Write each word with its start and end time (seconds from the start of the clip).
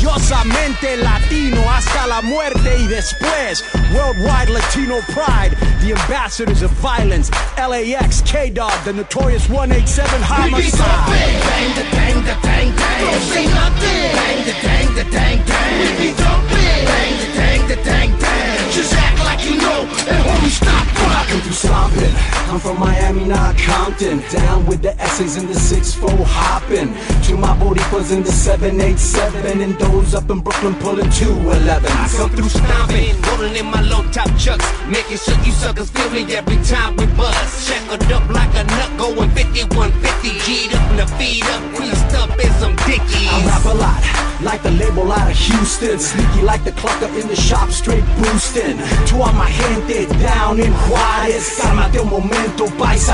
orgullosamente 0.00 0.96
latino 0.96 1.62
hasta 1.70 2.06
la 2.06 2.22
muerte 2.22 2.76
y 2.78 2.86
después. 2.86 3.64
Worldwide 3.94 4.50
Latino 4.50 5.00
pride, 5.12 5.56
the 5.80 5.92
ambassadors 5.92 6.62
of 6.62 6.70
violence. 6.80 7.30
LAX, 7.56 8.22
K-Dog, 8.22 8.72
the 8.84 8.92
notorious 8.92 9.48
187 9.48 10.22
homicide. 10.22 10.80
Bang 11.06 11.74
the 11.74 11.82
dang 11.90 12.24
the 12.24 12.34
dang 12.42 12.76
dang. 12.76 13.00
Don't 13.04 13.22
say 13.22 13.46
nothing. 13.46 14.12
Bang 14.14 14.44
the 14.44 14.52
dang 14.62 14.94
the 14.94 15.04
dang 15.10 15.44
dang. 15.44 15.80
We 15.98 16.08
be. 16.08 16.14
Bang 16.14 17.18
the 17.18 17.26
dang 17.34 17.68
the 17.68 17.76
dang 17.76 18.18
dang. 18.18 18.70
Just 18.72 18.94
act 18.94 19.18
like 19.20 19.44
you 19.44 19.56
know. 19.56 19.82
And 20.08 20.24
homie, 20.24 20.50
stop 20.50 20.90
through 21.30 21.52
stomping. 21.52 22.14
I'm 22.50 22.58
from 22.58 22.78
Miami, 22.80 23.24
not 23.24 23.56
Compton. 23.56 24.22
Down 24.30 24.66
with 24.66 24.82
the 24.82 24.98
essays 25.00 25.36
in 25.36 25.46
the 25.46 25.54
6-4 25.54 26.24
hopping. 26.24 26.92
To 27.26 27.36
my 27.36 27.56
Boricuas 27.56 28.12
in 28.12 28.22
the 28.22 28.32
787. 28.32 29.62
And 29.62 29.78
those 29.90 30.14
up 30.14 30.30
in 30.30 30.40
Brooklyn 30.40 30.74
pulling 30.76 31.10
211. 31.10 31.90
I 31.90 32.08
come 32.16 32.30
through 32.30 32.48
stomping, 32.48 33.14
rolling 33.22 33.56
in 33.56 33.66
my 33.66 33.82
low 33.82 34.02
top 34.10 34.30
chucks, 34.38 34.64
making 34.86 35.18
sure 35.18 35.36
you 35.44 35.52
suckers 35.52 35.90
feel 35.90 36.10
me 36.10 36.22
every 36.34 36.58
time 36.64 36.96
we 36.96 37.06
buzz. 37.18 37.66
Shackled 37.66 38.10
up 38.12 38.28
like 38.30 38.52
a 38.54 38.64
nut, 38.64 38.90
going 38.98 39.30
5150, 39.30 40.30
G'd 40.46 40.74
up 40.74 40.90
in 40.90 40.96
the 40.96 41.06
feet 41.18 41.44
up, 41.44 41.62
creased 41.74 42.14
up 42.14 42.30
in 42.38 42.50
some 42.62 42.76
dickies. 42.86 43.30
I 43.30 43.46
rap 43.46 43.64
a 43.64 43.74
lot, 43.74 44.02
like 44.42 44.62
the 44.62 44.70
label 44.70 45.10
out 45.12 45.30
of 45.30 45.36
Houston. 45.36 45.98
Sneaky 45.98 46.42
like 46.42 46.64
the 46.64 46.72
clucker 46.72 47.10
in 47.20 47.26
the 47.28 47.36
shop, 47.36 47.70
straight 47.70 48.04
boosting. 48.18 48.78
To 49.08 49.22
all 49.22 49.32
my 49.32 49.50
gente 49.50 50.06
down 50.20 50.60
in 50.60 50.72
Juarez. 50.86 51.58
Cálmate 51.58 52.00
un 52.00 52.10
momento, 52.10 52.66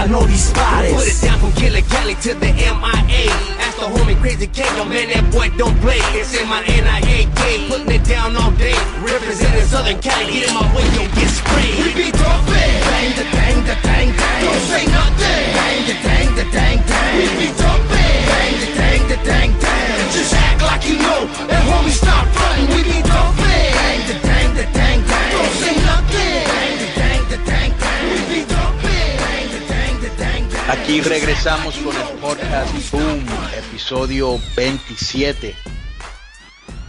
no 0.09 0.27
dispares. 0.27 0.93
Put 0.93 1.09
it 1.09 1.21
down 1.23 1.39
from 1.39 1.53
Killer 1.53 1.83
Cali 1.83 2.15
to 2.27 2.35
the 2.35 2.53
MIA. 2.53 3.31
Ask 3.65 3.77
the 3.79 3.87
homie 3.87 4.17
Crazy 4.21 4.47
K, 4.47 4.65
yo 4.77 4.85
man, 4.85 5.09
that 5.09 5.31
boy 5.33 5.51
don't 5.57 5.79
play. 5.81 6.01
It's 6.19 6.35
in 6.35 6.49
my 6.49 6.66
NIAK, 6.67 7.69
putting 7.69 7.91
it 7.91 8.05
down 8.05 8.37
all 8.37 8.51
day. 8.53 8.77
Representing 9.01 9.67
Southern 9.67 9.99
Cali, 10.01 10.27
get 10.33 10.49
in 10.49 10.55
my 10.55 10.67
way, 10.75 10.85
don't 10.97 11.13
get 11.15 11.31
sprayed. 11.31 11.79
We 11.79 11.91
be 11.95 12.11
dumping, 12.11 12.75
bang 12.91 13.11
the 13.19 13.25
dang 13.37 13.59
the 13.69 13.77
dang 13.87 14.09
dang. 14.17 14.41
Don't 14.45 14.63
say 14.71 14.85
nothing, 14.87 15.45
bang 15.57 15.81
the 15.89 15.97
dang 16.07 16.31
the 16.39 16.45
dang 16.51 16.79
dang. 16.91 17.13
We 17.17 17.25
be 17.39 17.49
dumping, 17.57 18.21
bang 18.31 18.55
the 18.63 18.69
dang 18.79 19.03
the 19.09 19.19
dang 19.25 19.51
dang. 19.61 20.11
Just 20.13 20.35
act 20.35 20.63
like 20.63 20.85
you 20.89 20.97
know, 20.99 21.21
and 21.53 21.63
homie 21.71 21.95
stop 21.95 22.27
fronting. 22.35 22.69
We 22.75 22.81
be 22.83 22.99
dumping, 23.03 23.71
bang 23.79 24.03
the 24.11 24.17
dang 24.27 24.51
the 24.59 24.67
dang 24.77 25.01
dang. 25.07 25.31
Don't 25.33 25.55
say 25.63 25.75
nothing, 25.87 26.43
bang 26.51 26.75
the 26.83 26.89
dang 27.01 27.23
the 27.31 27.39
dang 27.51 27.71
dang. 27.79 28.03
We 28.11 28.19
be 28.33 28.41
dumping, 28.51 29.13
bang 29.23 29.47
the 29.55 29.61
dang 29.71 29.95
the 30.03 30.11
dang 30.19 30.43
dang. 30.51 30.71
Aquí 30.75 31.01
regresamos 31.01 31.77
con 31.79 31.95
el 31.97 32.11
podcast 32.19 32.73
Boom, 32.91 33.25
episodio 33.57 34.41
27. 34.55 35.76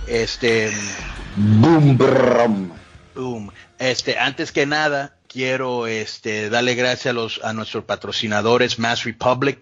Este, 0.08 0.72
Boom, 1.36 1.97
brum. 1.97 2.72
boom. 3.13 3.52
Este, 3.77 4.17
antes 4.17 4.52
que 4.52 4.66
nada, 4.66 5.16
quiero 5.27 5.86
este, 5.86 6.50
darle 6.50 6.75
gracias 6.75 7.08
a, 7.08 7.13
los, 7.13 7.41
a 7.44 7.53
nuestros 7.53 7.83
patrocinadores, 7.83 8.80
Mass 8.80 9.03
Republic, 9.03 9.59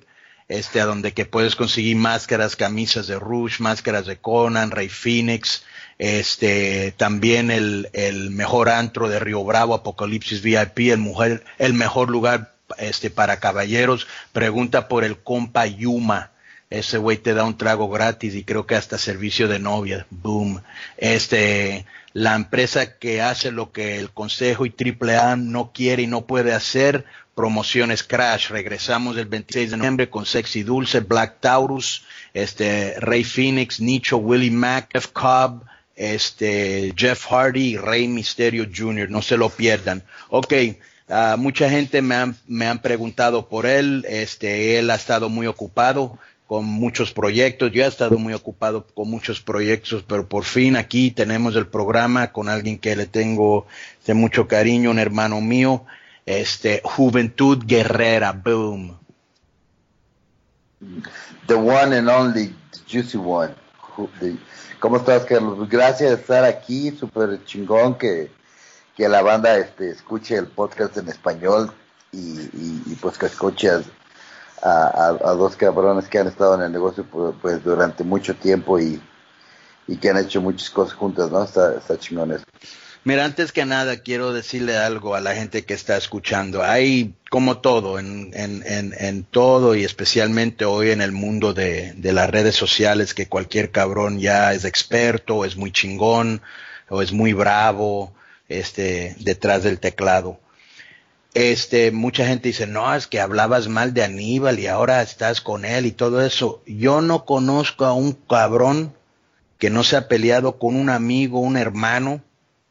este, 0.47 0.79
a 0.79 0.85
donde 0.85 1.13
que 1.13 1.25
puedes 1.25 1.55
conseguir 1.55 1.97
máscaras, 1.97 2.55
camisas 2.55 3.07
de 3.07 3.17
Rouge, 3.17 3.61
máscaras 3.61 4.05
de 4.05 4.17
Conan, 4.17 4.71
Rey 4.71 4.88
Phoenix, 4.88 5.63
este, 5.97 6.93
también 6.95 7.49
el, 7.49 7.89
el 7.93 8.29
mejor 8.29 8.69
antro 8.69 9.09
de 9.09 9.19
Río 9.19 9.43
Bravo, 9.43 9.73
Apocalipsis 9.73 10.41
VIP, 10.41 10.91
el, 10.91 10.99
mujer, 10.99 11.43
el 11.57 11.73
mejor 11.73 12.09
lugar 12.09 12.53
este, 12.77 13.09
para 13.09 13.39
caballeros. 13.39 14.07
Pregunta 14.31 14.88
por 14.88 15.03
el 15.03 15.17
compa 15.17 15.66
Yuma. 15.66 16.31
Ese 16.69 16.97
güey 16.97 17.17
te 17.17 17.33
da 17.33 17.44
un 17.44 17.58
trago 17.58 17.89
gratis 17.89 18.33
y 18.35 18.44
creo 18.44 18.66
que 18.66 18.75
hasta 18.75 18.97
servicio 18.97 19.47
de 19.47 19.59
novia. 19.59 20.08
Boom. 20.09 20.61
Este, 20.97 21.85
la 22.13 22.35
empresa 22.35 22.97
que 22.97 23.22
hace 23.22 23.52
lo 23.52 23.72
que 23.72 23.99
el 23.99 24.09
Consejo 24.09 24.66
y 24.66 24.73
AAA 24.73 25.35
no 25.35 25.72
quiere 25.73 26.03
y 26.03 26.07
no 26.07 26.25
puede 26.25 26.53
hacer, 26.53 27.06
promociones 27.35 28.03
Crash. 28.03 28.50
Regresamos 28.50 29.17
el 29.17 29.25
26 29.25 29.72
de 29.72 29.78
noviembre 29.78 30.09
con 30.09 30.25
Sexy 30.25 30.63
Dulce, 30.63 31.01
Black 31.01 31.39
Taurus, 31.39 32.03
este, 32.34 32.95
Rey 33.00 33.23
Phoenix, 33.23 33.79
Nicho, 33.79 34.18
Willie 34.18 34.50
Mack, 34.50 34.89
Jeff 34.94 35.07
Cobb, 35.07 35.63
este, 35.95 36.94
Jeff 36.95 37.25
Hardy 37.29 37.73
y 37.73 37.78
Rey 37.78 38.07
Mysterio 38.07 38.66
Jr. 38.75 39.09
No 39.09 39.22
se 39.22 39.38
lo 39.38 39.50
pierdan. 39.50 40.01
Ok. 40.29 40.53
ah, 41.09 41.35
mucha 41.38 41.69
gente 41.69 42.01
me 42.01 42.16
han, 42.16 42.38
me 42.47 42.66
han 42.66 42.81
preguntado 42.81 43.47
por 43.50 43.66
él, 43.66 44.06
este, 44.09 44.79
él 44.79 44.89
ha 44.89 44.95
estado 44.95 45.29
muy 45.29 45.45
ocupado 45.45 46.18
con 46.47 46.66
muchos 46.66 47.11
proyectos, 47.11 47.72
yo 47.72 47.83
he 47.83 47.88
estado 47.88 48.17
muy 48.19 48.33
ocupado 48.33 48.85
con 48.85 49.09
muchos 49.09 49.41
proyectos, 49.41 50.03
pero 50.07 50.28
por 50.28 50.44
fin 50.44 50.75
aquí 50.75 51.09
tenemos 51.11 51.56
el 51.56 51.66
programa 51.67 52.31
con 52.31 52.50
alguien 52.50 52.78
que 52.78 52.95
le 52.95 53.07
tengo 53.07 53.66
de 54.06 54.13
mucho 54.13 54.47
cariño, 54.47 54.91
un 54.91 55.00
hermano 55.00 55.41
mío, 55.41 55.85
este, 56.25 56.81
Juventud 56.83 57.63
Guerrera, 57.66 58.31
boom. 58.31 58.95
The 61.47 61.56
one 61.56 61.94
and 61.97 62.09
only 62.09 62.53
the 62.72 62.79
juicy 62.88 63.17
one. 63.17 63.53
¿Cómo 64.79 64.97
estás, 64.97 65.25
Carlos? 65.25 65.67
Gracias 65.69 66.09
de 66.12 66.16
estar 66.17 66.44
aquí, 66.44 66.91
súper 66.91 67.44
chingón 67.45 67.97
que, 67.97 68.29
que 68.95 69.07
la 69.07 69.22
banda 69.23 69.57
este, 69.57 69.89
escuche 69.89 70.35
el 70.35 70.47
podcast 70.47 70.97
en 70.97 71.07
español 71.09 71.72
y, 72.12 72.17
y- 72.19 72.83
y, 72.88 72.95
pues 73.01 73.17
que 73.17 73.25
escuches 73.27 73.85
a, 74.65 75.33
dos 75.33 75.55
cabrones 75.55 76.07
que 76.07 76.17
han 76.17 76.27
estado 76.27 76.55
en 76.55 76.61
el 76.63 76.71
negocio 76.71 77.05
pues, 77.41 77.63
durante 77.63 78.03
mucho 78.03 78.35
tiempo 78.35 78.79
y, 78.79 78.99
y 79.87 79.97
que 79.97 80.09
han 80.09 80.17
hecho 80.17 80.41
muchas 80.41 80.69
cosas 80.69 80.95
juntas, 80.95 81.31
¿no? 81.31 81.43
Está, 81.43 81.75
está 81.75 81.97
chingón 81.99 82.31
eso. 82.31 82.45
Mira, 83.03 83.23
antes 83.23 83.51
que 83.51 83.65
nada 83.65 83.97
quiero 83.97 84.33
decirle 84.33 84.77
algo 84.77 85.13
a 85.13 85.21
la 85.21 85.35
gente 85.35 85.63
que 85.63 85.75
está 85.75 85.95
escuchando. 85.95 86.63
Hay 86.63 87.13
como 87.29 87.59
todo, 87.59 87.99
en, 87.99 88.31
en, 88.33 88.63
en, 88.65 89.23
todo 89.25 89.75
y 89.75 89.83
especialmente 89.83 90.65
hoy 90.65 90.89
en 90.89 91.01
el 91.01 91.11
mundo 91.11 91.53
de, 91.53 91.93
de 91.93 92.13
las 92.13 92.27
redes 92.31 92.55
sociales, 92.55 93.13
que 93.13 93.27
cualquier 93.27 93.69
cabrón 93.69 94.17
ya 94.17 94.53
es 94.53 94.65
experto, 94.65 95.45
es 95.45 95.55
muy 95.55 95.71
chingón 95.71 96.41
o 96.89 97.03
es 97.03 97.11
muy 97.11 97.33
bravo 97.33 98.15
este, 98.49 99.15
detrás 99.19 99.61
del 99.61 99.79
teclado. 99.79 100.39
Este, 101.35 101.91
mucha 101.91 102.25
gente 102.25 102.47
dice, 102.47 102.66
no, 102.66 102.96
es 102.96 103.07
que 103.07 103.19
hablabas 103.19 103.68
mal 103.68 103.94
de 103.94 104.06
Aníbal 104.06 104.57
y 104.57 104.68
ahora 104.68 105.01
estás 105.01 105.41
con 105.41 105.66
él 105.66 105.85
y 105.85 105.91
todo 105.91 106.25
eso. 106.25 106.63
Yo 106.66 107.01
no 107.01 107.25
conozco 107.25 107.84
a 107.84 107.91
un 107.91 108.13
cabrón 108.13 108.96
que 109.57 109.69
no 109.69 109.84
se 109.84 109.97
ha 109.97 110.07
peleado 110.07 110.57
con 110.57 110.78
un 110.78 110.90
amigo, 110.90 111.41
un 111.41 111.57
hermano, 111.57 112.24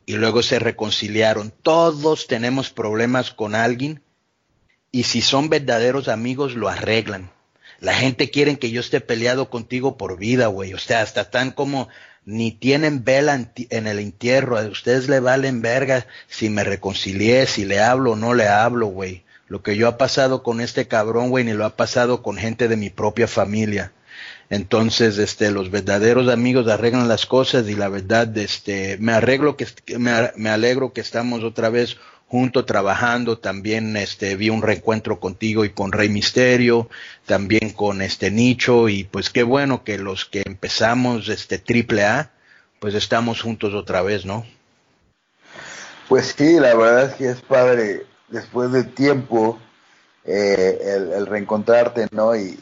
y 0.06 0.14
luego 0.14 0.42
se 0.42 0.58
reconciliaron. 0.58 1.52
Todos 1.62 2.26
tenemos 2.26 2.70
problemas 2.70 3.32
con 3.32 3.54
alguien 3.54 4.02
y 4.90 5.02
si 5.02 5.20
son 5.20 5.50
verdaderos 5.50 6.08
amigos 6.08 6.54
lo 6.54 6.70
arreglan. 6.70 7.30
La 7.80 7.92
gente 7.92 8.30
quiere 8.30 8.58
que 8.58 8.70
yo 8.70 8.80
esté 8.80 9.02
peleado 9.02 9.50
contigo 9.50 9.98
por 9.98 10.16
vida, 10.16 10.46
güey. 10.46 10.72
O 10.72 10.78
sea, 10.78 11.02
hasta 11.02 11.28
tan 11.30 11.50
como 11.50 11.88
ni 12.26 12.52
tienen 12.52 13.04
vela 13.04 13.34
en, 13.34 13.86
el 13.86 13.98
entierro. 13.98 14.58
A 14.58 14.66
ustedes 14.66 15.08
le 15.08 15.20
valen 15.20 15.62
verga 15.62 16.06
si 16.28 16.48
me 16.50 16.64
reconcilié, 16.64 17.46
si 17.46 17.64
le 17.64 17.80
hablo 17.80 18.12
o 18.12 18.16
no 18.16 18.34
le 18.34 18.48
hablo, 18.48 18.86
güey. 18.86 19.24
Lo 19.48 19.62
que 19.62 19.76
yo 19.76 19.88
ha 19.88 19.98
pasado 19.98 20.42
con 20.42 20.60
este 20.60 20.88
cabrón, 20.88 21.30
güey, 21.30 21.44
ni 21.44 21.52
lo 21.52 21.64
ha 21.64 21.76
pasado 21.76 22.22
con 22.22 22.36
gente 22.36 22.66
de 22.68 22.76
mi 22.76 22.90
propia 22.90 23.28
familia. 23.28 23.92
Entonces, 24.50 25.18
este, 25.18 25.50
los 25.50 25.70
verdaderos 25.70 26.28
amigos 26.28 26.68
arreglan 26.68 27.08
las 27.08 27.26
cosas 27.26 27.68
y 27.68 27.74
la 27.74 27.88
verdad, 27.88 28.36
este, 28.38 28.96
me 28.98 29.12
arreglo 29.12 29.56
que, 29.56 29.66
me, 29.98 30.32
me 30.36 30.50
alegro 30.50 30.92
que 30.92 31.00
estamos 31.00 31.42
otra 31.44 31.70
vez 31.70 31.96
juntos 32.34 32.66
trabajando. 32.66 33.38
También, 33.38 33.96
este, 33.96 34.34
vi 34.34 34.50
un 34.50 34.60
reencuentro 34.60 35.20
contigo 35.20 35.64
y 35.64 35.70
con 35.70 35.92
Rey 35.92 36.08
Misterio, 36.08 36.88
también 37.26 37.70
con 37.70 38.02
este 38.02 38.32
Nicho 38.32 38.88
y 38.88 39.04
pues 39.04 39.30
qué 39.30 39.44
bueno 39.44 39.84
que 39.84 39.98
los 39.98 40.24
que 40.24 40.42
empezamos 40.44 41.28
este 41.28 41.58
triple 41.58 42.04
A, 42.04 42.32
pues 42.80 42.94
estamos 42.94 43.40
juntos 43.40 43.72
otra 43.72 44.02
vez, 44.02 44.26
¿no? 44.26 44.44
Pues 46.08 46.34
sí, 46.36 46.58
la 46.58 46.74
verdad 46.74 47.10
es 47.10 47.14
que 47.14 47.30
es 47.30 47.40
padre 47.40 48.04
después 48.26 48.72
de 48.72 48.82
tiempo 48.82 49.60
eh, 50.24 51.12
el, 51.16 51.26
reencontrarte, 51.26 52.08
¿no? 52.10 52.34
Y, 52.34 52.58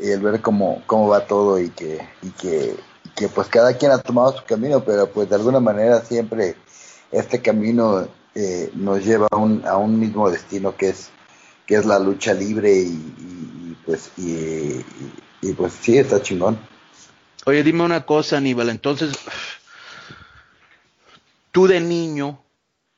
el, 0.00 0.20
ver 0.20 0.40
cómo, 0.40 0.82
cómo 0.86 1.06
va 1.06 1.28
todo 1.28 1.60
y 1.60 1.70
que, 1.70 2.00
y 2.22 2.30
que, 2.30 2.74
que 3.14 3.28
pues 3.28 3.46
cada 3.46 3.72
quien 3.74 3.92
ha 3.92 3.98
tomado 3.98 4.36
su 4.36 4.42
camino, 4.44 4.82
pero 4.82 5.08
pues 5.08 5.28
de 5.28 5.36
alguna 5.36 5.60
manera 5.60 6.00
siempre 6.00 6.56
este 7.12 7.40
camino 7.40 8.08
eh, 8.36 8.70
nos 8.74 9.02
lleva 9.02 9.26
a 9.30 9.36
un, 9.36 9.66
a 9.66 9.78
un 9.78 9.98
mismo 9.98 10.30
destino 10.30 10.76
que 10.76 10.90
es 10.90 11.10
que 11.66 11.74
es 11.74 11.86
la 11.86 11.98
lucha 11.98 12.32
libre 12.32 12.72
y, 12.72 13.76
pues 13.84 14.10
y, 14.16 14.82
pues 15.56 15.72
sí 15.72 15.98
está 15.98 16.22
chingón. 16.22 16.58
Oye, 17.44 17.62
dime 17.62 17.82
una 17.82 18.04
cosa, 18.04 18.36
Aníbal. 18.36 18.70
Entonces, 18.70 19.16
tú 21.50 21.66
de 21.66 21.80
niño, 21.80 22.40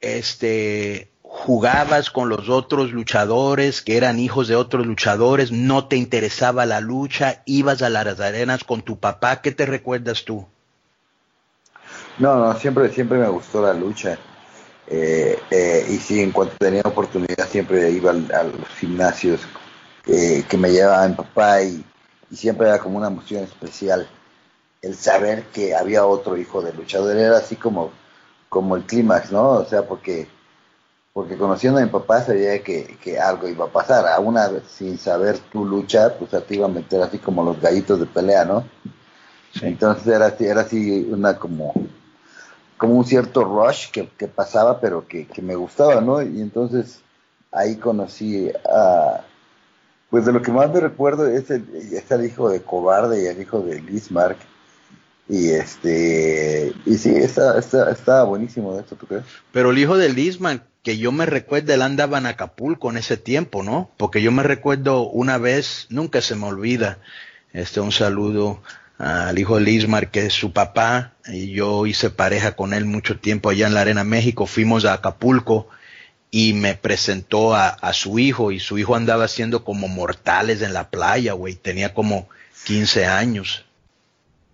este, 0.00 1.11
jugabas 1.23 2.11
con 2.11 2.29
los 2.29 2.49
otros 2.49 2.93
luchadores 2.93 3.82
que 3.82 3.96
eran 3.96 4.19
hijos 4.19 4.49
de 4.49 4.56
otros 4.56 4.87
luchadores, 4.87 5.52
no 5.52 5.87
te 5.87 5.96
interesaba 5.96 6.67
la 6.67 6.81
lucha, 6.81 7.43
ibas 7.46 7.82
a 7.82 7.88
las 7.90 8.20
arenas 8.20 8.64
con 8.64 8.82
tu 8.82 8.99
papá. 8.99 9.40
¿Qué 9.40 9.52
te 9.52 9.67
recuerdas 9.67 10.25
tú? 10.25 10.46
No, 12.19 12.37
no, 12.37 12.58
siempre, 12.58 12.90
siempre 12.90 13.19
me 13.19 13.29
gustó 13.29 13.62
la 13.62 13.73
lucha. 13.73 14.19
Eh, 14.90 15.38
eh, 15.50 15.87
y 15.88 15.96
sí, 15.99 16.23
en 16.23 16.32
cuanto 16.32 16.56
tenía 16.56 16.81
oportunidad 16.82 17.46
siempre 17.49 17.90
iba 17.90 18.11
al, 18.11 18.32
a 18.32 18.44
los 18.44 18.69
gimnasios 18.79 19.40
eh, 20.06 20.44
que 20.49 20.56
me 20.56 20.70
llevaba 20.73 21.06
mi 21.06 21.14
papá 21.14 21.62
y, 21.62 21.85
siempre 22.32 22.69
era 22.69 22.79
como 22.79 22.99
una 22.99 23.06
emoción 23.06 23.44
especial 23.44 24.06
el 24.82 24.94
saber 24.94 25.44
que 25.46 25.75
había 25.75 26.06
otro 26.06 26.37
hijo 26.37 26.61
de 26.62 26.75
luchador. 26.75 27.17
Era 27.17 27.38
así 27.38 27.56
como, 27.56 27.90
como 28.49 28.76
el 28.76 28.85
clímax, 28.85 29.32
¿no? 29.32 29.50
O 29.50 29.64
sea, 29.64 29.87
porque, 29.87 30.29
porque 31.14 31.37
conociendo 31.38 31.79
a 31.81 31.82
mi 31.82 31.88
papá 31.90 32.23
sabía 32.23 32.62
que, 32.62 32.99
que 33.02 33.19
algo 33.19 33.49
iba 33.49 33.64
a 33.67 33.73
pasar. 33.73 34.06
Aún 34.08 34.37
sin 34.69 34.99
saber 34.99 35.38
tu 35.50 35.64
lucha, 35.64 36.14
pues 36.19 36.31
te 36.46 36.55
iba 36.55 36.67
a 36.67 36.70
meter 36.70 37.02
así 37.02 37.19
como 37.19 37.43
los 37.44 37.61
gallitos 37.61 37.99
de 38.00 38.06
pelea, 38.06 38.44
¿no? 38.44 38.64
Entonces 39.62 40.06
era 40.06 40.26
así, 40.26 40.44
era 40.44 40.61
así 40.62 41.08
una 41.11 41.38
como 41.38 41.73
como 42.79 42.95
un 42.95 43.05
cierto 43.05 43.45
rush 43.45 43.91
que, 43.91 44.05
pasaba, 44.29 44.81
pero 44.81 45.07
que, 45.07 45.27
me 45.43 45.57
gustaba, 45.57 46.01
¿no? 46.01 46.23
Y 46.23 46.41
entonces 46.41 47.01
ahí 47.53 47.77
conocí 47.77 48.51
a, 48.65 49.25
pues 50.09 50.25
de 50.25 50.33
lo 50.33 50.41
que 50.41 50.53
más 50.53 50.73
me 50.73 50.81
recuerdo 50.81 51.27
es 51.27 51.51
el, 51.51 52.25
hijo 52.25 52.49
de 52.49 52.63
Cobarde 52.63 53.23
y 53.23 53.27
el 53.27 53.41
hijo 53.43 53.61
de 53.61 53.81
Lismark. 53.81 54.39
Y 55.29 55.51
este, 55.51 56.73
y 56.87 56.97
sí, 56.97 57.15
está, 57.15 57.59
está, 57.59 57.91
está 57.91 58.23
buenísimo 58.23 58.79
esto, 58.79 58.97
¿tú 58.97 59.07
crees? 59.07 59.25
Pero 59.53 59.73
el 59.73 59.79
hijo 59.79 59.99
de 59.99 60.09
Lismark, 60.09 60.63
que 60.83 60.97
yo 60.97 61.13
me 61.13 61.27
recuerdo, 61.27 61.75
él 61.75 61.83
andaba 61.83 62.17
en 62.17 62.27
Acapulco 62.27 62.89
en 62.89 62.97
ese 62.97 63.19
tiempo, 63.19 63.63
¿no? 63.63 63.91
Porque 63.99 64.23
yo 64.23 64.33
me 64.33 64.43
recuerdo 64.43 65.07
una 65.07 65.37
vez, 65.37 65.87
nunca 65.91 66.23
se 66.23 66.35
me 66.35 66.47
olvida, 66.47 66.99
este, 67.53 67.81
un 67.81 67.93
saludo 67.93 68.63
al 68.99 69.39
hijo 69.39 69.56
de 69.56 69.62
Lismar, 69.62 70.11
que 70.11 70.27
es 70.27 70.33
su 70.33 70.53
papá, 70.53 71.15
y 71.27 71.53
yo 71.53 71.87
hice 71.87 72.11
pareja 72.11 72.56
con 72.56 72.75
él 72.75 72.85
mucho 72.85 73.19
tiempo 73.19 73.49
allá 73.49 73.69
en 73.69 73.75
la 73.75 73.83
Arena 73.83 74.05
México, 74.05 74.47
fuimos 74.47 74.85
a 74.85 74.95
Acapulco 74.95 75.69
y 76.31 76.53
me 76.53 76.75
presentó 76.75 77.55
a, 77.55 77.93
su 77.93 78.19
hijo, 78.19 78.50
y 78.50 78.59
su 78.59 78.77
hijo 78.77 78.97
andaba 78.97 79.25
haciendo 79.25 79.65
como 79.65 79.89
mortales 79.89 80.61
en 80.62 80.75
la 80.75 80.91
playa, 80.91 81.33
güey, 81.33 81.55
tenía 81.55 81.95
como 81.95 82.29
15 82.65 83.06
años. 83.06 83.65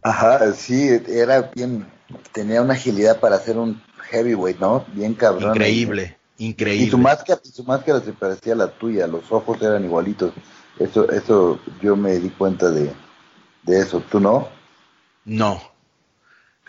Ajá, 0.03 0.53
sí, 0.53 0.89
era 1.09 1.51
bien, 1.55 1.87
tenía 2.33 2.61
una 2.61 2.75
agilidad 2.75 3.19
para 3.19 3.37
hacer 3.37 3.57
un 3.57 3.83
heavyweight, 4.11 4.61
¿no? 4.61 4.85
Bien 4.93 5.15
cabrón. 5.15 5.51
Increíble, 5.51 6.17
increíble. 6.39 6.87
Y 6.87 6.91
su 6.91 6.99
máscara, 6.99 7.41
su 7.43 7.65
máscara 7.65 8.01
se 8.01 8.13
parecía 8.13 8.53
a 8.53 8.57
la 8.57 8.69
tuya, 8.69 9.07
los 9.07 9.33
ojos 9.33 9.61
eran 9.63 9.85
igualitos. 9.85 10.33
Eso, 10.79 11.11
eso 11.11 11.61
yo 11.81 11.97
me 11.97 12.19
di 12.19 12.29
cuenta 12.29 12.71
de, 12.71 12.93
de 13.65 13.81
eso, 13.81 14.03
¿tú 14.11 14.21
no? 14.21 14.49
No. 15.25 15.61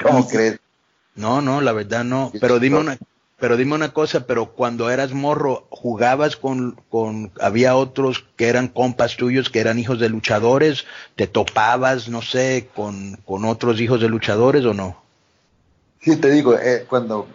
¿Cómo 0.01 0.27
crees? 0.27 0.59
No, 1.15 1.41
no, 1.41 1.61
la 1.61 1.71
verdad 1.71 2.03
no. 2.03 2.31
Pero 2.39 2.59
dime 2.59 2.77
una, 2.77 2.97
pero 3.39 3.57
dime 3.57 3.75
una 3.75 3.93
cosa, 3.93 4.27
pero 4.27 4.53
cuando 4.53 4.89
eras 4.89 5.13
morro, 5.13 5.67
¿jugabas 5.69 6.35
con, 6.35 6.81
con, 6.89 7.31
había 7.39 7.75
otros 7.75 8.25
que 8.35 8.47
eran 8.47 8.67
compas 8.67 9.17
tuyos, 9.17 9.49
que 9.49 9.59
eran 9.59 9.79
hijos 9.79 9.99
de 9.99 10.09
luchadores? 10.09 10.85
¿Te 11.15 11.27
topabas, 11.27 12.09
no 12.09 12.21
sé, 12.21 12.69
con, 12.75 13.17
con 13.25 13.45
otros 13.45 13.79
hijos 13.79 14.01
de 14.01 14.09
luchadores 14.09 14.65
o 14.65 14.73
no? 14.73 15.01
Sí, 16.01 16.15
te 16.17 16.29
digo, 16.29 16.57
eh, 16.57 16.85
cuando, 16.89 17.27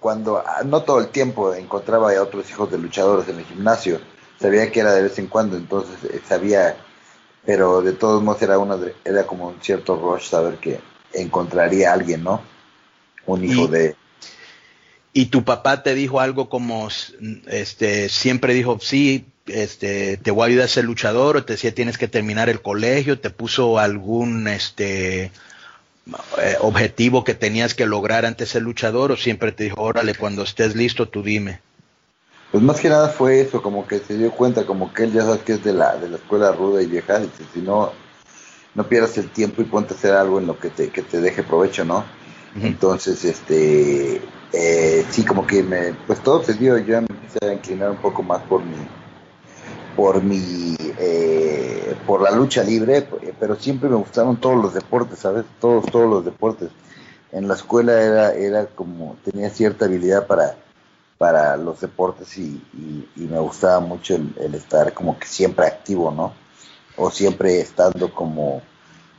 cuando, 0.00 0.38
ah, 0.38 0.62
no 0.64 0.82
todo 0.82 1.00
el 1.00 1.08
tiempo 1.08 1.54
encontraba 1.54 2.12
a 2.12 2.22
otros 2.22 2.48
hijos 2.50 2.70
de 2.70 2.78
luchadores 2.78 3.28
en 3.28 3.38
el 3.38 3.44
gimnasio, 3.44 4.00
sabía 4.40 4.70
que 4.70 4.80
era 4.80 4.92
de 4.92 5.02
vez 5.02 5.18
en 5.18 5.26
cuando, 5.26 5.56
entonces 5.56 5.96
eh, 6.04 6.20
sabía 6.28 6.76
pero 7.48 7.80
de 7.80 7.94
todos 7.94 8.22
modos 8.22 8.42
era, 8.42 8.58
una, 8.58 8.76
era 9.06 9.26
como 9.26 9.48
un 9.48 9.54
cierto 9.62 9.96
rush 9.96 10.28
saber 10.28 10.56
que 10.56 10.80
encontraría 11.14 11.88
a 11.88 11.94
alguien, 11.94 12.22
¿no? 12.22 12.42
Un 13.24 13.42
hijo 13.42 13.66
de... 13.68 13.96
Y 15.14 15.26
tu 15.26 15.44
papá 15.44 15.82
te 15.82 15.94
dijo 15.94 16.20
algo 16.20 16.50
como, 16.50 16.90
este, 17.46 18.10
siempre 18.10 18.52
dijo, 18.52 18.78
sí, 18.82 19.24
este, 19.46 20.18
te 20.18 20.30
voy 20.30 20.42
a 20.42 20.46
ayudar 20.48 20.66
a 20.66 20.68
ser 20.68 20.84
luchador, 20.84 21.38
o 21.38 21.44
te 21.46 21.54
decía 21.54 21.74
tienes 21.74 21.96
que 21.96 22.06
terminar 22.06 22.50
el 22.50 22.60
colegio, 22.60 23.18
te 23.18 23.30
puso 23.30 23.78
algún, 23.78 24.46
este, 24.46 25.22
eh, 25.22 26.56
objetivo 26.60 27.24
que 27.24 27.32
tenías 27.32 27.72
que 27.72 27.86
lograr 27.86 28.26
antes 28.26 28.48
de 28.48 28.52
ser 28.52 28.62
luchador, 28.62 29.10
o 29.10 29.16
siempre 29.16 29.52
te 29.52 29.64
dijo, 29.64 29.80
órale, 29.80 30.14
cuando 30.14 30.42
estés 30.42 30.76
listo, 30.76 31.08
tú 31.08 31.22
dime. 31.22 31.62
Pues 32.50 32.62
más 32.62 32.80
que 32.80 32.88
nada 32.88 33.08
fue 33.08 33.40
eso, 33.40 33.60
como 33.60 33.86
que 33.86 33.98
se 33.98 34.16
dio 34.16 34.30
cuenta, 34.30 34.64
como 34.64 34.92
que 34.92 35.04
él 35.04 35.12
ya 35.12 35.22
sabes 35.22 35.42
que 35.42 35.52
es 35.54 35.64
de 35.64 35.74
la, 35.74 35.96
de 35.96 36.08
la 36.08 36.16
escuela 36.16 36.50
ruda 36.52 36.82
y 36.82 36.86
vieja, 36.86 37.18
dice, 37.18 37.44
si 37.52 37.60
no, 37.60 37.92
no 38.74 38.84
pierdas 38.84 39.18
el 39.18 39.28
tiempo 39.30 39.60
y 39.60 39.66
ponte 39.66 39.92
a 39.92 39.96
hacer 39.96 40.14
algo 40.14 40.38
en 40.38 40.46
lo 40.46 40.58
que 40.58 40.70
te, 40.70 40.88
que 40.88 41.02
te 41.02 41.20
deje 41.20 41.42
provecho, 41.42 41.84
¿no? 41.84 42.04
Entonces, 42.60 43.24
este, 43.24 44.20
eh, 44.52 45.04
sí, 45.10 45.24
como 45.24 45.46
que 45.46 45.62
me, 45.62 45.92
pues 46.06 46.20
todo 46.22 46.42
se 46.42 46.54
dio, 46.54 46.78
yo 46.78 47.02
me 47.02 47.06
empecé 47.10 47.38
a 47.44 47.52
inclinar 47.52 47.90
un 47.90 47.98
poco 47.98 48.22
más 48.22 48.40
por 48.42 48.64
mi, 48.64 48.76
por 49.94 50.22
mi, 50.22 50.76
eh, 50.98 51.94
por 52.06 52.22
la 52.22 52.30
lucha 52.30 52.64
libre, 52.64 53.06
pero 53.38 53.56
siempre 53.56 53.88
me 53.88 53.96
gustaron 53.96 54.36
todos 54.38 54.56
los 54.56 54.74
deportes, 54.74 55.18
¿sabes? 55.18 55.44
Todos, 55.60 55.84
todos 55.86 56.08
los 56.08 56.24
deportes. 56.24 56.70
En 57.30 57.46
la 57.46 57.54
escuela 57.54 58.00
era, 58.00 58.32
era 58.32 58.66
como, 58.66 59.16
tenía 59.22 59.50
cierta 59.50 59.84
habilidad 59.84 60.26
para, 60.26 60.56
para 61.18 61.56
los 61.56 61.80
deportes 61.80 62.38
y, 62.38 62.62
me 63.16 63.40
gustaba 63.40 63.80
mucho 63.80 64.14
el, 64.14 64.54
estar 64.54 64.94
como 64.94 65.18
que 65.18 65.26
siempre 65.26 65.66
activo, 65.66 66.10
¿no? 66.10 66.32
O 66.96 67.10
siempre 67.10 67.60
estando 67.60 68.14
como 68.14 68.62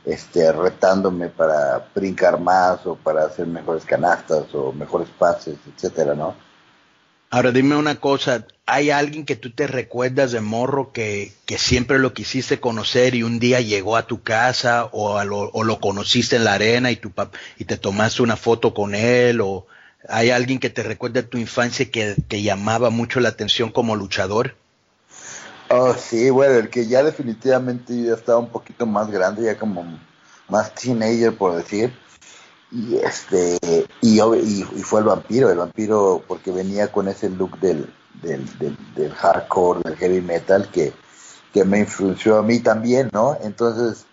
este 0.04 0.50
retándome 0.50 1.28
para 1.28 1.86
brincar 1.94 2.40
más 2.40 2.84
o 2.86 2.96
para 2.96 3.26
hacer 3.26 3.46
mejores 3.46 3.84
canastas 3.84 4.52
o 4.54 4.72
mejores 4.72 5.08
pases, 5.10 5.56
etcétera, 5.68 6.14
¿no? 6.14 6.34
Ahora 7.32 7.52
dime 7.52 7.76
una 7.76 8.00
cosa, 8.00 8.44
¿hay 8.66 8.90
alguien 8.90 9.24
que 9.24 9.36
tú 9.36 9.50
te 9.52 9.68
recuerdas 9.68 10.32
de 10.32 10.40
morro 10.40 10.90
que, 10.92 11.32
que 11.46 11.58
siempre 11.58 12.00
lo 12.00 12.12
quisiste 12.12 12.58
conocer 12.58 13.14
y 13.14 13.22
un 13.22 13.38
día 13.38 13.60
llegó 13.60 13.96
a 13.96 14.06
tu 14.06 14.22
casa 14.22 14.88
o, 14.90 15.22
lo, 15.22 15.50
o 15.50 15.62
lo 15.62 15.78
conociste 15.78 16.34
en 16.36 16.44
la 16.44 16.54
arena 16.54 16.90
y, 16.90 16.96
tu 16.96 17.12
y 17.58 17.66
te 17.66 17.76
tomaste 17.76 18.22
una 18.22 18.36
foto 18.36 18.74
con 18.74 18.96
él 18.96 19.40
o 19.40 19.66
¿Hay 20.08 20.30
alguien 20.30 20.58
que 20.58 20.70
te 20.70 20.82
recuerde 20.82 21.22
tu 21.22 21.38
infancia 21.38 21.90
que 21.90 22.14
te 22.26 22.42
llamaba 22.42 22.90
mucho 22.90 23.20
la 23.20 23.28
atención 23.28 23.70
como 23.70 23.96
luchador? 23.96 24.54
Oh, 25.68 25.94
sí, 25.94 26.30
bueno, 26.30 26.54
el 26.54 26.70
que 26.70 26.86
ya 26.86 27.02
definitivamente 27.02 28.02
ya 28.02 28.14
estaba 28.14 28.38
un 28.38 28.48
poquito 28.48 28.86
más 28.86 29.10
grande, 29.10 29.44
ya 29.44 29.58
como 29.58 30.00
más 30.48 30.74
teenager, 30.74 31.36
por 31.36 31.54
decir. 31.54 31.92
Y 32.72 32.96
este, 32.96 33.58
y, 34.00 34.18
fue 34.82 35.00
el 35.00 35.06
vampiro, 35.06 35.50
el 35.50 35.58
vampiro 35.58 36.24
porque 36.26 36.50
venía 36.50 36.90
con 36.90 37.08
ese 37.08 37.28
look 37.28 37.58
del, 37.60 37.92
del, 38.22 38.46
del, 38.94 39.12
hardcore, 39.12 39.80
del 39.84 39.96
heavy 39.96 40.20
metal, 40.20 40.68
que, 40.70 40.92
que 41.52 41.64
me 41.64 41.80
influenció 41.80 42.38
a 42.38 42.42
mí 42.42 42.60
también, 42.60 43.10
¿no? 43.12 43.36
Entonces, 43.42 44.06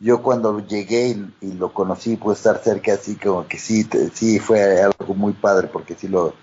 yo 0.00 0.22
cuando 0.22 0.66
llegué 0.66 1.16
y, 1.42 1.52
lo 1.52 1.72
conocí, 1.72 2.16
pude 2.16 2.34
estar 2.34 2.60
cerca, 2.64 2.94
así 2.94 3.16
como 3.16 3.46
que 3.46 3.58
sí, 3.58 3.86
sí 4.14 4.38
fue 4.38 4.82
algo 4.82 5.14
muy 5.14 5.34
padre, 5.34 5.68
porque 5.68 5.94
sí 5.94 6.08
lo, 6.08 6.34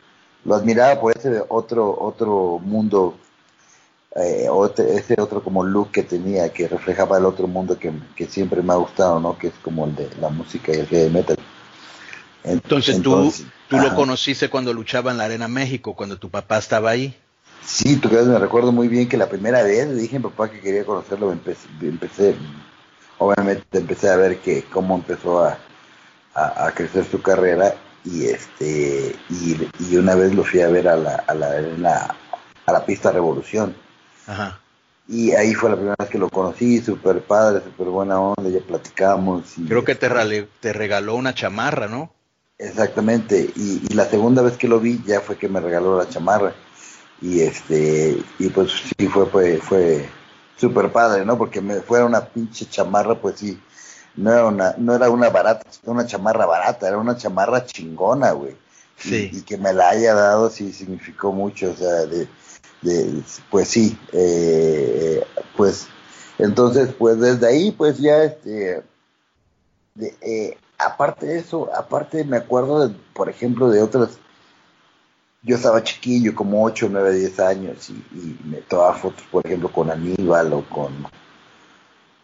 lo 0.45 0.55
admiraba 0.55 1.01
por 1.01 1.17
ese 1.17 1.43
otro, 1.49 1.97
otro 1.99 2.59
mundo, 2.59 3.17
eh, 4.15 4.47
ese 4.77 5.19
otro 5.19 5.43
como 5.43 5.63
look 5.63 5.91
que 5.91 6.03
tenía, 6.03 6.53
que 6.53 6.67
reflejaba 6.67 7.17
el 7.17 7.25
otro 7.25 7.47
mundo 7.47 7.79
que, 7.79 7.91
siempre 8.27 8.61
me 8.61 8.73
ha 8.73 8.77
gustado, 8.77 9.19
¿no? 9.19 9.37
Que 9.37 9.47
es 9.47 9.53
como 9.63 9.85
el 9.85 9.95
de 9.95 10.07
la 10.21 10.29
música 10.29 10.71
y 10.71 10.79
el 10.79 10.87
heavy 10.87 11.09
metal. 11.11 11.37
Entonces, 12.43 13.01
tú, 13.01 13.33
tú 13.67 13.77
lo 13.77 13.95
conociste 13.95 14.49
cuando 14.49 14.71
luchaba 14.71 15.11
en 15.11 15.17
la 15.17 15.25
Arena 15.25 15.47
México, 15.47 15.95
cuando 15.95 16.17
tu 16.17 16.29
papá 16.29 16.59
estaba 16.59 16.91
ahí. 16.91 17.17
Sí, 17.65 17.97
tú 17.97 18.09
me 18.09 18.39
recuerdo 18.39 18.71
muy 18.71 18.87
bien 18.87 19.09
que 19.09 19.17
la 19.17 19.27
primera 19.27 19.63
vez 19.63 19.87
le 19.87 19.95
dije 19.95 20.15
a 20.15 20.19
mi 20.19 20.23
papá 20.23 20.49
que 20.49 20.61
quería 20.61 20.85
conocerlo, 20.85 21.31
empecé, 21.33 21.67
empecé 21.81 22.35
obviamente 23.19 23.77
empecé 23.77 24.09
a 24.09 24.17
ver 24.17 24.39
que 24.39 24.63
cómo 24.63 24.95
empezó 24.95 25.43
a, 25.43 25.57
a, 26.33 26.71
crecer 26.71 27.05
su 27.05 27.21
carrera 27.21 27.73
y 28.05 28.25
este 28.25 29.15
y, 29.29 29.95
una 29.95 30.15
vez 30.15 30.33
lo 30.33 30.43
fui 30.43 30.61
a 30.61 30.67
ver 30.69 30.87
a 30.87 30.95
la, 30.95 31.15
a 31.27 31.33
la, 31.33 32.15
a 32.65 32.71
la 32.71 32.85
pista 32.85 33.11
Revolución. 33.11 33.75
Ajá. 34.27 34.59
Y 35.09 35.31
ahí 35.31 35.53
fue 35.53 35.69
la 35.69 35.77
primera 35.77 35.95
vez 35.97 36.09
que 36.09 36.17
lo 36.17 36.29
conocí, 36.29 36.81
súper 36.81 37.21
padre, 37.21 37.63
súper 37.63 37.87
buena 37.87 38.19
onda, 38.19 38.49
ya 38.49 38.59
platicamos. 38.59 39.57
Y 39.57 39.65
Creo 39.65 39.85
que 39.85 39.95
te, 39.95 40.09
te 40.59 40.73
regaló 40.73 41.15
una 41.15 41.33
chamarra, 41.33 41.87
¿no? 41.87 42.11
Exactamente, 42.59 43.51
y, 43.55 43.83
y, 43.87 43.93
la 43.93 44.05
segunda 44.05 44.41
vez 44.41 44.57
que 44.57 44.67
lo 44.67 44.79
vi 44.79 45.01
ya 45.05 45.21
fue 45.21 45.37
que 45.37 45.47
me 45.47 45.61
regaló 45.61 45.97
la 45.97 46.09
chamarra. 46.09 46.53
Y 47.21 47.41
este, 47.41 48.17
y 48.39 48.49
pues 48.49 48.71
sí 48.71 49.07
fue, 49.07 49.25
fue, 49.27 49.57
fue, 49.57 50.09
súper 50.57 50.91
padre, 50.91 51.25
¿no? 51.25 51.37
Porque 51.37 51.61
me 51.61 51.81
fuera 51.81 52.05
una 52.05 52.25
pinche 52.25 52.67
chamarra, 52.67 53.15
pues 53.15 53.39
sí, 53.39 53.61
no 54.15 54.31
era 54.31 54.45
una, 54.45 54.75
no 54.77 54.95
era 54.95 55.09
una 55.09 55.29
barata, 55.29 55.69
una 55.85 56.05
chamarra 56.05 56.45
barata, 56.45 56.87
era 56.87 56.97
una 56.97 57.15
chamarra 57.15 57.65
chingona, 57.65 58.31
güey. 58.31 58.55
Sí. 58.97 59.29
Y, 59.31 59.41
que 59.43 59.57
me 59.57 59.73
la 59.73 59.89
haya 59.89 60.15
dado 60.15 60.49
sí 60.49 60.73
significó 60.73 61.31
mucho, 61.31 61.71
o 61.71 61.75
sea, 61.75 62.07
de, 62.07 62.27
de 62.81 63.21
pues 63.51 63.67
sí, 63.67 63.97
eh, 64.11 65.23
pues 65.55 65.87
entonces, 66.39 66.93
pues 66.97 67.19
desde 67.19 67.47
ahí, 67.47 67.71
pues 67.71 67.97
ya, 67.97 68.23
este, 68.23 68.83
de, 69.95 70.15
eh, 70.21 70.57
aparte 70.77 71.25
de 71.25 71.39
eso, 71.39 71.69
aparte 71.75 72.23
me 72.23 72.37
acuerdo, 72.37 72.87
de, 72.87 72.95
por 73.13 73.29
ejemplo, 73.29 73.69
de 73.69 73.81
otras 73.81 74.19
yo 75.43 75.55
estaba 75.55 75.83
chiquillo, 75.83 76.35
como 76.35 76.63
8, 76.63 76.89
9, 76.91 77.13
10 77.13 77.39
años, 77.39 77.89
y, 77.89 78.37
me 78.45 78.57
tomaba 78.61 78.93
fotos, 78.95 79.23
por 79.31 79.45
ejemplo, 79.45 79.71
con 79.71 79.91
Aníbal 79.91 80.53
o 80.53 80.67
con, 80.67 81.07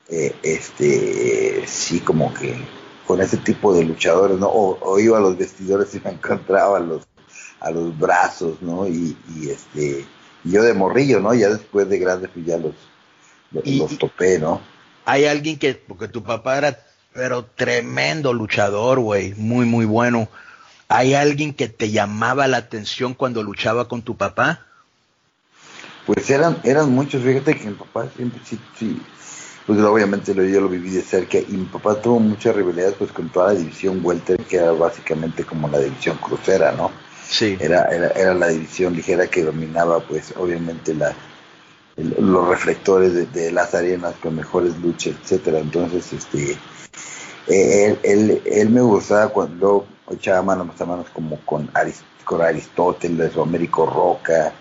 eh, 0.10 0.36
este, 0.44 1.64
sí, 1.68 2.00
como 2.00 2.34
que 2.34 2.56
con 3.06 3.22
ese 3.22 3.38
tipo 3.38 3.74
de 3.74 3.84
luchadores, 3.84 4.38
¿no? 4.40 4.48
O, 4.48 5.00
iba 5.00 5.18
a 5.18 5.22
los 5.22 5.38
vestidores 5.38 5.94
y 5.96 6.00
me 6.00 6.12
encontraba 6.12 6.78
a 6.78 6.82
los, 6.82 7.08
a 7.60 7.72
los 7.72 7.98
brazos, 7.98 8.62
¿no? 8.62 8.88
Y, 8.88 9.16
este, 9.50 10.06
yo 10.44 10.64
de 10.64 10.74
morrillo, 10.74 11.20
¿no? 11.20 11.34
Ya 11.34 11.50
después 11.50 11.88
de 11.90 12.00
grande, 12.00 12.28
pues 12.28 12.46
ya 12.46 12.58
los, 12.58 12.74
los, 13.52 13.98
topé, 13.98 14.40
¿no? 14.40 14.60
Hay 15.06 15.26
alguien 15.26 15.60
que, 15.60 15.76
porque 15.76 16.08
tu 16.08 16.24
papá 16.24 16.58
era, 16.58 16.80
pero 17.14 17.46
tremendo 17.46 18.34
luchador, 18.34 19.00
güey, 19.00 19.34
muy, 19.36 19.66
muy 19.66 19.86
bueno 19.86 20.28
¿Hay 20.88 21.14
alguien 21.14 21.54
que 21.54 21.70
te 21.70 21.92
llamaba 21.92 22.48
la 22.48 22.58
atención 22.58 23.14
cuando 23.14 23.44
luchaba 23.44 23.88
con 23.88 24.02
tu 24.02 24.16
papá? 24.16 24.66
Pues 26.06 26.30
eran, 26.30 26.60
eran 26.64 26.92
muchos, 26.92 27.24
fíjate 27.24 27.56
que 27.56 27.68
mi 27.70 27.76
papá 27.76 28.08
siempre 28.16 28.42
sí, 28.46 28.60
sí 28.78 29.02
pues 29.66 29.80
obviamente 29.80 30.34
yo 30.36 30.62
lo 30.62 30.68
viví 30.68 30.90
de 30.90 31.02
cerca 31.02 31.38
y 31.38 31.52
mi 31.52 31.66
papá 31.66 31.96
tuvo 32.02 32.20
muchas 32.20 32.56
rivalidades 32.56 32.96
pues 32.98 33.12
con 33.12 33.30
toda 33.30 33.54
la 33.54 33.60
división 33.60 34.02
welter 34.04 34.38
que 34.44 34.58
era 34.58 34.72
básicamente 34.74 35.46
como 35.46 35.70
la 35.70 35.80
división 35.80 36.18
crucera, 36.18 36.74
¿no? 36.74 36.92
Sí. 37.28 37.58
Era, 37.60 37.86
era, 37.86 38.10
era 38.10 38.34
la 38.34 38.50
división 38.50 38.94
ligera 38.94 39.28
que 39.28 39.44
dominaba 39.44 40.02
pues 40.02 40.34
obviamente 40.38 40.94
la, 40.94 41.16
los 41.96 42.48
reflectores 42.48 43.14
de, 43.14 43.26
de, 43.28 43.52
las 43.52 43.74
arenas 43.74 44.16
con 44.22 44.36
mejores 44.36 44.78
luchas, 44.80 45.16
etcétera. 45.22 45.60
Entonces, 45.60 46.12
este, 46.12 46.58
él, 47.48 47.98
él, 48.04 48.42
él 48.46 48.70
me 48.70 48.82
gustaba 48.82 49.30
cuando 49.30 49.88
echaba 50.12 50.42
manos 50.42 50.80
a 50.80 50.86
manos 50.86 51.08
como 51.14 51.40
con, 51.42 51.70
con 52.26 52.42
Aristóteles 52.42 53.36
o 53.36 53.44
Américo 53.44 53.86
Roca 53.86 54.54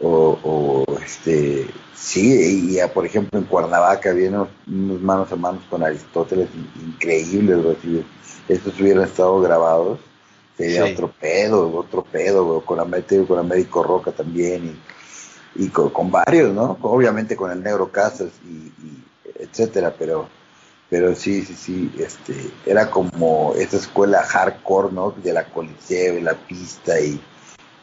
o, 0.00 0.84
este 1.04 1.66
sí 1.94 2.68
y 2.68 2.74
ya, 2.74 2.92
por 2.92 3.04
ejemplo 3.04 3.38
en 3.38 3.46
Cuernavaca 3.46 4.10
había 4.10 4.28
unos, 4.28 4.48
manos 4.66 5.32
a 5.32 5.36
manos 5.36 5.62
con 5.68 5.82
Aristóteles 5.82 6.48
increíbles 6.80 7.76
estos 8.48 8.80
hubieran 8.80 9.04
estado 9.04 9.40
grabados 9.40 9.98
sería 10.56 10.84
otro 10.84 11.10
pedo 11.20 11.76
otro 11.76 12.02
pedo 12.02 12.60
con 12.64 12.78
Américo, 12.78 13.26
con 13.26 13.38
Américo 13.38 13.82
Roca 13.82 14.12
también 14.12 14.78
y, 15.56 15.64
y 15.64 15.68
con, 15.68 16.10
varios 16.10 16.54
no 16.54 16.78
obviamente 16.82 17.34
con 17.34 17.50
el 17.50 17.62
Negro 17.62 17.90
Casas 17.90 18.30
y 18.44 18.72
etcétera 19.40 19.94
pero 19.98 20.28
pero 20.90 21.14
sí, 21.14 21.42
sí, 21.44 21.54
sí, 21.54 21.92
este, 21.98 22.50
era 22.64 22.90
como 22.90 23.54
esa 23.54 23.76
escuela 23.76 24.22
hardcore, 24.22 24.92
¿no? 24.92 25.10
De 25.22 25.32
la 25.32 25.44
coliseo 25.44 26.18
y 26.18 26.22
la 26.22 26.34
pista 26.34 26.98
y, 27.00 27.20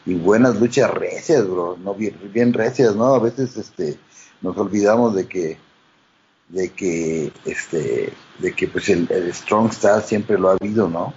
buenas 0.06 0.56
luchas 0.56 0.90
recias, 0.90 1.46
bro, 1.48 1.76
¿no? 1.82 1.94
Bien, 1.94 2.16
bien, 2.32 2.52
recias, 2.52 2.94
¿no? 2.96 3.14
A 3.14 3.18
veces, 3.18 3.56
este, 3.56 3.96
nos 4.40 4.56
olvidamos 4.56 5.14
de 5.14 5.26
que, 5.26 5.58
de 6.48 6.70
que, 6.70 7.32
este, 7.44 8.12
de 8.38 8.52
que, 8.52 8.68
pues, 8.68 8.88
el, 8.88 9.08
Strong 9.32 9.70
Star 9.70 10.02
siempre 10.02 10.38
lo 10.38 10.50
ha 10.50 10.56
habido, 10.60 10.88
¿no? 10.88 11.12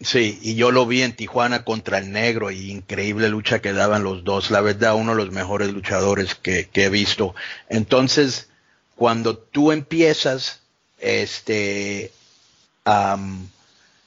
Sí, 0.00 0.38
y 0.42 0.56
yo 0.56 0.72
lo 0.72 0.86
vi 0.86 1.02
en 1.02 1.14
Tijuana 1.14 1.64
contra 1.64 1.98
el 1.98 2.10
negro 2.10 2.50
y 2.50 2.72
increíble 2.72 3.28
lucha 3.28 3.60
que 3.60 3.72
daban 3.72 4.02
los 4.02 4.24
dos, 4.24 4.50
la 4.50 4.60
verdad, 4.60 4.96
uno 4.96 5.12
de 5.12 5.18
los 5.18 5.30
mejores 5.30 5.72
luchadores 5.72 6.34
que, 6.34 6.68
que 6.68 6.84
he 6.84 6.88
visto. 6.90 7.36
Entonces, 7.68 8.51
cuando 8.96 9.36
tú 9.36 9.72
empiezas, 9.72 10.60
este, 10.98 12.12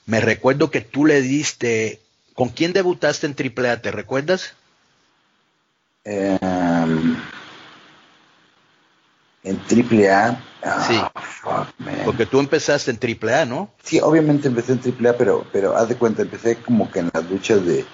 me 0.06 0.22
recuerdo 0.22 0.72
que 0.72 0.82
tú 0.82 1.06
le 1.06 1.22
diste, 1.22 2.00
¿con 2.34 2.50
quién 2.50 2.74
debutaste 2.74 3.28
en 3.28 3.36
AAA? 3.36 3.82
¿Te 3.82 3.92
recuerdas? 3.92 4.54
Em, 6.04 7.18
en 9.44 9.60
AAA. 9.70 10.44
Ah, 10.64 10.86
sí. 10.88 11.00
Porque 12.04 12.26
tú 12.26 12.40
empezaste 12.40 12.92
en 12.92 13.00
AAA, 13.00 13.46
¿no? 13.46 13.72
Sí, 13.84 14.00
obviamente 14.00 14.48
empecé 14.48 14.74
en 14.74 14.82
AAA, 14.82 15.18
pero, 15.18 15.46
pero 15.52 15.76
haz 15.76 15.90
de 15.90 15.96
cuenta, 15.96 16.22
empecé 16.22 16.58
como 16.58 16.92
que 16.92 17.00
en 17.00 17.12
las 17.14 17.30
luchas 17.30 17.66
de, 17.66 17.86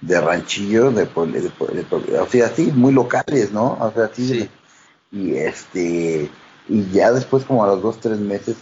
de 0.00 0.20
ranchillo, 0.20 0.90
de, 0.90 1.08
o 1.14 2.28
sea, 2.28 2.46
así, 2.46 2.70
muy 2.72 2.92
locales, 2.92 3.52
¿no? 3.52 3.78
O 3.80 3.92
sea, 3.92 4.04
así 4.04 4.28
sí 4.28 4.50
y 5.16 5.36
este 5.36 6.30
y 6.68 6.90
ya 6.92 7.12
después 7.12 7.44
como 7.44 7.64
a 7.64 7.68
los 7.68 7.82
dos 7.82 8.00
tres 8.00 8.18
meses 8.18 8.56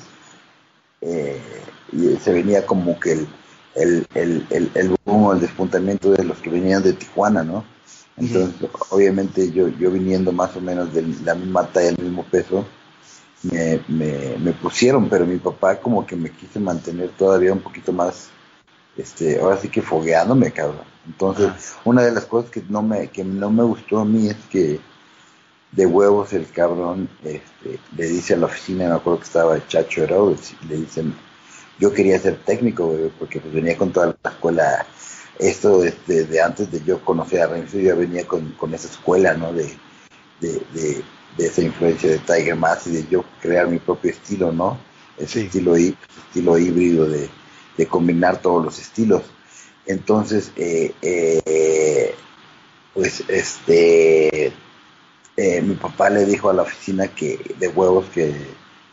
eh, 1.01 1.41
se 2.23 2.33
venía 2.33 2.65
como 2.65 2.99
que 3.01 3.13
el 3.13 3.29
el, 3.75 4.07
el, 4.15 4.47
el, 4.51 4.71
el 4.75 4.95
boom, 5.05 5.35
el 5.35 5.41
despuntamiento 5.41 6.13
de 6.13 6.25
los 6.25 6.39
que 6.39 6.51
venían 6.51 6.83
de 6.83 6.93
Tijuana, 6.93 7.43
¿no? 7.43 7.65
Entonces, 8.17 8.55
obviamente 8.91 9.51
yo, 9.51 9.69
yo 9.69 9.91
viniendo 9.91 10.31
más 10.31 10.57
o 10.57 10.61
menos 10.61 10.95
de 10.95 11.03
la 11.25 11.35
misma 11.35 11.67
talla, 11.67 11.89
el 11.89 11.99
mismo 11.99 12.23
peso, 12.25 12.65
me, 13.43 13.81
me, 13.89 14.37
me, 14.39 14.53
pusieron, 14.53 15.09
pero 15.09 15.27
mi 15.27 15.39
papá 15.39 15.77
como 15.81 16.07
que 16.07 16.15
me 16.15 16.31
quise 16.31 16.61
mantener 16.61 17.11
todavía 17.11 17.53
un 17.53 17.61
poquito 17.61 17.93
más, 17.93 18.29
este, 18.97 19.41
ahora 19.41 19.57
sí 19.57 19.69
que 19.69 19.83
fogueándome, 19.83 20.53
cabrón. 20.53 20.85
Entonces, 21.07 21.75
una 21.85 22.03
de 22.03 22.13
las 22.13 22.25
cosas 22.25 22.51
que 22.51 22.63
no 22.69 22.81
me, 22.81 23.09
que 23.09 23.25
no 23.25 23.51
me 23.51 23.65
gustó 23.65 23.99
a 23.99 24.05
mí 24.05 24.29
es 24.29 24.37
que 24.49 24.81
de 25.75 25.87
huevos 25.87 26.33
el 26.33 26.49
cabrón 26.51 27.09
este, 27.25 27.81
le 27.97 28.09
dice 28.09 28.35
a 28.35 28.37
la 28.37 28.47
oficina, 28.47 28.89
me 28.89 28.95
acuerdo 28.95 29.21
que 29.21 29.27
estaba 29.27 29.67
Chacho 29.67 30.05
Herodes, 30.05 30.55
le 30.69 30.77
dicen, 30.77 31.15
yo 31.81 31.93
quería 31.93 32.19
ser 32.19 32.37
técnico, 32.45 32.97
porque 33.19 33.41
pues 33.41 33.53
venía 33.53 33.77
con 33.77 33.93
toda 33.93 34.17
la 34.23 34.31
escuela, 34.31 34.87
esto 35.39 35.81
desde 35.81 36.25
de 36.25 36.41
antes 36.41 36.71
de 36.71 36.83
yo 36.85 37.05
conocer 37.05 37.43
a 37.43 37.49
Renzo, 37.49 37.79
yo 37.79 37.97
venía 37.97 38.25
con, 38.27 38.55
esa 38.73 38.89
escuela, 38.89 39.35
¿no? 39.35 39.53
De, 39.53 39.77
de, 40.41 41.03
esa 41.39 41.63
influencia 41.63 42.11
de 42.11 42.19
Tiger 42.19 42.55
Mask 42.55 42.87
y 42.87 42.91
de 42.91 43.07
yo 43.09 43.25
crear 43.43 43.67
mi 43.67 43.81
propio 43.81 44.13
estilo, 44.13 44.53
¿no? 44.53 44.79
Ese 45.19 45.47
estilo, 45.47 45.75
estilo 45.75 46.59
híbrido 46.59 47.07
de, 47.09 47.29
combinar 47.89 48.41
todos 48.41 48.65
los 48.65 48.79
estilos. 48.79 49.23
Entonces, 49.87 50.53
eh, 50.57 50.95
eh, 51.03 52.15
pues, 52.95 53.25
este 53.29 54.53
eh, 55.37 55.61
mi 55.63 55.75
papá 55.75 56.11
le 56.11 56.25
dijo 56.25 56.49
a 56.51 56.55
la 56.55 56.63
oficina 56.63 57.09
que 57.09 57.39
de 57.59 57.69
huevos 57.69 58.07
que, 58.11 58.35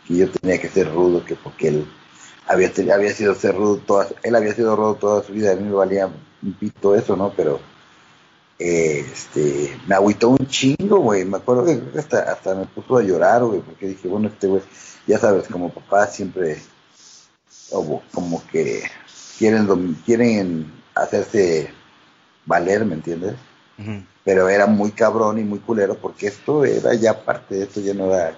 yo 0.09 0.29
tenía 0.29 0.59
que 0.59 0.67
ser 0.67 0.91
rudo, 0.91 1.23
que 1.23 1.35
porque 1.35 1.69
él 1.69 1.87
había, 2.45 2.69
había 2.93 3.13
sido 3.13 3.33
ser 3.33 3.55
rudo 3.55 3.77
toda, 3.77 4.09
él 4.23 4.35
había 4.35 4.53
sido 4.53 4.75
rudo 4.75 4.95
toda 4.95 5.23
su 5.23 5.31
vida, 5.31 5.53
a 5.53 5.55
mí 5.55 5.63
me 5.63 5.71
valía 5.71 6.07
un 6.07 6.53
pito 6.53 6.95
eso, 6.95 7.15
¿no? 7.15 7.31
Pero 7.33 7.61
eh, 8.59 9.05
este, 9.11 9.79
me 9.87 9.95
agüitó 9.95 10.29
un 10.29 10.47
chingo, 10.47 10.99
güey, 10.99 11.23
me 11.23 11.37
acuerdo 11.37 11.65
que 11.65 11.97
hasta, 11.97 12.31
hasta 12.31 12.55
me 12.55 12.65
puso 12.65 12.97
a 12.97 13.03
llorar, 13.03 13.43
güey, 13.43 13.61
porque 13.61 13.87
dije, 13.87 14.07
bueno, 14.09 14.27
este 14.27 14.47
güey, 14.47 14.61
ya 15.07 15.17
sabes, 15.17 15.47
como 15.47 15.69
papá 15.69 16.07
siempre, 16.07 16.57
como, 17.69 18.43
que 18.51 18.83
quieren, 19.37 19.95
quieren 20.05 20.71
hacerse 20.93 21.71
valer, 22.45 22.85
¿me 22.85 22.95
entiendes? 22.95 23.35
Pero 24.23 24.49
era 24.49 24.67
muy 24.67 24.91
cabrón 24.91 25.39
y 25.39 25.43
muy 25.43 25.59
culero 25.59 25.95
porque 25.95 26.27
esto 26.27 26.63
era 26.65 26.93
ya 26.93 27.23
parte 27.23 27.55
de 27.55 27.63
esto, 27.63 27.81
ya 27.81 27.93
no 27.93 28.13
era, 28.13 28.35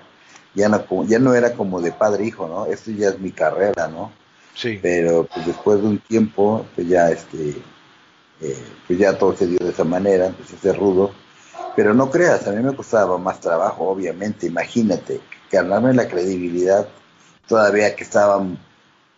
ya 0.53 0.69
no, 0.69 1.05
ya 1.05 1.19
no 1.19 1.33
era 1.33 1.53
como 1.53 1.81
de 1.81 1.91
padre 1.91 2.25
hijo, 2.25 2.47
¿no? 2.47 2.65
Esto 2.65 2.91
ya 2.91 3.09
es 3.09 3.19
mi 3.19 3.31
carrera, 3.31 3.87
¿no? 3.87 4.11
Sí. 4.55 4.79
Pero 4.81 5.27
pues 5.33 5.45
después 5.45 5.81
de 5.81 5.87
un 5.87 5.99
tiempo, 5.99 6.65
pues 6.75 6.87
ya 6.87 7.09
este, 7.09 7.61
eh, 8.41 8.63
pues 8.87 8.99
ya 8.99 9.17
todo 9.17 9.35
se 9.35 9.47
dio 9.47 9.59
de 9.59 9.71
esa 9.71 9.83
manera, 9.83 10.27
empecé 10.27 10.55
a 10.55 10.59
ser 10.59 10.77
rudo. 10.77 11.11
Pero 11.75 11.93
no 11.93 12.09
creas, 12.09 12.47
a 12.47 12.51
mí 12.51 12.61
me 12.61 12.75
costaba 12.75 13.17
más 13.17 13.39
trabajo, 13.39 13.89
obviamente, 13.89 14.45
imagínate, 14.45 15.21
ganarme 15.51 15.93
la 15.93 16.07
credibilidad 16.07 16.87
todavía 17.47 17.95
que 17.95 18.03
estaba 18.03 18.45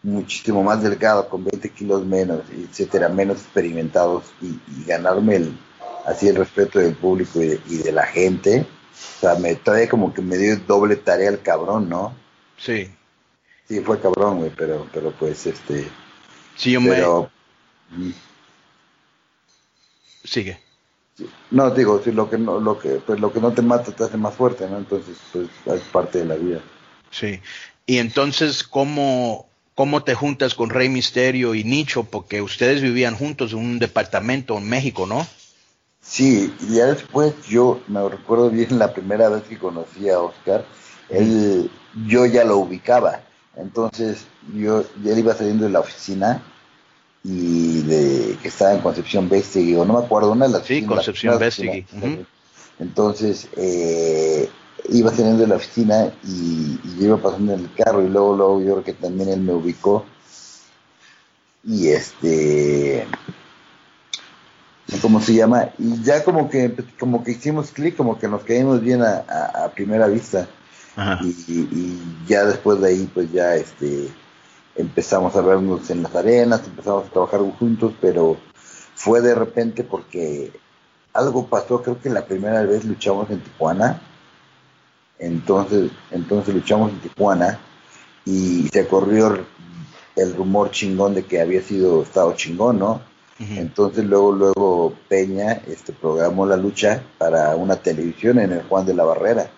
muchísimo 0.02 0.64
más 0.64 0.82
delgado, 0.82 1.28
con 1.28 1.44
20 1.44 1.70
kilos 1.72 2.06
menos, 2.06 2.42
etcétera, 2.50 3.10
menos 3.10 3.42
experimentados, 3.42 4.24
y 4.42 4.58
ganarme 4.86 5.36
el, 5.36 5.58
así 6.06 6.28
el 6.28 6.36
respeto 6.36 6.80
del 6.80 6.96
público 6.96 7.42
y 7.42 7.78
de, 7.78 7.92
la 7.92 8.06
gente. 8.06 8.66
O 8.92 9.20
sea, 9.20 9.36
me 9.36 9.56
todavía 9.56 9.90
como 9.90 10.14
que 10.14 10.22
me 10.22 10.38
dio 10.38 10.56
doble 10.58 10.96
tarea 10.96 11.30
el 11.30 11.42
cabrón, 11.42 11.90
¿no? 11.90 12.16
Sí. 12.58 12.90
Sí, 13.68 13.82
fue 13.82 14.00
cabrón, 14.00 14.38
güey, 14.38 14.52
pero, 14.56 14.88
pero 14.94 15.12
pues 15.12 15.46
este. 15.48 15.88
Sí, 16.56 16.72
yo 16.72 16.80
pero, 16.84 17.30
me. 17.92 18.14
Sigue. 20.24 20.60
No, 21.52 21.70
digo, 21.72 22.02
si 22.04 22.12
lo 22.12 22.30
que 22.30 22.38
no, 22.38 22.60
lo 22.60 22.78
que, 22.78 22.90
pues 23.06 23.20
lo 23.20 23.32
que 23.32 23.40
no 23.40 23.54
te 23.54 23.62
mata 23.62 23.92
te 23.92 24.04
hace 24.04 24.18
más 24.18 24.36
fuerte, 24.36 24.68
¿no? 24.70 24.78
Entonces, 24.78 25.18
pues 25.32 25.48
es 25.66 25.82
parte 25.88 26.20
de 26.20 26.26
la 26.26 26.36
vida. 26.36 26.62
Sí. 27.10 27.40
Y 27.86 27.98
entonces, 28.00 28.64
¿cómo, 28.64 29.48
cómo 29.76 30.04
te 30.04 30.14
juntas 30.14 30.56
con 30.56 30.70
Rey 30.70 30.90
Misterio 30.90 31.56
y 31.56 31.64
Nicho? 31.64 32.04
Porque 32.04 32.42
ustedes 32.42 32.82
vivían 32.82 33.16
juntos 33.16 33.54
en 33.54 33.60
un 33.60 33.80
departamento 33.80 34.58
en 34.58 34.68
México, 34.68 35.06
¿no? 35.06 35.26
Sí, 36.08 36.54
y 36.62 36.76
ya 36.76 36.86
después 36.86 37.34
yo 37.48 37.82
me 37.88 38.08
recuerdo 38.08 38.50
bien 38.50 38.78
la 38.78 38.94
primera 38.94 39.28
vez 39.30 39.44
que 39.44 39.58
conocí 39.58 40.08
a 40.10 40.20
Oscar, 40.20 40.64
él, 41.10 41.70
yo 42.08 42.26
ya 42.26 42.44
lo 42.44 42.58
ubicaba. 42.58 43.22
Entonces, 43.58 44.26
yo, 44.54 44.84
él 45.04 45.20
iba 45.20 45.34
saliendo 45.34 45.66
de 45.66 45.72
la 45.72 45.80
oficina 45.80 46.44
y 47.24 47.82
de 47.82 48.38
que 48.42 48.50
estaba 48.50 48.74
en 48.74 48.82
Concepción 48.82 49.30
Bestigui, 49.30 49.76
o 49.76 49.86
no 49.86 49.94
me 50.00 50.06
acuerdo, 50.06 50.32
una 50.32 50.46
de 50.46 50.54
las 50.54 50.66
Sí, 50.66 50.86
Concepción 50.86 51.40
Bestigui. 51.40 51.86
Entonces, 52.78 53.48
eh, 53.56 54.50
iba 54.90 55.10
saliendo 55.10 55.42
de 55.42 55.48
la 55.48 55.56
oficina 55.56 56.14
y, 56.24 56.80
yo 57.00 57.06
iba 57.06 57.18
pasando 57.18 57.54
en 57.54 57.62
el 57.62 57.74
carro 57.74 58.04
y 58.04 58.10
luego, 58.10 58.36
luego 58.36 58.62
yo 58.62 58.74
creo 58.74 58.84
que 58.84 58.94
también 58.94 59.30
él 59.30 59.42
me 59.42 59.54
ubicó 59.54 60.06
y 61.64 61.88
este 61.88 63.08
¿cómo 65.02 65.20
se 65.20 65.34
llama? 65.34 65.70
Y 65.78 66.02
ya 66.04 66.24
como 66.24 66.50
que 66.50 66.74
como 67.00 67.24
que 67.24 67.32
hicimos 67.32 67.72
clic, 67.72 67.96
como 67.96 68.20
que 68.20 68.28
nos 68.28 68.44
caímos 68.44 68.82
bien 68.82 69.02
a, 69.02 69.72
primera 69.74 70.08
vista. 70.08 70.48
Y, 71.22 72.00
ya 72.28 72.46
después 72.46 72.80
de 72.80 72.88
ahí 72.88 73.10
pues 73.14 73.32
ya 73.32 73.56
este 73.56 74.10
empezamos 74.76 75.36
a 75.36 75.42
vernos 75.42 75.90
en 75.90 76.04
las 76.04 76.16
arenas, 76.16 76.62
empezamos 76.66 77.08
a 77.08 77.10
trabajar 77.10 77.40
juntos, 77.60 77.94
pero 78.00 78.38
fue 78.96 79.22
de 79.22 79.36
repente 79.36 79.84
porque 79.84 80.52
algo 81.14 81.48
pasó, 81.48 81.82
creo 81.82 82.00
que 82.02 82.10
la 82.10 82.26
primera 82.26 82.62
vez 82.64 82.84
luchamos 82.84 83.30
en 83.30 83.40
Tijuana, 83.40 84.02
entonces, 85.18 85.92
entonces 86.12 86.54
luchamos 86.54 86.92
en 86.92 87.00
Tijuana 87.00 87.60
y 88.26 88.68
se 88.72 88.86
corrió 88.88 89.46
el 90.16 90.36
rumor 90.36 90.72
chingón 90.72 91.14
de 91.14 91.24
que 91.24 91.40
había 91.40 91.62
sido 91.62 92.04
estado 92.04 92.34
chingón, 92.34 92.80
¿no? 92.80 93.02
Entonces 93.38 94.06
luego, 94.06 94.32
luego 94.32 94.94
Peña 95.10 95.62
este, 95.68 95.92
programó 95.92 96.46
la 96.46 96.56
lucha 96.56 97.04
para 97.18 97.56
una 97.56 97.76
televisión 97.76 98.40
en 98.40 98.54
el 98.54 98.64
Juan 98.64 98.86
de 98.86 98.94
la 98.94 99.04
Barrera. 99.04 99.52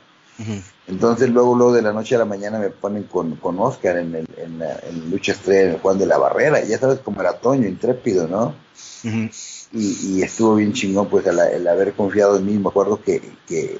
Entonces 0.88 1.30
luego, 1.30 1.56
luego 1.56 1.74
de 1.74 1.82
la 1.82 1.94
noche 1.94 2.16
a 2.16 2.20
la 2.20 2.26
mañana 2.26 2.60
me 2.60 2.70
ponen 2.70 3.04
con, 3.04 3.36
con 3.36 3.60
Oscar 3.60 3.98
en, 3.98 4.16
el, 4.16 4.28
en, 4.38 4.60
la, 4.60 4.80
lucha 5.10 5.34
estrella 5.34 5.62
en 5.62 5.70
el 5.76 5.80
Juan 5.80 6.00
de 6.00 6.08
la 6.08 6.18
Barrera. 6.18 6.64
Y 6.64 6.70
ya 6.70 6.80
sabes 6.80 7.00
cómo 7.00 7.22
era 7.22 7.40
Toño, 7.40 7.68
intrépido, 7.68 8.28
¿no? 8.28 8.56
y, 9.74 10.22
estuvo 10.22 10.56
bien 10.56 10.74
chingón 10.74 11.08
pues 11.08 11.26
el, 11.28 11.68
haber 11.68 11.94
confiado 11.94 12.38
en 12.38 12.46
mí. 12.46 12.58
Me 12.58 12.70
acuerdo 12.70 13.02
que, 13.02 13.22
que, 13.48 13.78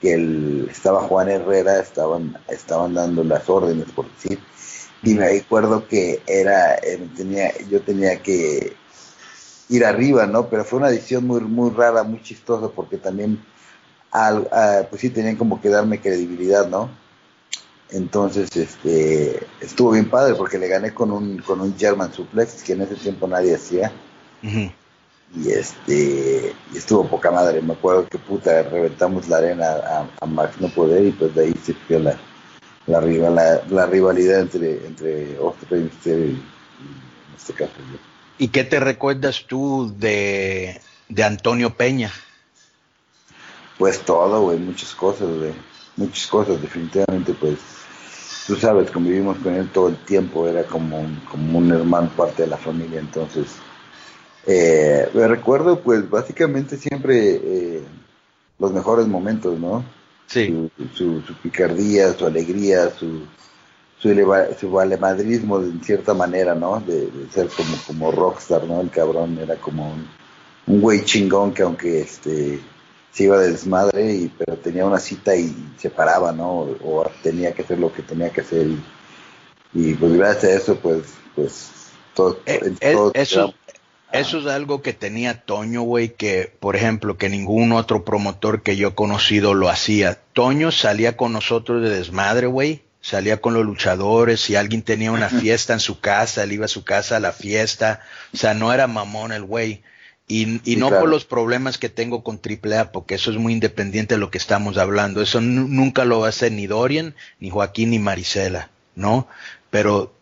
que 0.00 0.66
estaba 0.70 1.02
Juan 1.02 1.28
Herrera, 1.28 1.78
estaban, 1.80 2.38
estaban 2.48 2.94
dando 2.94 3.22
las 3.22 3.48
órdenes, 3.50 3.86
por 3.94 4.10
decir. 4.14 4.38
Y 5.02 5.14
me 5.14 5.38
acuerdo 5.38 5.86
que 5.88 6.22
era, 6.26 6.74
eh, 6.76 7.08
tenía, 7.16 7.52
yo 7.68 7.80
tenía 7.80 8.22
que 8.22 8.79
ir 9.70 9.84
arriba, 9.84 10.26
¿no? 10.26 10.48
Pero 10.48 10.64
fue 10.64 10.80
una 10.80 10.88
edición 10.88 11.26
muy, 11.26 11.40
muy 11.40 11.70
rara, 11.70 12.02
muy 12.02 12.20
chistosa, 12.22 12.68
porque 12.68 12.98
también, 12.98 13.42
al, 14.10 14.48
pues 14.90 15.00
sí, 15.00 15.10
tenían 15.10 15.36
como 15.36 15.60
que 15.60 15.68
darme 15.68 16.00
credibilidad, 16.00 16.68
¿no? 16.68 16.90
Entonces, 17.90 18.54
este, 18.56 19.46
estuvo 19.60 19.92
bien 19.92 20.10
padre, 20.10 20.34
porque 20.34 20.58
le 20.58 20.68
gané 20.68 20.92
con 20.92 21.10
un, 21.10 21.38
con 21.38 21.60
un 21.60 21.76
German 21.78 22.12
Suplex, 22.12 22.62
que 22.62 22.72
en 22.74 22.82
ese 22.82 22.96
tiempo 22.96 23.26
nadie 23.26 23.54
hacía. 23.54 23.92
Y 24.42 25.50
este, 25.50 26.52
y 26.72 26.76
estuvo 26.76 27.06
poca 27.06 27.30
madre, 27.30 27.62
me 27.62 27.74
acuerdo 27.74 28.08
que 28.08 28.18
puta, 28.18 28.64
reventamos 28.64 29.28
la 29.28 29.36
arena 29.36 30.08
a, 30.20 30.26
Max 30.26 30.60
no 30.60 30.68
poder, 30.68 31.06
y 31.06 31.12
pues 31.12 31.34
de 31.36 31.44
ahí 31.44 31.54
se 31.64 31.74
fue 31.74 32.00
la, 32.00 32.18
la, 32.86 33.62
la, 33.68 33.86
rivalidad 33.86 34.40
entre, 34.40 34.84
entre 34.86 35.38
Oscar 35.38 35.78
y 35.78 36.10
en 36.10 36.42
este 37.36 37.52
caso 37.54 37.72
yo. 37.92 38.09
¿Y 38.40 38.48
qué 38.48 38.64
te 38.64 38.80
recuerdas 38.80 39.44
tú 39.46 39.94
de, 39.98 40.80
Antonio 41.22 41.76
Peña? 41.76 42.10
Pues 43.76 44.00
todo, 44.00 44.40
güey, 44.40 44.58
muchas 44.58 44.94
cosas, 44.94 45.28
güey. 45.28 45.52
Muchas 45.98 46.26
cosas, 46.26 46.62
definitivamente, 46.62 47.34
pues. 47.34 47.58
Tú 48.46 48.56
sabes, 48.56 48.90
convivimos 48.90 49.36
con 49.40 49.54
él 49.54 49.68
todo 49.68 49.88
el 49.88 49.96
tiempo, 50.06 50.48
era 50.48 50.64
como 50.64 51.00
un, 51.00 51.16
como 51.30 51.58
un 51.58 51.70
hermano, 51.70 52.10
parte 52.16 52.44
de 52.44 52.48
la 52.48 52.56
familia, 52.56 53.00
entonces. 53.00 53.48
Eh, 54.46 55.10
me 55.12 55.28
recuerdo, 55.28 55.80
pues, 55.80 56.08
básicamente 56.08 56.78
siempre 56.78 57.40
eh, 57.44 57.82
los 58.58 58.72
mejores 58.72 59.06
momentos, 59.06 59.58
¿no? 59.58 59.84
Sí. 60.28 60.70
su, 60.94 61.20
su 61.20 61.34
picardía, 61.42 62.14
su 62.14 62.24
alegría, 62.24 62.88
su, 62.88 63.20
su, 64.00 64.08
su 64.58 64.70
valemadrismo 64.70 65.60
en 65.60 65.82
cierta 65.84 66.14
manera, 66.14 66.54
¿no? 66.54 66.80
De, 66.80 67.08
ser 67.32 67.48
como, 67.48 67.76
como 67.86 68.10
rockstar, 68.10 68.64
¿no? 68.64 68.80
El 68.80 68.90
cabrón 68.90 69.38
era 69.38 69.56
como 69.56 69.92
un, 69.92 70.08
un 70.66 70.80
güey 70.80 71.04
chingón 71.04 71.52
que 71.52 71.62
aunque 71.62 72.00
este 72.00 72.60
se 73.12 73.24
iba 73.24 73.38
de 73.38 73.50
desmadre, 73.50 74.14
y, 74.14 74.28
pero 74.28 74.56
tenía 74.56 74.86
una 74.86 75.00
cita 75.00 75.34
y 75.34 75.54
se 75.76 75.90
paraba, 75.90 76.32
¿no? 76.32 76.60
O, 76.84 77.10
tenía 77.22 77.52
que 77.52 77.62
hacer 77.62 77.78
lo 77.78 77.92
que 77.92 78.02
tenía 78.02 78.30
que 78.30 78.40
hacer 78.40 78.68
y, 79.72 79.94
pues 79.94 80.12
gracias 80.14 80.44
a 80.44 80.56
eso, 80.56 80.76
pues, 80.76 81.02
pues 81.34 81.70
todo, 82.14 82.40
eh, 82.46 82.74
eh, 82.80 82.96
eso, 83.14 83.54
eso 84.12 84.38
es 84.38 84.46
algo 84.46 84.82
que 84.82 84.92
tenía 84.92 85.42
Toño, 85.42 85.82
güey, 85.82 86.14
que, 86.14 86.52
por 86.58 86.74
ejemplo, 86.74 87.16
que 87.16 87.28
ningún 87.28 87.72
otro 87.72 88.04
promotor 88.04 88.62
que 88.62 88.76
yo 88.76 88.88
he 88.88 88.94
conocido 88.94 89.54
lo 89.54 89.68
hacía. 89.68 90.20
Toño 90.32 90.72
salía 90.72 91.16
con 91.16 91.32
nosotros 91.32 91.82
de 91.82 91.90
desmadre, 91.90 92.48
güey, 92.48 92.82
salía 93.00 93.40
con 93.40 93.54
los 93.54 93.64
luchadores, 93.64 94.40
si 94.40 94.56
alguien 94.56 94.82
tenía 94.82 95.12
una 95.12 95.28
fiesta 95.28 95.72
en 95.72 95.80
su 95.80 96.00
casa, 96.00 96.42
él 96.42 96.52
iba 96.52 96.66
a 96.66 96.68
su 96.68 96.84
casa 96.84 97.16
a 97.16 97.20
la 97.20 97.32
fiesta, 97.32 98.00
o 98.32 98.36
sea, 98.36 98.54
no 98.54 98.72
era 98.72 98.86
mamón 98.86 99.32
el 99.32 99.44
güey. 99.44 99.82
Y, 100.28 100.60
y 100.64 100.76
no 100.76 100.90
por 100.90 101.08
los 101.08 101.24
problemas 101.24 101.76
que 101.76 101.88
tengo 101.88 102.22
con 102.22 102.40
AAA, 102.40 102.92
porque 102.92 103.16
eso 103.16 103.32
es 103.32 103.36
muy 103.36 103.52
independiente 103.52 104.14
de 104.14 104.20
lo 104.20 104.30
que 104.30 104.38
estamos 104.38 104.78
hablando. 104.78 105.22
Eso 105.22 105.40
nunca 105.40 106.04
lo 106.04 106.20
va 106.20 106.26
a 106.26 106.28
hacer 106.28 106.52
ni 106.52 106.68
Dorian, 106.68 107.16
ni 107.40 107.50
Joaquín, 107.50 107.90
ni 107.90 107.98
Marisela, 107.98 108.70
¿no? 108.94 109.26
Pero 109.70 110.14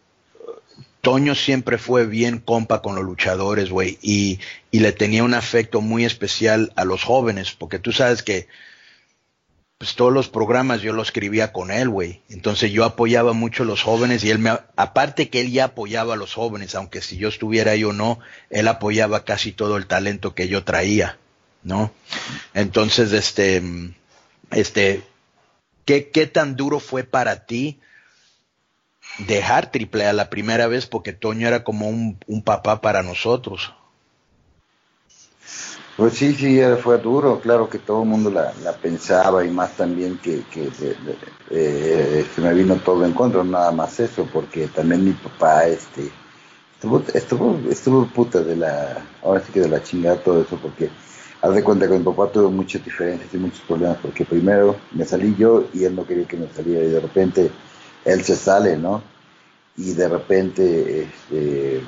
Toño 1.02 1.34
siempre 1.34 1.76
fue 1.76 2.06
bien 2.06 2.38
compa 2.38 2.80
con 2.80 2.94
los 2.94 3.04
luchadores, 3.04 3.68
güey, 3.68 3.98
y, 4.00 4.40
y 4.70 4.80
le 4.80 4.92
tenía 4.92 5.24
un 5.24 5.34
afecto 5.34 5.82
muy 5.82 6.06
especial 6.06 6.72
a 6.74 6.86
los 6.86 7.04
jóvenes, 7.04 7.52
porque 7.52 7.78
tú 7.78 7.92
sabes 7.92 8.22
que 8.22 8.48
pues 9.78 9.94
todos 9.94 10.12
los 10.12 10.28
programas 10.28 10.82
yo 10.82 10.92
los 10.92 11.08
escribía 11.08 11.52
con 11.52 11.70
él, 11.70 11.88
güey. 11.88 12.20
Entonces 12.28 12.72
yo 12.72 12.84
apoyaba 12.84 13.32
mucho 13.32 13.62
a 13.62 13.66
los 13.66 13.84
jóvenes 13.84 14.24
y 14.24 14.30
él 14.30 14.40
me, 14.40 14.50
aparte 14.74 15.30
que 15.30 15.40
él 15.40 15.52
ya 15.52 15.66
apoyaba 15.66 16.14
a 16.14 16.16
los 16.16 16.34
jóvenes, 16.34 16.74
aunque 16.74 17.00
si 17.00 17.16
yo 17.16 17.28
estuviera 17.28 17.72
ahí 17.72 17.84
o 17.84 17.92
no, 17.92 18.18
él 18.50 18.66
apoyaba 18.66 19.24
casi 19.24 19.52
todo 19.52 19.76
el 19.76 19.86
talento 19.86 20.34
que 20.34 20.48
yo 20.48 20.64
traía, 20.64 21.18
¿no? 21.62 21.92
Entonces, 22.54 23.12
este, 23.12 23.62
este, 24.50 25.04
¿qué, 25.84 26.10
qué 26.10 26.26
tan 26.26 26.56
duro 26.56 26.80
fue 26.80 27.04
para 27.04 27.46
ti 27.46 27.78
dejar 29.18 29.70
triple 29.70 30.06
a 30.06 30.12
la 30.12 30.28
primera 30.28 30.66
vez? 30.66 30.86
Porque 30.86 31.12
Toño 31.12 31.46
era 31.46 31.62
como 31.62 31.88
un, 31.88 32.18
un 32.26 32.42
papá 32.42 32.80
para 32.80 33.04
nosotros. 33.04 33.72
Pues 35.98 36.14
sí, 36.14 36.32
sí, 36.32 36.60
fue 36.80 36.96
duro, 36.98 37.40
claro 37.40 37.68
que 37.68 37.80
todo 37.80 38.04
el 38.04 38.08
mundo 38.08 38.30
la, 38.30 38.52
pensaba 38.80 39.44
y 39.44 39.50
más 39.50 39.76
también 39.76 40.16
que, 40.18 40.42
que 40.44 40.70
eh, 41.50 42.24
se 42.32 42.40
me 42.40 42.54
vino 42.54 42.76
todo 42.76 43.04
en 43.04 43.12
contra, 43.12 43.42
nada 43.42 43.72
más 43.72 43.98
eso, 43.98 44.24
porque 44.32 44.68
también 44.68 45.04
mi 45.04 45.10
papá 45.12 45.66
este 45.66 46.08
estuvo, 46.74 47.02
estuvo, 47.12 47.60
estuvo 47.68 48.06
puta 48.06 48.40
de 48.42 48.54
la, 48.54 49.04
ahora 49.24 49.40
sí 49.40 49.52
que 49.52 49.60
de 49.62 49.68
la 49.68 49.82
chingada 49.82 50.22
todo 50.22 50.40
eso, 50.40 50.56
porque 50.62 50.88
haz 51.42 51.52
de 51.52 51.64
cuenta 51.64 51.88
que 51.88 51.98
mi 51.98 52.04
papá 52.04 52.30
tuvo 52.30 52.48
muchas 52.48 52.84
diferencias 52.84 53.34
y 53.34 53.38
muchos 53.38 53.62
problemas, 53.62 53.98
porque 54.00 54.24
primero 54.24 54.76
me 54.92 55.04
salí 55.04 55.34
yo 55.36 55.64
y 55.74 55.82
él 55.82 55.96
no 55.96 56.06
quería 56.06 56.28
que 56.28 56.36
me 56.36 56.46
saliera 56.54 56.84
y 56.84 56.90
de 56.90 57.00
repente 57.00 57.50
él 58.04 58.22
se 58.22 58.36
sale, 58.36 58.76
¿no? 58.76 59.02
Y 59.76 59.94
de 59.94 60.08
repente 60.08 61.02
este 61.02 61.82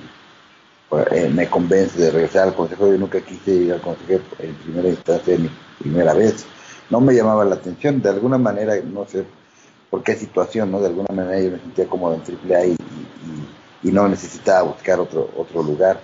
eh, 1.11 1.31
me 1.33 1.49
convence 1.49 1.99
de 2.01 2.11
regresar 2.11 2.49
al 2.49 2.55
consejo. 2.55 2.89
Yo 2.89 2.99
nunca 2.99 3.21
quise 3.21 3.53
ir 3.53 3.73
al 3.73 3.81
consejo 3.81 4.23
en 4.39 4.55
primera 4.55 4.89
instancia, 4.89 5.37
mi 5.39 5.51
primera 5.79 6.15
vez. 6.15 6.45
No 6.91 7.01
me 7.01 7.15
llamaba 7.15 7.45
la 7.45 7.55
atención, 7.57 8.03
de 8.03 8.09
alguna 8.09 8.39
manera, 8.39 8.75
no 8.85 9.07
sé 9.07 9.25
por 9.89 10.03
qué 10.03 10.15
situación, 10.17 10.71
¿no? 10.71 10.81
De 10.81 10.89
alguna 10.89 11.15
manera 11.15 11.41
yo 11.41 11.51
me 11.53 11.59
sentía 11.59 11.87
cómodo 11.87 12.15
en 12.15 12.21
AAA 12.23 12.67
y, 12.67 12.73
y, 12.73 13.89
y 13.89 13.93
no 13.93 14.09
necesitaba 14.09 14.63
buscar 14.63 14.99
otro, 15.01 15.31
otro 15.37 15.63
lugar. 15.63 16.01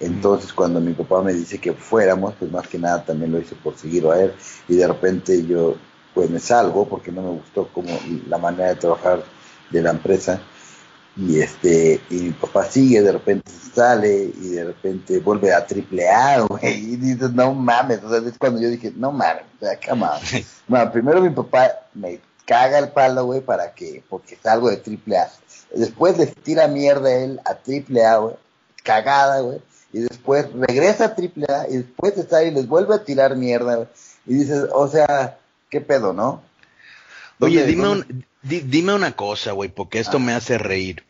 Entonces, 0.00 0.52
cuando 0.52 0.80
mi 0.80 0.94
papá 0.94 1.22
me 1.22 1.32
dice 1.32 1.58
que 1.58 1.72
fuéramos, 1.72 2.34
pues 2.38 2.50
más 2.50 2.66
que 2.66 2.78
nada 2.78 3.04
también 3.04 3.30
lo 3.30 3.38
hice 3.38 3.54
por 3.54 3.76
seguirlo 3.76 4.12
a 4.12 4.20
él. 4.20 4.32
Y 4.68 4.76
de 4.76 4.86
repente 4.88 5.46
yo, 5.46 5.76
pues 6.14 6.28
me 6.28 6.40
salgo 6.40 6.88
porque 6.88 7.12
no 7.12 7.22
me 7.22 7.30
gustó 7.30 7.68
como 7.68 7.90
la 8.28 8.38
manera 8.38 8.70
de 8.70 8.76
trabajar 8.76 9.22
de 9.70 9.82
la 9.82 9.90
empresa 9.90 10.40
y 11.16 11.40
este 11.40 12.00
y 12.08 12.14
mi 12.14 12.30
papá 12.30 12.64
sigue 12.64 13.02
de 13.02 13.12
repente 13.12 13.50
sale 13.74 14.32
y 14.40 14.48
de 14.50 14.64
repente 14.64 15.18
vuelve 15.18 15.52
a 15.52 15.66
triple 15.66 16.08
A 16.08 16.40
güey 16.48 16.74
y 16.74 16.96
dices 16.96 17.32
no 17.32 17.52
mames 17.52 18.02
o 18.02 18.08
sea 18.08 18.26
es 18.26 18.38
cuando 18.38 18.60
yo 18.60 18.68
dije 18.68 18.92
no 18.96 19.12
mames 19.12 19.44
o 19.60 19.64
sea 19.64 19.78
bueno, 20.66 20.92
primero 20.92 21.20
mi 21.20 21.30
papá 21.30 21.70
me 21.94 22.20
caga 22.46 22.78
el 22.78 22.88
palo 22.90 23.26
güey 23.26 23.40
para 23.40 23.72
que 23.74 24.02
porque 24.08 24.38
salgo 24.42 24.70
de 24.70 24.78
triple 24.78 25.18
A 25.18 25.30
después 25.74 26.16
le 26.16 26.26
tira 26.26 26.66
mierda 26.66 27.08
a 27.08 27.14
él 27.14 27.40
a 27.44 27.54
triple 27.56 28.06
A 28.06 28.16
güey 28.16 28.36
cagada 28.82 29.40
güey 29.40 29.60
y 29.92 30.00
después 30.00 30.46
regresa 30.54 31.06
a 31.06 31.14
triple 31.14 31.46
A 31.48 31.68
y 31.68 31.76
después 31.76 32.16
está 32.16 32.42
y 32.42 32.50
les 32.52 32.66
vuelve 32.66 32.94
a 32.94 33.04
tirar 33.04 33.36
mierda 33.36 33.76
güey 33.76 33.88
y 34.26 34.34
dices 34.34 34.66
o 34.72 34.88
sea 34.88 35.38
qué 35.68 35.82
pedo 35.82 36.14
no 36.14 36.42
Oye, 37.40 37.66
dime, 37.66 37.88
un, 37.88 38.24
dime 38.42 38.94
una 38.94 39.12
cosa, 39.12 39.52
güey, 39.52 39.70
porque 39.70 39.98
esto 39.98 40.18
me 40.18 40.32
hace 40.32 40.58
reír. 40.58 41.04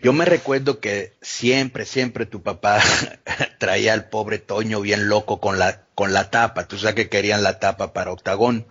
Yo 0.00 0.12
me 0.12 0.24
recuerdo 0.24 0.78
que 0.78 1.14
siempre, 1.20 1.84
siempre 1.84 2.24
tu 2.24 2.42
papá 2.42 2.80
traía 3.58 3.92
al 3.92 4.08
pobre 4.08 4.38
Toño 4.38 4.80
bien 4.80 5.08
loco 5.08 5.40
con 5.40 5.58
la, 5.58 5.82
con 5.94 6.12
la 6.12 6.30
tapa. 6.30 6.68
Tú 6.68 6.78
sabes 6.78 6.94
que 6.94 7.08
querían 7.08 7.42
la 7.42 7.58
tapa 7.58 7.92
para 7.92 8.12
Octagón. 8.12 8.66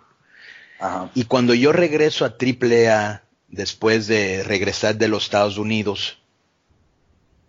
Y 1.15 1.25
cuando 1.25 1.53
yo 1.53 1.73
regreso 1.73 2.23
a 2.23 2.35
AAA, 2.39 3.23
después 3.49 4.07
de 4.07 4.43
regresar 4.43 4.95
de 4.97 5.07
los 5.07 5.23
Estados 5.23 5.57
Unidos, 5.57 6.19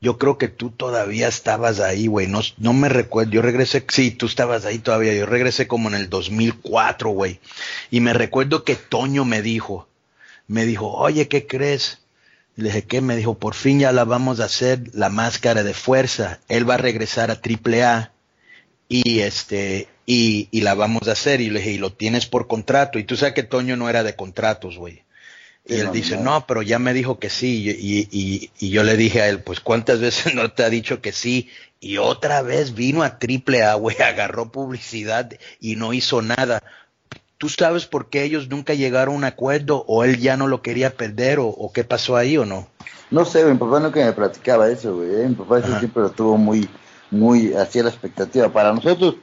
yo 0.00 0.16
creo 0.18 0.38
que 0.38 0.48
tú 0.48 0.70
todavía 0.70 1.28
estabas 1.28 1.80
ahí, 1.80 2.06
güey. 2.06 2.26
No, 2.26 2.40
no 2.56 2.72
me 2.72 2.88
recuerdo. 2.88 3.32
Yo 3.32 3.42
regresé, 3.42 3.84
sí, 3.88 4.11
tú 4.11 4.26
estabas 4.26 4.64
ahí 4.64 4.78
todavía. 4.78 5.14
Yo 5.14 5.26
regresé 5.26 5.66
como 5.66 5.88
en 5.88 5.94
el 5.94 6.08
2004, 6.08 7.11
güey. 7.11 7.40
Y 7.90 8.00
me 8.00 8.12
recuerdo 8.12 8.64
que 8.64 8.76
Toño 8.76 9.24
me 9.24 9.42
dijo, 9.42 9.88
me 10.48 10.64
dijo, 10.66 10.90
oye, 10.90 11.28
¿qué 11.28 11.46
crees? 11.46 12.00
le 12.58 12.70
dije, 12.70 12.82
¿qué? 12.82 13.00
Me 13.00 13.14
dijo, 13.14 13.38
por 13.38 13.54
fin 13.54 13.78
ya 13.78 13.92
la 13.92 14.04
vamos 14.04 14.40
a 14.40 14.46
hacer, 14.46 14.80
la 14.92 15.11
máscara 15.11 15.62
de 15.62 15.74
fuerza. 15.74 16.40
Él 16.48 16.68
va 16.68 16.74
a 16.74 16.78
regresar 16.78 17.30
a 17.30 17.40
AAA 17.40 18.11
y 18.88 19.20
este, 19.20 19.87
y, 20.06 20.48
y 20.50 20.62
la 20.62 20.74
vamos 20.74 21.06
a 21.06 21.12
hacer. 21.12 21.40
Y 21.40 21.50
le 21.50 21.61
dije, 21.61 21.70
y 21.70 21.78
lo 21.78 21.92
tienes 21.92 22.26
por 22.26 22.48
contrato. 22.48 22.98
Y 22.98 23.04
tú 23.04 23.16
sabes 23.16 23.34
que 23.34 23.44
Toño 23.44 23.76
no 23.76 23.88
era 23.88 24.02
de 24.02 24.16
contratos, 24.16 24.76
güey. 24.76 25.04
Y 25.66 25.74
él 25.74 25.92
dice, 25.92 26.16
no, 26.16 26.48
pero 26.48 26.62
ya 26.62 26.80
me 26.80 26.94
dijo 26.94 27.20
que 27.20 27.30
sí. 27.30 27.62
Y, 27.64 28.08
y, 28.11 28.50
y, 28.58 28.70
yo 28.70 28.82
le 28.82 28.96
dije 28.96 29.22
a 29.22 29.28
él, 29.28 29.40
pues 29.40 29.61
cuántas 29.61 30.00
veces 30.00 30.34
no 30.34 30.50
te 30.50 30.64
ha 30.64 30.68
dicho 30.68 31.00
que 31.00 31.12
sí. 31.12 31.50
Y 31.78 31.98
otra 31.98 32.42
vez 32.42 32.74
vino 32.74 33.04
a 33.04 33.20
triple 33.20 33.62
A, 33.62 33.74
güey, 33.74 33.96
agarró 34.02 34.50
publicidad 34.50 35.30
y 35.61 35.76
no 35.76 35.92
hizo 35.92 36.22
nada. 36.22 36.61
¿Tú 37.38 37.48
sabes 37.48 37.87
por 37.87 38.11
qué 38.11 38.24
ellos 38.24 38.48
nunca 38.48 38.74
llegaron 38.74 39.14
a 39.14 39.18
un 39.18 39.24
acuerdo 39.24 39.85
o 39.87 40.03
él 40.03 40.18
ya 40.18 40.37
no 40.37 40.48
lo 40.48 40.61
quería 40.61 40.96
perder 40.96 41.38
o, 41.40 41.70
qué 41.72 41.85
pasó 41.85 42.16
ahí 42.16 42.37
o 42.37 42.44
no? 42.44 42.66
No 43.12 43.24
sé, 43.24 43.44
mi 43.44 43.57
papá 43.57 43.79
nunca 43.79 44.05
me 44.05 44.12
platicaba 44.12 44.68
eso, 44.68 44.96
güey. 44.96 45.22
¿eh? 45.22 45.29
Mi 45.29 45.37
papá 45.37 45.62
siempre 45.62 46.03
lo 46.03 46.11
tuvo 46.11 46.37
muy, 46.37 46.68
muy 47.12 47.55
hacia 47.55 47.85
la 47.85 47.90
expectativa. 47.90 48.53
Para 48.53 48.72
nosotros 48.72 49.14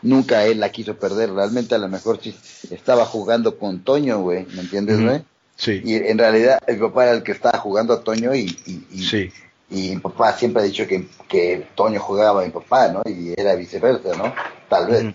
nunca 0.00 0.46
él 0.46 0.58
la 0.58 0.70
quiso 0.70 0.96
perder. 0.96 1.32
Realmente 1.32 1.74
a 1.74 1.78
lo 1.78 1.88
mejor 1.88 2.18
sí 2.22 2.34
estaba 2.70 3.04
jugando 3.04 3.58
con 3.58 3.80
Toño, 3.80 4.20
güey. 4.20 4.46
¿Me 4.54 4.62
entiendes, 4.62 4.98
güey? 4.98 5.22
Sí. 5.56 5.82
Y 5.84 5.96
en 5.96 6.16
realidad 6.16 6.58
el 6.66 6.78
papá 6.78 7.04
era 7.04 7.12
el 7.12 7.22
que 7.22 7.32
estaba 7.32 7.58
jugando 7.58 7.92
a 7.92 8.02
Toño 8.02 8.34
y, 8.34 8.56
y, 8.90 9.02
sí. 9.02 9.30
y 9.68 9.90
mi 9.90 10.00
papá 10.00 10.32
siempre 10.32 10.62
ha 10.62 10.64
dicho 10.64 10.86
que, 10.86 11.06
que 11.28 11.68
Toño 11.74 12.00
jugaba 12.00 12.40
a 12.40 12.44
mi 12.46 12.50
papá, 12.50 12.88
¿no? 12.88 13.02
Y 13.04 13.34
era 13.38 13.54
viceversa, 13.54 14.16
¿no? 14.16 14.32
Tal 14.70 14.86
vez. 14.86 15.14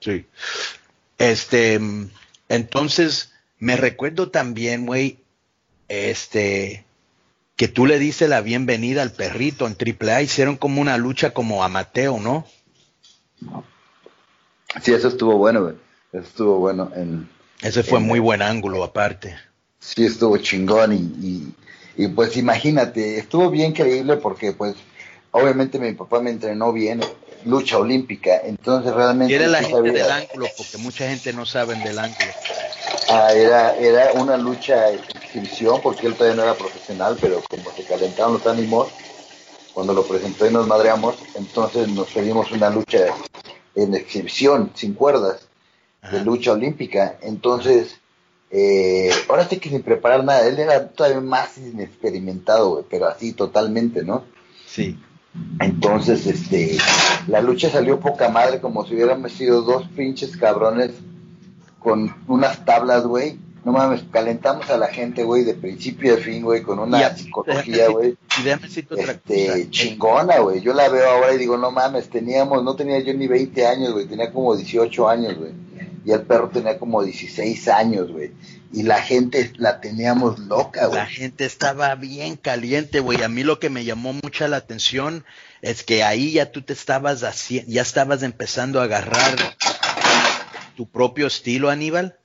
Sí. 0.00 0.26
Este, 1.18 1.80
entonces, 2.48 3.32
me 3.58 3.76
recuerdo 3.76 4.30
también, 4.30 4.86
güey, 4.86 5.18
este, 5.88 6.84
que 7.56 7.68
tú 7.68 7.84
le 7.84 7.98
dices 7.98 8.28
la 8.28 8.40
bienvenida 8.40 9.02
al 9.02 9.12
perrito 9.12 9.66
en 9.66 9.76
AAA, 9.76 10.22
hicieron 10.22 10.56
como 10.56 10.80
una 10.80 10.96
lucha 10.96 11.34
como 11.34 11.62
a 11.62 11.68
Mateo, 11.68 12.18
¿no? 12.18 12.46
Sí, 14.82 14.92
eso 14.92 15.08
estuvo 15.08 15.36
bueno, 15.36 15.64
güey. 15.64 15.74
Eso 16.12 16.22
estuvo 16.22 16.58
bueno. 16.58 16.90
En, 16.94 17.28
Ese 17.60 17.82
fue 17.82 18.00
muy 18.00 18.18
buen 18.18 18.40
ángulo, 18.40 18.82
aparte. 18.82 19.36
Sí, 19.78 20.06
estuvo 20.06 20.36
chingón 20.38 20.92
y, 20.92 21.54
y, 21.96 22.08
pues 22.08 22.36
imagínate, 22.36 23.18
estuvo 23.18 23.50
bien 23.50 23.72
creíble 23.72 24.16
porque 24.16 24.52
pues 24.52 24.76
obviamente 25.30 25.78
mi 25.78 25.92
papá 25.92 26.20
me 26.20 26.30
entrenó 26.30 26.72
bien, 26.72 27.00
lucha 27.44 27.78
olímpica, 27.78 28.40
entonces 28.44 28.92
realmente... 28.92 29.32
Y 29.32 29.36
era 29.36 29.48
la 29.48 29.62
gente 29.62 29.92
del 29.92 30.10
ángulo, 30.10 30.46
porque 30.56 30.78
mucha 30.78 31.08
gente 31.08 31.32
no 31.32 31.46
sabe 31.46 31.74
del 31.76 31.98
ángulo. 31.98 32.30
Ah, 33.08 33.32
era, 33.32 33.76
era 33.76 34.12
una 34.12 34.36
lucha 34.36 34.90
exhibición, 34.90 35.80
porque 35.82 36.06
él 36.06 36.14
todavía 36.14 36.36
no 36.36 36.42
era 36.42 36.54
profesional, 36.54 37.16
pero 37.20 37.42
como 37.48 37.70
se 37.72 37.84
calentaron 37.84 38.34
los 38.34 38.46
ánimos, 38.46 38.88
cuando 39.72 39.92
lo 39.92 40.06
presentó 40.06 40.46
y 40.46 40.52
nos 40.52 40.66
madreamos, 40.66 41.16
entonces 41.34 41.88
nos 41.88 42.08
pedimos 42.10 42.50
una 42.52 42.70
lucha 42.70 43.06
en 43.74 43.94
exhibición, 43.94 44.72
sin 44.74 44.94
cuerdas, 44.94 45.48
de 46.10 46.20
lucha 46.20 46.52
olímpica. 46.52 47.18
Entonces, 47.22 47.96
eh, 48.50 49.10
ahora 49.28 49.48
sí 49.48 49.58
que 49.58 49.68
sin 49.68 49.82
preparar 49.82 50.24
nada, 50.24 50.46
él 50.46 50.58
era 50.58 50.88
todavía 50.88 51.20
más 51.20 51.56
inexperimentado, 51.58 52.84
pero 52.90 53.06
así 53.06 53.32
totalmente, 53.32 54.02
¿no? 54.02 54.24
Sí. 54.66 54.98
Entonces, 55.60 56.26
este, 56.26 56.76
la 57.28 57.40
lucha 57.40 57.70
salió 57.70 58.00
poca 58.00 58.28
madre, 58.28 58.60
como 58.60 58.84
si 58.84 58.94
hubiéramos 58.94 59.32
sido 59.32 59.62
dos 59.62 59.86
pinches 59.96 60.36
cabrones 60.36 60.90
con 61.78 62.14
unas 62.26 62.64
tablas, 62.64 63.04
güey. 63.04 63.38
No 63.64 63.72
mames, 63.72 64.02
calentamos 64.10 64.70
a 64.70 64.78
la 64.78 64.86
gente, 64.86 65.22
güey, 65.22 65.44
de 65.44 65.52
principio 65.52 66.14
a 66.14 66.16
fin, 66.16 66.42
güey, 66.42 66.62
con 66.62 66.78
una 66.78 67.14
psicología, 67.14 67.88
güey. 67.90 68.16
Este, 68.96 69.68
chingona, 69.70 70.38
güey. 70.38 70.62
Yo 70.62 70.72
la 70.72 70.88
veo 70.88 71.08
ahora 71.08 71.34
y 71.34 71.38
digo, 71.38 71.58
no 71.58 71.70
mames, 71.70 72.08
teníamos, 72.08 72.64
no 72.64 72.74
tenía 72.74 72.98
yo 73.00 73.12
ni 73.12 73.26
20 73.26 73.66
años, 73.66 73.92
güey, 73.92 74.06
tenía 74.06 74.32
como 74.32 74.56
18 74.56 75.08
años, 75.08 75.36
güey. 75.38 75.52
Y 76.06 76.12
el 76.12 76.22
perro 76.22 76.48
tenía 76.48 76.78
como 76.78 77.02
16 77.02 77.68
años, 77.68 78.10
güey 78.10 78.32
y 78.72 78.84
la 78.84 79.02
gente 79.02 79.52
la 79.56 79.80
teníamos 79.80 80.38
loca, 80.38 80.86
güey. 80.86 80.98
La 80.98 81.06
gente 81.06 81.44
estaba 81.44 81.94
bien 81.96 82.36
caliente, 82.36 83.00
güey. 83.00 83.22
A 83.22 83.28
mí 83.28 83.42
lo 83.42 83.58
que 83.58 83.68
me 83.70 83.84
llamó 83.84 84.12
mucha 84.12 84.46
la 84.46 84.58
atención 84.58 85.24
es 85.60 85.82
que 85.82 86.04
ahí 86.04 86.32
ya 86.32 86.52
tú 86.52 86.62
te 86.62 86.72
estabas 86.72 87.24
haciendo, 87.24 87.70
ya 87.70 87.82
estabas 87.82 88.22
empezando 88.22 88.80
a 88.80 88.84
agarrar 88.84 89.36
tu 90.76 90.88
propio 90.88 91.26
estilo, 91.26 91.68
Aníbal. 91.68 92.16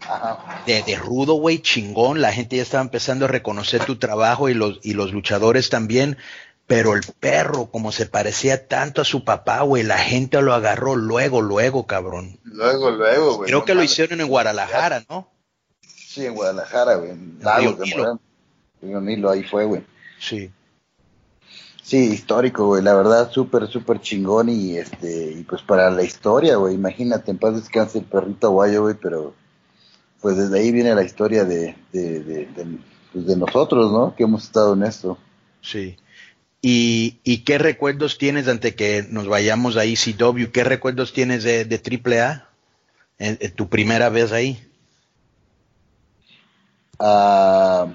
Ajá. 0.00 0.62
De, 0.66 0.82
de 0.82 0.96
rudo, 0.96 1.34
güey, 1.34 1.60
chingón. 1.60 2.20
La 2.20 2.32
gente 2.32 2.56
ya 2.56 2.62
estaba 2.62 2.82
empezando 2.82 3.26
a 3.26 3.28
reconocer 3.28 3.84
tu 3.84 3.96
trabajo 3.96 4.48
y 4.48 4.54
los, 4.54 4.80
y 4.82 4.94
los 4.94 5.12
luchadores 5.12 5.70
también. 5.70 6.18
Pero 6.66 6.94
el 6.94 7.02
perro, 7.20 7.66
como 7.66 7.92
se 7.92 8.06
parecía 8.06 8.66
tanto 8.66 9.00
a 9.00 9.04
su 9.04 9.24
papá, 9.24 9.60
güey, 9.60 9.84
la 9.84 9.98
gente 9.98 10.42
lo 10.42 10.52
agarró 10.52 10.96
luego, 10.96 11.40
luego, 11.40 11.86
cabrón. 11.86 12.40
Luego, 12.42 12.90
luego, 12.90 13.36
güey. 13.36 13.48
Creo 13.48 13.64
que 13.64 13.76
lo 13.76 13.84
hicieron 13.84 14.20
en 14.20 14.26
Guadalajara, 14.26 15.04
¿no? 15.08 15.30
Sí, 16.16 16.24
en 16.24 16.34
Guadalajara, 16.34 16.94
güey. 16.94 17.10
En 17.10 17.38
Río 18.80 19.00
Nilo. 19.02 19.30
ahí 19.30 19.42
fue, 19.42 19.66
güey. 19.66 19.82
Sí. 20.18 20.50
Sí, 21.82 21.98
histórico, 22.10 22.66
güey, 22.68 22.82
la 22.82 22.94
verdad, 22.94 23.30
súper, 23.30 23.66
súper 23.68 24.00
chingón 24.00 24.48
y 24.48 24.78
este, 24.78 25.32
y 25.32 25.42
pues 25.42 25.60
para 25.60 25.90
la 25.90 26.02
historia, 26.02 26.56
güey, 26.56 26.74
imagínate, 26.74 27.30
en 27.30 27.36
paz 27.36 27.54
descanse 27.54 27.98
el 27.98 28.06
perrito 28.06 28.46
aguayo, 28.46 28.84
güey, 28.84 28.94
pero 29.00 29.34
pues 30.22 30.38
desde 30.38 30.58
ahí 30.58 30.72
viene 30.72 30.94
la 30.94 31.04
historia 31.04 31.44
de, 31.44 31.76
de, 31.92 32.20
de, 32.20 32.46
de, 32.46 32.78
pues 33.12 33.26
de 33.26 33.36
nosotros, 33.36 33.92
¿no? 33.92 34.14
Que 34.16 34.24
hemos 34.24 34.44
estado 34.44 34.72
en 34.72 34.84
esto. 34.84 35.18
Sí. 35.60 35.98
¿Y, 36.62 37.20
¿Y 37.24 37.44
qué 37.44 37.58
recuerdos 37.58 38.16
tienes 38.16 38.48
ante 38.48 38.74
que 38.74 39.06
nos 39.10 39.28
vayamos 39.28 39.76
a 39.76 39.84
ECW? 39.84 40.50
¿Qué 40.50 40.64
recuerdos 40.64 41.12
tienes 41.12 41.44
de, 41.44 41.66
de 41.66 41.76
AAA? 41.76 42.48
En, 43.18 43.36
en 43.38 43.52
tu 43.52 43.68
primera 43.68 44.08
vez 44.08 44.32
ahí. 44.32 44.66
Ah, 46.98 47.86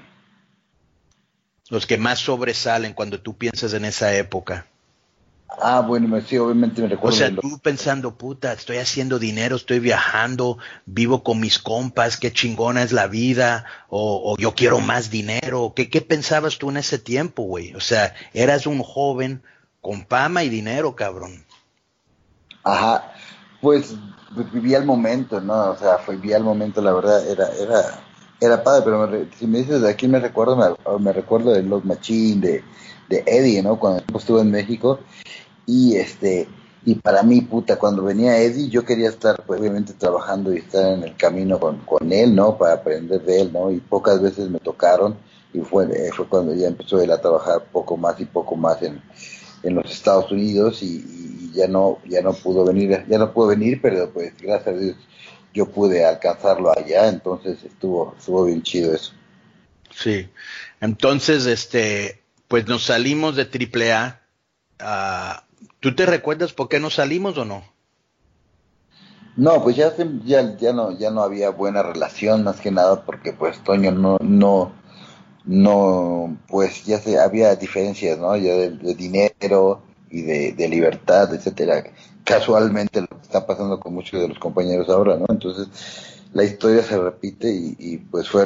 los 1.68 1.86
que 1.86 1.98
más 1.98 2.18
sobresalen 2.18 2.92
cuando 2.92 3.20
tú 3.20 3.34
piensas 3.34 3.72
en 3.72 3.84
esa 3.84 4.14
época. 4.14 4.66
Ah, 5.60 5.80
bueno, 5.80 6.20
sí, 6.20 6.38
obviamente 6.38 6.80
me 6.80 6.88
recuerdo. 6.88 7.14
O 7.14 7.18
sea, 7.18 7.34
tú 7.34 7.58
pensando, 7.58 8.14
puta, 8.14 8.52
estoy 8.52 8.78
haciendo 8.78 9.18
dinero, 9.18 9.56
estoy 9.56 9.80
viajando, 9.80 10.58
vivo 10.86 11.22
con 11.22 11.40
mis 11.40 11.58
compas, 11.58 12.16
qué 12.16 12.32
chingona 12.32 12.82
es 12.82 12.92
la 12.92 13.06
vida, 13.06 13.64
o, 13.88 14.34
yo 14.38 14.54
quiero 14.54 14.80
más 14.80 15.10
dinero. 15.10 15.72
¿Qué, 15.76 15.90
¿Qué 15.90 16.00
pensabas 16.00 16.58
tú 16.58 16.70
en 16.70 16.78
ese 16.78 16.98
tiempo, 16.98 17.42
güey? 17.42 17.74
O 17.74 17.80
sea, 17.80 18.14
eras 18.32 18.66
un 18.66 18.82
joven 18.82 19.42
con 19.80 20.06
fama 20.06 20.44
y 20.44 20.48
dinero, 20.48 20.96
cabrón. 20.96 21.44
Ajá, 22.64 23.12
pues, 23.60 23.94
pues 24.34 24.50
vivía 24.52 24.78
el 24.78 24.86
momento, 24.86 25.40
¿no? 25.40 25.70
O 25.70 25.76
sea, 25.76 25.98
fue, 25.98 26.16
vivía 26.16 26.36
el 26.36 26.44
momento, 26.44 26.80
la 26.80 26.92
verdad, 26.92 27.28
era, 27.28 27.48
era, 27.60 28.00
era 28.44 28.62
padre, 28.62 28.82
pero 28.84 29.26
si 29.38 29.46
me 29.46 29.58
dices 29.58 29.80
de 29.82 29.90
aquí 29.90 30.08
me 30.08 30.18
recuerdo, 30.18 30.56
me, 30.98 31.12
recuerdo 31.12 31.52
de 31.52 31.62
los 31.62 31.84
machín, 31.84 32.40
de, 32.40 32.62
de 33.08 33.22
Eddie, 33.26 33.62
¿no? 33.62 33.78
Cuando 33.78 34.02
estuve 34.18 34.40
en 34.40 34.50
México. 34.50 34.98
Y 35.66 35.96
este, 35.96 36.48
y 36.84 36.96
para 36.96 37.22
mí, 37.22 37.40
puta, 37.42 37.78
cuando 37.78 38.02
venía 38.02 38.38
Eddie, 38.38 38.68
yo 38.68 38.84
quería 38.84 39.08
estar, 39.08 39.44
pues, 39.46 39.60
obviamente, 39.60 39.92
trabajando 39.92 40.52
y 40.52 40.58
estar 40.58 40.92
en 40.92 41.04
el 41.04 41.16
camino 41.16 41.60
con, 41.60 41.78
con 41.78 42.12
él, 42.12 42.34
¿no? 42.34 42.58
Para 42.58 42.74
aprender 42.74 43.22
de 43.22 43.42
él, 43.42 43.52
¿no? 43.52 43.70
Y 43.70 43.78
pocas 43.78 44.20
veces 44.20 44.50
me 44.50 44.58
tocaron, 44.58 45.16
y 45.54 45.60
fue, 45.60 45.84
eh, 45.84 46.10
fue 46.12 46.26
cuando 46.26 46.54
ya 46.54 46.66
empezó 46.66 47.00
él 47.00 47.12
a 47.12 47.20
trabajar 47.20 47.66
poco 47.70 47.96
más 47.96 48.18
y 48.20 48.24
poco 48.24 48.56
más 48.56 48.82
en, 48.82 49.00
en 49.62 49.74
los 49.76 49.92
Estados 49.92 50.32
Unidos, 50.32 50.82
y, 50.82 50.96
y, 50.96 51.52
ya 51.54 51.68
no, 51.68 51.98
ya 52.08 52.22
no 52.22 52.32
pudo 52.32 52.64
venir, 52.64 53.04
ya 53.08 53.18
no 53.18 53.32
pudo 53.32 53.48
venir, 53.48 53.78
pero 53.80 54.10
pues, 54.10 54.32
gracias 54.40 54.74
a 54.74 54.78
Dios, 54.78 54.96
yo 55.52 55.66
pude 55.66 56.04
alcanzarlo 56.04 56.72
allá, 56.76 57.08
entonces 57.08 57.62
estuvo, 57.64 58.14
estuvo 58.18 58.44
bien 58.44 58.62
chido 58.62 58.94
eso. 58.94 59.12
Sí, 59.90 60.28
entonces, 60.80 61.46
este, 61.46 62.22
pues 62.48 62.66
nos 62.66 62.84
salimos 62.84 63.36
de 63.36 63.44
AAA. 63.44 64.20
Uh, 64.80 65.66
¿Tú 65.80 65.94
te 65.94 66.06
recuerdas 66.06 66.52
por 66.52 66.68
qué 66.68 66.80
nos 66.80 66.94
salimos 66.94 67.36
o 67.38 67.44
no? 67.44 67.64
No, 69.36 69.62
pues 69.62 69.76
ya, 69.76 69.94
ya, 70.24 70.56
ya, 70.56 70.72
no, 70.72 70.96
ya 70.98 71.10
no 71.10 71.22
había 71.22 71.50
buena 71.50 71.82
relación, 71.82 72.44
más 72.44 72.60
que 72.60 72.70
nada, 72.70 73.04
porque 73.04 73.32
pues 73.32 73.58
Toño 73.64 73.90
no, 73.90 74.18
no, 74.20 74.72
no, 75.44 76.36
pues 76.48 76.84
ya 76.84 76.98
se, 76.98 77.18
había 77.18 77.56
diferencias, 77.56 78.18
¿no? 78.18 78.36
Ya 78.36 78.52
de, 78.54 78.94
dinero 78.94 79.82
y 80.12 80.22
de, 80.22 80.68
libertad, 80.68 81.34
etcétera. 81.34 81.84
Casualmente 82.24 83.00
lo 83.00 83.08
que 83.08 83.22
está 83.22 83.44
pasando 83.46 83.80
con 83.80 83.94
muchos 83.94 84.20
de 84.20 84.28
los 84.28 84.38
compañeros 84.38 84.88
ahora, 84.88 85.16
¿no? 85.16 85.26
Entonces, 85.28 85.66
la 86.32 86.44
historia 86.44 86.82
se 86.82 86.98
repite 86.98 87.52
y, 87.52 87.76
y 87.78 87.96
pues 87.96 88.28
fue 88.28 88.44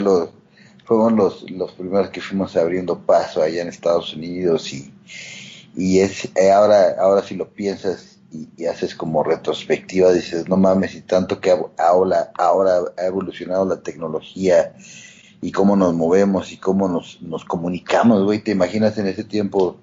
fuimos 0.85 1.13
los, 1.13 1.51
los 1.51 1.73
primeros 1.73 2.11
que 2.11 2.21
fuimos 2.21 2.57
abriendo 2.57 3.01
paso 3.01 3.43
allá 3.43 3.61
en 3.61 3.69
Estados 3.69 4.15
Unidos 4.15 4.73
y, 4.73 4.95
y 5.77 5.99
es, 5.99 6.31
eh, 6.37 6.53
ahora, 6.53 6.95
ahora 6.99 7.23
si 7.23 7.35
lo 7.35 7.49
piensas, 7.49 8.17
y, 8.33 8.67
haces 8.67 8.95
como 8.95 9.23
retrospectiva, 9.23 10.13
dices, 10.13 10.49
no 10.49 10.57
mames, 10.57 10.95
y 10.95 11.01
tanto 11.03 11.41
que 11.41 11.55
ahora, 11.79 12.31
ahora 12.37 12.81
ha 12.97 13.07
evolucionado 13.07 13.65
la 13.65 13.81
tecnología 13.81 14.75
y 15.41 15.53
cómo 15.53 15.77
nos 15.77 15.95
movemos 15.95 16.53
y 16.53 16.57
cómo 16.57 16.89
nos, 16.89 17.21
nos 17.23 17.45
comunicamos, 17.45 18.25
güey, 18.25 18.43
te 18.43 18.53
imaginas 18.53 18.99
en 18.99 19.07
ese 19.07 19.25
tiempo 19.25 19.77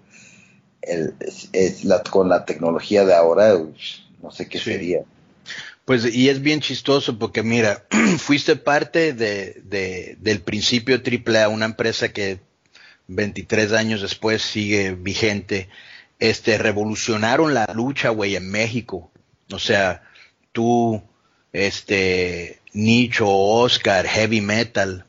el, 0.84 1.14
es, 1.52 1.84
la, 1.84 2.04
con 2.04 2.30
la 2.30 2.46
tecnología 2.46 3.06
de 3.06 3.14
ahora, 3.14 3.54
no 4.22 4.32
sé 4.32 4.48
qué 4.48 4.60
sería. 4.60 5.04
Pues 5.86 6.14
y 6.16 6.30
es 6.30 6.42
bien 6.42 6.62
chistoso 6.62 7.20
porque 7.20 7.44
mira, 7.44 7.86
fuiste 8.18 8.56
parte 8.56 9.14
de, 9.14 9.62
de, 9.66 10.18
del 10.20 10.42
principio 10.42 11.02
AAA, 11.02 11.50
una 11.50 11.66
empresa 11.66 12.14
que 12.14 12.40
23 13.08 13.74
años 13.74 14.02
después 14.02 14.42
sigue 14.42 14.96
vigente 14.96 15.70
este, 16.24 16.58
revolucionaron 16.58 17.54
la 17.54 17.66
lucha, 17.74 18.10
güey, 18.10 18.38
en 18.38 18.50
México. 18.50 19.12
O 19.52 19.60
sea, 19.60 20.04
tú, 20.54 21.04
este, 21.52 22.62
Nicho, 22.72 23.28
Oscar, 23.28 24.08
Heavy 24.08 24.40
Metal, 24.40 25.06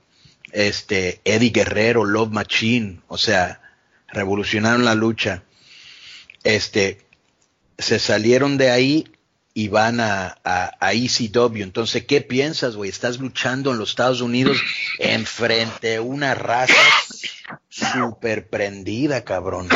este, 0.50 1.20
Eddie 1.24 1.50
Guerrero, 1.50 2.04
Love 2.04 2.30
Machine, 2.30 3.00
o 3.06 3.16
sea, 3.16 3.60
revolucionaron 4.08 4.84
la 4.84 4.96
lucha. 4.96 5.44
Este, 6.44 6.98
se 7.78 7.98
salieron 7.98 8.58
de 8.58 8.70
ahí 8.70 9.08
y 9.54 9.68
van 9.68 10.00
a, 10.00 10.36
a, 10.44 10.92
ECW. 10.92 11.62
Entonces, 11.62 12.04
¿qué 12.04 12.20
piensas, 12.20 12.76
güey? 12.76 12.90
Estás 12.90 13.20
luchando 13.20 13.72
en 13.72 13.78
los 13.78 13.90
Estados 13.90 14.20
Unidos 14.20 14.58
enfrente 14.98 15.96
a 15.96 16.02
una 16.02 16.34
raza 16.34 16.74
súper 17.68 18.48
prendida, 18.48 19.24
cabrón. 19.24 19.68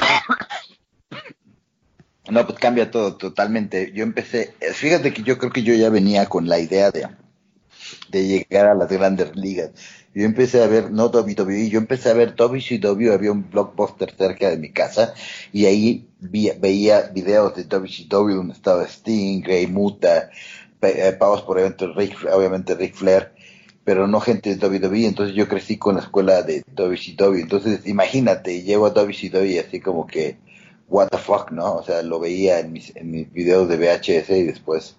No, 2.29 2.47
pues 2.47 2.59
cambia 2.59 2.91
todo 2.91 3.17
totalmente. 3.17 3.93
Yo 3.95 4.03
empecé, 4.03 4.55
fíjate 4.75 5.15
que 5.15 5.23
yo 5.23 5.39
creo 5.39 5.53
que 5.53 5.63
yo 5.63 5.75
ya 5.75 5.89
venía 5.91 6.27
con 6.27 6.49
la 6.49 6.59
idea 6.59 6.91
de, 6.91 7.09
de 8.11 8.27
llegar 8.27 8.67
a 8.67 8.75
las 8.75 8.89
grandes 8.89 9.35
ligas. 9.37 9.71
Yo 10.19 10.25
empecé 10.25 10.65
a 10.65 10.67
ver, 10.67 10.91
no 10.91 11.11
WWE, 11.11 11.69
yo 11.69 11.79
empecé 11.79 12.11
a 12.11 12.13
ver 12.13 12.35
WCW, 12.35 13.13
había 13.13 13.31
un 13.31 13.49
blockbuster 13.49 14.13
cerca 14.17 14.51
de 14.51 14.59
mi 14.59 14.73
casa 14.73 15.15
y 15.53 15.67
ahí 15.67 16.09
veía 16.19 17.03
videos 17.15 17.55
de 17.55 17.63
WCW 17.63 18.35
donde 18.35 18.55
estaba 18.55 18.83
Sting, 18.83 19.43
Grey 19.43 19.69
Muta, 19.69 20.31
eh, 20.83 21.17
por 21.47 21.61
eventos, 21.61 21.97
obviamente 22.33 22.75
Rick 22.75 22.97
Flair, 22.97 23.31
pero 23.85 24.09
no 24.09 24.19
gente 24.19 24.57
de 24.57 24.67
WWE, 24.67 25.07
entonces 25.07 25.37
yo 25.37 25.47
crecí 25.47 25.77
con 25.77 25.95
la 25.95 26.01
escuela 26.01 26.43
de 26.43 26.65
WCW, 26.75 27.37
entonces 27.37 27.87
imagínate, 27.87 28.65
llego 28.65 28.87
a 28.87 28.91
WCW 28.91 29.61
así 29.65 29.79
como 29.79 30.09
que 30.09 30.37
what 30.89 31.11
the 31.11 31.19
fuck, 31.19 31.53
¿no? 31.53 31.77
O 31.77 31.85
sea, 31.85 32.03
lo 32.03 32.19
veía 32.19 32.59
en 32.59 32.73
mis, 32.73 32.91
en 32.97 33.13
mis 33.13 33.33
videos 33.33 33.69
de 33.69 33.77
VHS 33.77 34.31
y 34.31 34.43
después 34.43 34.97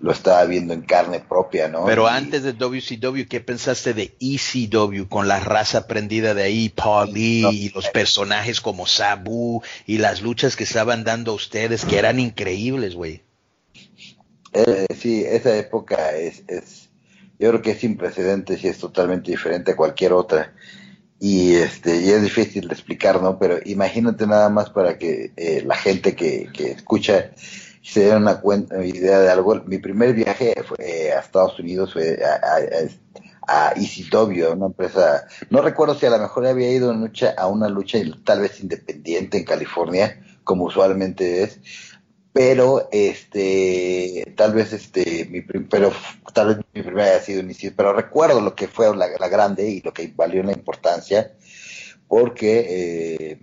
lo 0.00 0.12
estaba 0.12 0.44
viendo 0.46 0.72
en 0.72 0.80
carne 0.80 1.20
propia, 1.20 1.68
¿no? 1.68 1.84
Pero 1.84 2.06
antes 2.06 2.42
de 2.42 2.54
WCW, 2.54 3.28
¿qué 3.28 3.40
pensaste 3.40 3.92
de 3.92 4.16
ECW 4.18 5.06
con 5.08 5.28
la 5.28 5.40
raza 5.40 5.86
prendida 5.86 6.32
de 6.32 6.42
ahí, 6.42 6.70
Paul 6.70 7.12
Lee 7.12 7.46
y 7.52 7.68
los 7.68 7.88
personajes 7.88 8.62
como 8.62 8.86
Sabu 8.86 9.62
y 9.86 9.98
las 9.98 10.22
luchas 10.22 10.56
que 10.56 10.64
estaban 10.64 11.04
dando 11.04 11.32
a 11.32 11.34
ustedes 11.34 11.84
que 11.84 11.98
eran 11.98 12.18
increíbles, 12.18 12.94
güey? 12.94 13.22
Eh, 14.54 14.86
sí, 14.98 15.22
esa 15.22 15.54
época 15.56 16.16
es, 16.16 16.44
es, 16.48 16.88
yo 17.38 17.50
creo 17.50 17.62
que 17.62 17.72
es 17.72 17.80
sin 17.80 17.98
precedentes 17.98 18.64
y 18.64 18.68
es 18.68 18.78
totalmente 18.78 19.30
diferente 19.30 19.72
a 19.72 19.76
cualquier 19.76 20.14
otra 20.14 20.54
y 21.20 21.56
este 21.56 22.00
y 22.00 22.10
es 22.10 22.22
difícil 22.22 22.66
de 22.66 22.74
explicar, 22.74 23.20
¿no? 23.20 23.38
Pero 23.38 23.58
imagínate 23.66 24.26
nada 24.26 24.48
más 24.48 24.70
para 24.70 24.96
que 24.96 25.32
eh, 25.36 25.62
la 25.66 25.76
gente 25.76 26.16
que, 26.16 26.48
que 26.54 26.70
escucha 26.70 27.32
se 27.82 28.00
dé 28.06 28.16
una 28.16 28.40
cuenta, 28.40 28.84
idea 28.84 29.20
de 29.20 29.30
algo. 29.30 29.54
Mi 29.66 29.78
primer 29.78 30.12
viaje 30.14 30.54
fue 30.66 31.12
a 31.12 31.20
Estados 31.20 31.58
Unidos, 31.58 31.92
fue 31.92 32.18
a, 32.24 32.34
a, 32.34 33.68
a 33.68 33.72
ECW, 33.72 34.52
una 34.52 34.66
empresa, 34.66 35.26
no 35.48 35.60
recuerdo 35.62 35.94
si 35.94 36.06
a 36.06 36.10
lo 36.10 36.18
mejor 36.18 36.46
había 36.46 36.70
ido 36.70 36.94
a 37.36 37.46
una 37.48 37.68
lucha 37.68 37.98
tal 38.24 38.40
vez 38.40 38.60
independiente 38.60 39.38
en 39.38 39.44
California, 39.44 40.22
como 40.44 40.64
usualmente 40.64 41.42
es, 41.42 41.60
pero 42.32 42.88
este 42.92 44.34
tal 44.36 44.54
vez 44.54 44.72
este 44.72 45.26
mi 45.30 45.42
pero 45.42 45.92
tal 46.32 46.48
vez 46.48 46.56
mi 46.72 46.82
primera 46.82 47.08
haya 47.08 47.20
sido 47.20 47.40
inicio 47.40 47.72
pero 47.76 47.92
recuerdo 47.92 48.40
lo 48.40 48.54
que 48.54 48.68
fue 48.68 48.94
la, 48.96 49.08
grande 49.28 49.68
y 49.68 49.80
lo 49.80 49.92
que 49.92 50.12
valió 50.14 50.42
la 50.42 50.52
importancia 50.52 51.32
porque 52.06 52.66
eh, 52.68 53.38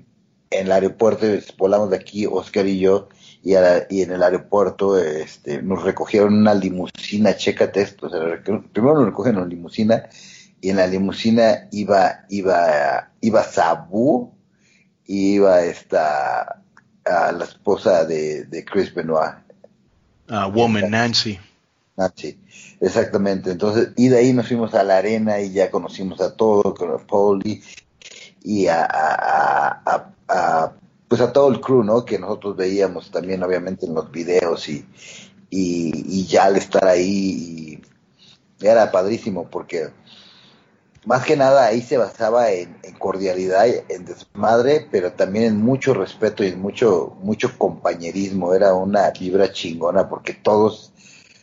en 0.49 0.65
el 0.67 0.71
aeropuerto 0.71 1.25
volamos 1.57 1.89
de 1.89 1.97
aquí 1.97 2.25
Oscar 2.25 2.65
y 2.65 2.79
yo 2.79 3.09
y, 3.43 3.53
y 3.89 4.01
en 4.01 4.11
el 4.11 4.23
aeropuerto 4.23 4.97
este 4.97 5.61
nos 5.61 5.83
recogieron 5.83 6.33
una 6.33 6.53
limusina 6.53 7.35
chécate 7.35 7.81
esto 7.81 8.09
primero 8.73 8.95
nos 8.95 9.05
recogieron 9.05 9.41
una 9.41 9.49
limusina 9.49 10.09
y 10.59 10.69
en 10.69 10.77
la 10.77 10.87
limusina 10.87 11.67
iba 11.71 12.25
iba 12.29 13.11
iba 13.21 13.43
Sabu 13.43 14.33
iba 15.05 15.61
esta 15.61 16.61
a 17.07 17.31
la 17.31 17.45
esposa 17.45 18.05
de, 18.05 18.45
de 18.45 18.65
Chris 18.65 18.93
Benoit. 18.93 19.35
a 20.27 20.47
Woman 20.47 20.91
Nancy. 20.91 21.39
Nancy, 21.95 22.37
exactamente. 22.79 23.51
Entonces, 23.51 23.89
y 23.95 24.09
de 24.09 24.19
ahí 24.19 24.33
nos 24.33 24.47
fuimos 24.47 24.73
a 24.75 24.83
la 24.83 24.97
arena 24.97 25.39
y 25.39 25.51
ya 25.51 25.71
conocimos 25.71 26.21
a 26.21 26.35
todo, 26.35 26.75
con 26.75 26.91
a 26.91 26.97
Pauli 26.97 27.63
y 28.43 28.67
a, 28.67 28.85
a, 28.85 30.13
a, 30.27 30.73
pues 31.07 31.21
a 31.21 31.31
todo 31.31 31.49
el 31.49 31.61
crew, 31.61 31.83
¿no? 31.83 32.05
Que 32.05 32.19
nosotros 32.19 32.55
veíamos 32.55 33.11
también, 33.11 33.43
obviamente, 33.43 33.85
en 33.85 33.93
los 33.93 34.11
videos 34.11 34.67
y, 34.69 34.85
y, 35.49 36.19
y 36.19 36.25
ya 36.25 36.45
al 36.45 36.57
estar 36.57 36.85
ahí 36.85 37.81
era 38.59 38.91
padrísimo 38.91 39.49
porque 39.49 39.89
más 41.07 41.23
que 41.23 41.37
nada 41.37 41.67
ahí 41.67 41.81
se 41.81 41.97
basaba 41.97 42.51
en, 42.51 42.75
cordialidad, 42.99 43.65
en 43.87 44.03
desmadre, 44.03 44.89
pero 44.91 45.13
también 45.13 45.45
en 45.45 45.61
mucho 45.61 45.93
respeto 45.93 46.43
y 46.43 46.47
en 46.47 46.59
mucho, 46.59 47.15
mucho 47.21 47.57
compañerismo. 47.57 48.53
Era 48.53 48.73
una 48.73 49.09
vibra 49.11 49.53
chingona 49.53 50.09
porque 50.09 50.33
todos 50.33 50.91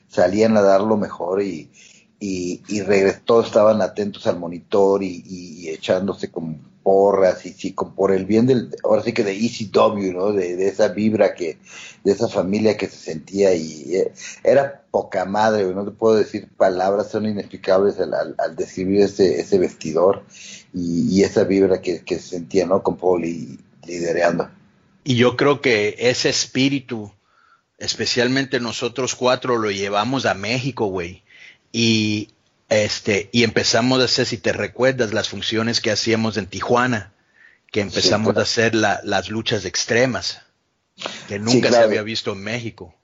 salían 0.07 0.59
a 0.59 0.63
dar 0.63 0.83
lo 0.83 0.99
mejor 0.99 1.41
y, 1.41 1.71
y, 2.21 2.63
y 2.69 2.83
todos 3.25 3.47
estaban 3.47 3.83
atentos 3.83 4.27
al 4.27 4.39
monitor 4.39 5.03
y, 5.03 5.23
y 5.27 5.69
echándose 5.69 6.31
como 6.31 6.59
porras 6.85 7.47
y 7.47 7.53
sí, 7.53 7.75
por 7.97 8.13
el 8.13 8.27
bien 8.27 8.47
del, 8.47 8.77
ahora 8.85 9.03
sí 9.03 9.13
que 9.13 9.25
de 9.25 9.33
ECW, 9.33 10.13
¿no? 10.13 10.33
De, 10.33 10.69
esa 10.69 10.89
vibra 10.89 11.35
que, 11.35 11.59
de 12.05 12.13
esa 12.13 12.29
familia 12.29 12.77
que 12.77 12.87
se 12.87 12.99
sentía 12.99 13.55
y 13.55 13.97
eh, 13.97 14.13
era 14.45 14.85
poca 14.91 15.25
madre, 15.25 15.65
no 15.75 15.85
te 15.85 15.91
puedo 15.91 16.15
decir 16.15 16.49
palabras, 16.57 17.11
son 17.11 17.27
inexplicables 17.27 17.99
al, 17.99 18.15
al, 18.39 18.55
describir 18.55 19.01
ese, 19.01 19.41
ese 19.41 19.59
vestidor 19.59 20.25
y, 20.73 21.23
esa 21.23 21.45
vibra 21.45 21.81
que, 21.81 22.05
que, 22.05 22.17
se 22.17 22.29
sentía, 22.37 22.67
¿no? 22.67 22.83
Con 22.83 22.99
Paul 22.99 23.25
y, 23.25 23.59
lidereando. 23.87 24.51
Y 25.03 25.17
yo 25.17 25.37
creo 25.37 25.63
que 25.63 25.97
ese 25.99 26.29
espíritu, 26.29 27.13
especialmente 27.79 28.61
nosotros 28.61 29.15
cuatro, 29.15 29.57
lo 29.57 29.71
llevamos 29.71 30.27
a 30.27 30.35
México, 30.35 30.87
güey. 30.87 31.24
Y 31.77 32.29
este, 32.69 33.29
y 33.33 33.43
empezamos 33.43 34.01
a 34.01 34.05
hacer, 34.05 34.27
si 34.27 34.39
te 34.39 34.53
recuerdas, 34.53 35.13
las 35.13 35.29
funciones 35.29 35.81
que 35.81 35.91
hacíamos 35.91 36.37
en 36.37 36.47
Tijuana, 36.47 37.13
que 37.73 37.81
empezamos 37.81 38.37
a 38.37 38.43
hacer 38.43 38.77
las 38.77 39.29
luchas 39.29 39.65
extremas, 39.65 40.43
que 41.27 41.41
nunca 41.41 41.73
se 41.73 41.79
había 41.79 42.03
visto 42.03 42.31
en 42.31 42.45
México. 42.45 42.95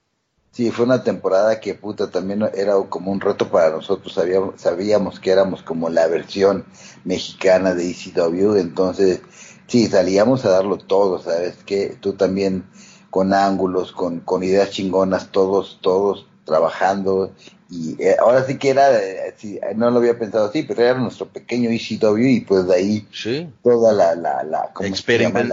Sí, 0.51 0.71
fue 0.71 0.85
una 0.85 1.03
temporada 1.03 1.59
que 1.59 1.75
puta 1.75 2.11
también 2.11 2.49
era 2.53 2.75
como 2.87 3.11
un 3.11 3.19
reto 3.19 3.49
para 3.49 3.71
nosotros, 3.71 4.13
sabíamos, 4.13 4.61
sabíamos 4.61 5.19
que 5.19 5.31
éramos 5.31 5.63
como 5.63 5.89
la 5.89 6.07
versión 6.07 6.65
mexicana 7.03 7.73
de 7.73 7.89
ECW, 7.91 8.55
entonces 8.55 9.19
sí, 9.67 9.87
salíamos 9.87 10.45
a 10.45 10.49
darlo 10.49 10.77
todo, 10.77 11.21
¿sabes? 11.21 11.57
Que 11.65 11.97
tú 11.99 12.13
también 12.13 12.65
con 13.09 13.33
ángulos, 13.33 13.91
con, 13.91 14.21
con 14.21 14.43
ideas 14.43 14.71
chingonas, 14.71 15.29
todos, 15.29 15.79
todos 15.81 16.25
trabajando 16.45 17.33
y 17.71 17.95
eh, 18.03 18.17
ahora 18.19 18.43
sí 18.43 18.57
que 18.57 18.69
era, 18.69 18.99
eh, 18.99 19.33
no 19.77 19.89
lo 19.91 19.99
había 19.99 20.19
pensado 20.19 20.47
así, 20.49 20.63
pero 20.63 20.81
era 20.81 20.93
nuestro 20.95 21.29
pequeño 21.29 21.69
ECW 21.69 22.17
y 22.17 22.41
pues 22.41 22.67
de 22.67 22.75
ahí 22.75 23.07
sí. 23.13 23.49
toda 23.63 23.93
la... 23.93 24.13
la, 24.13 24.43
la, 24.43 24.71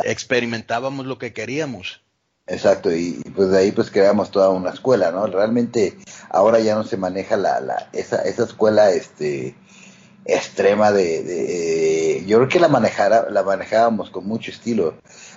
experimentábamos 0.05 1.07
lo 1.07 1.17
que 1.17 1.33
queríamos. 1.33 2.03
Exacto, 2.49 2.91
y, 2.91 3.23
pues 3.37 3.51
de 3.51 3.59
ahí 3.59 3.71
pues 3.71 3.93
creamos 3.93 4.33
toda 4.33 4.49
una 4.49 4.71
escuela, 4.71 5.13
¿no? 5.13 5.29
Realmente 5.29 5.97
ahora 6.29 6.59
ya 6.59 6.75
no 6.75 6.83
se 6.83 6.97
maneja 6.97 7.37
la, 7.37 7.61
la 7.61 7.89
esa, 7.93 8.23
esa 8.23 8.45
escuela 8.45 8.91
este 8.91 9.55
extrema 10.25 10.91
de, 10.91 11.23
de, 11.23 12.25
yo 12.27 12.39
creo 12.39 12.49
que 12.49 12.59
la 12.59 12.69
manejara, 12.69 13.31
la 13.31 13.45
manejábamos 13.45 14.11
con 14.11 14.27
mucho 14.27 14.51
estilo. 14.51 14.95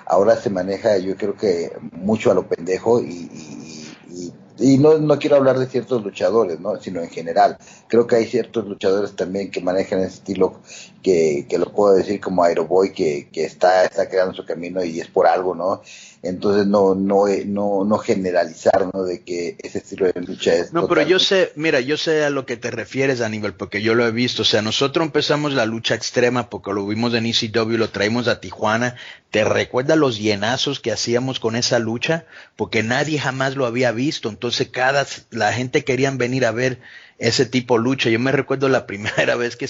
Ahora 0.08 0.36
se 0.36 0.50
maneja, 0.50 0.98
yo 0.98 1.16
creo 1.16 1.36
que 1.36 1.74
mucho 1.92 2.32
a 2.32 2.34
lo 2.34 2.48
pendejo 2.48 3.02
y, 3.02 3.30
y, 3.32 3.98
y 4.10 4.34
no, 4.78 4.98
no 4.98 5.20
quiero 5.20 5.36
hablar 5.36 5.60
de 5.60 5.68
ciertos 5.68 6.04
luchadores, 6.04 6.60
¿no? 6.60 6.80
sino 6.80 7.02
en 7.02 7.10
general. 7.10 7.58
Creo 7.88 8.08
que 8.08 8.16
hay 8.16 8.26
ciertos 8.26 8.68
luchadores 8.68 9.16
también 9.16 9.52
que 9.52 9.62
manejan 9.62 10.00
ese 10.00 10.16
estilo 10.16 10.60
que, 11.02 11.46
que 11.50 11.58
lo 11.58 11.72
puedo 11.72 11.96
decir 11.96 12.20
como 12.20 12.44
Aeroboy, 12.44 12.94
que, 12.94 13.30
que 13.32 13.46
está, 13.46 13.86
está 13.86 14.10
creando 14.10 14.34
su 14.34 14.46
camino 14.46 14.84
y 14.84 15.00
es 15.00 15.08
por 15.08 15.28
algo, 15.28 15.56
¿no? 15.56 15.82
entonces 16.24 16.68
no 16.68 16.94
no 16.94 17.26
no 17.46 17.84
no 17.84 17.98
generalizar 17.98 18.90
no 18.94 19.04
de 19.04 19.24
que 19.24 19.56
ese 19.60 19.80
estilo 19.80 20.06
de 20.12 20.22
lucha 20.22 20.54
es 20.54 20.72
no 20.72 20.88
pero 20.88 21.02
yo 21.02 21.18
sé 21.18 21.52
mira 21.56 21.80
yo 21.80 21.98
sé 21.98 22.24
a 22.24 22.30
lo 22.30 22.46
que 22.46 22.58
te 22.58 22.70
refieres 22.70 23.22
Aníbal 23.22 23.56
porque 23.56 23.82
yo 23.82 23.96
lo 23.96 24.06
he 24.06 24.12
visto 24.12 24.44
o 24.44 24.46
sea 24.46 24.62
nosotros 24.62 25.04
empezamos 25.06 25.54
la 25.54 25.66
lucha 25.66 25.96
extrema 25.96 26.50
porque 26.50 26.74
lo 26.74 26.86
vimos 26.86 27.14
en 27.16 27.26
ECW 27.26 27.78
lo 27.78 27.90
traímos 27.90 28.28
a 28.28 28.40
Tijuana 28.40 28.96
te 29.32 29.44
recuerdas 29.44 29.98
los 29.98 30.20
llenazos 30.20 30.80
que 30.80 30.92
hacíamos 30.92 31.40
con 31.40 31.56
esa 31.56 31.80
lucha 31.80 32.26
porque 32.56 32.84
nadie 32.84 33.20
jamás 33.20 33.56
lo 33.56 33.66
había 33.66 33.92
visto 33.92 34.30
entonces 34.30 34.51
cada 34.72 35.06
la 35.30 35.54
gente 35.54 35.84
querían 35.84 36.18
venir 36.18 36.46
a 36.46 36.52
ver 36.52 36.80
ese 37.18 37.46
tipo 37.46 37.78
de 37.78 37.84
lucha 37.84 38.10
yo 38.10 38.20
me 38.20 38.32
recuerdo 38.32 38.70
la 38.70 38.86
primera 38.88 39.36
vez 39.38 39.56
que 39.56 39.70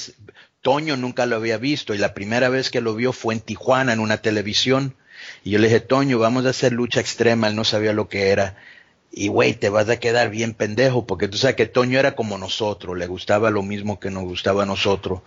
Toño 0.62 0.98
nunca 0.98 1.26
lo 1.26 1.36
había 1.36 1.58
visto 1.58 1.94
y 1.94 1.98
la 1.98 2.14
primera 2.14 2.50
vez 2.50 2.70
que 2.70 2.82
lo 2.82 2.96
vio 2.96 3.14
fue 3.14 3.34
en 3.34 3.40
Tijuana 3.40 3.94
en 3.94 4.00
una 4.00 4.18
televisión 4.18 4.96
y 5.44 5.52
yo 5.52 5.60
le 5.60 5.68
dije, 5.68 5.80
Toño, 5.80 6.20
vamos 6.20 6.46
a 6.46 6.50
hacer 6.50 6.72
lucha 6.72 7.00
extrema, 7.00 7.48
él 7.48 7.56
no 7.56 7.64
sabía 7.64 7.94
lo 7.94 8.10
que 8.10 8.30
era. 8.30 8.56
Y 9.12 9.28
güey, 9.28 9.54
te 9.54 9.70
vas 9.70 9.90
a 9.90 10.00
quedar 10.00 10.30
bien 10.30 10.54
pendejo, 10.54 11.06
porque 11.06 11.28
tú 11.28 11.38
sabes 11.38 11.56
que 11.56 11.66
Toño 11.66 12.00
era 12.00 12.16
como 12.16 12.38
nosotros, 12.38 12.98
le 12.98 13.08
gustaba 13.08 13.50
lo 13.50 13.62
mismo 13.62 14.00
que 14.00 14.10
nos 14.10 14.24
gustaba 14.24 14.64
a 14.64 14.66
nosotros. 14.66 15.22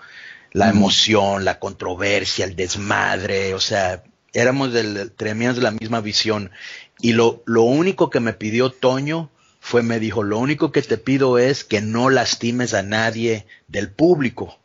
La 0.53 0.71
emoción, 0.71 1.45
la 1.45 1.59
controversia, 1.59 2.45
el 2.45 2.55
desmadre, 2.55 3.55
o 3.55 3.61
sea, 3.61 4.05
éramos 4.33 4.73
del, 4.73 5.11
teníamos 5.11 5.59
la 5.59 5.73
misma 5.73 6.01
visión. 6.01 6.51
Y 7.01 7.13
lo, 7.13 7.43
lo 7.45 7.63
único 7.63 8.09
que 8.09 8.21
me 8.21 8.33
pidió 8.33 8.71
Toño 8.71 9.31
fue, 9.67 9.83
me 9.83 9.99
dijo, 9.99 10.23
lo 10.23 10.41
único 10.41 10.73
que 10.73 10.83
te 10.83 10.99
pido 10.99 11.39
es 11.39 11.65
que 11.65 11.81
no 11.81 12.11
lastimes 12.11 12.75
a 12.75 12.83
nadie 12.83 13.47
del 13.67 13.91
público. 13.91 14.59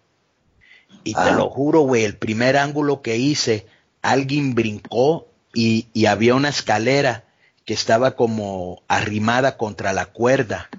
Y 1.05 1.13
te 1.13 1.21
ah. 1.21 1.31
lo 1.31 1.49
juro, 1.49 1.79
güey, 1.83 2.03
el 2.03 2.17
primer 2.17 2.57
ángulo 2.57 3.01
que 3.01 3.15
hice, 3.15 3.65
alguien 4.01 4.55
brincó 4.55 5.29
y, 5.53 5.87
y 5.93 6.07
había 6.07 6.35
una 6.35 6.49
escalera 6.49 7.23
que 7.63 7.73
estaba 7.73 8.17
como 8.17 8.83
arrimada 8.89 9.55
contra 9.55 9.93
la 9.93 10.07
cuerda 10.07 10.69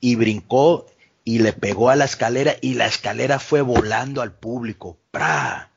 y 0.00 0.16
brincó 0.16 0.86
y 1.22 1.38
le 1.38 1.52
pegó 1.52 1.90
a 1.90 1.96
la 1.96 2.06
escalera 2.06 2.56
y 2.60 2.74
la 2.74 2.86
escalera 2.86 3.38
fue 3.38 3.60
volando 3.60 4.20
al 4.20 4.32
público. 4.32 4.98
¡Pra! 5.12 5.70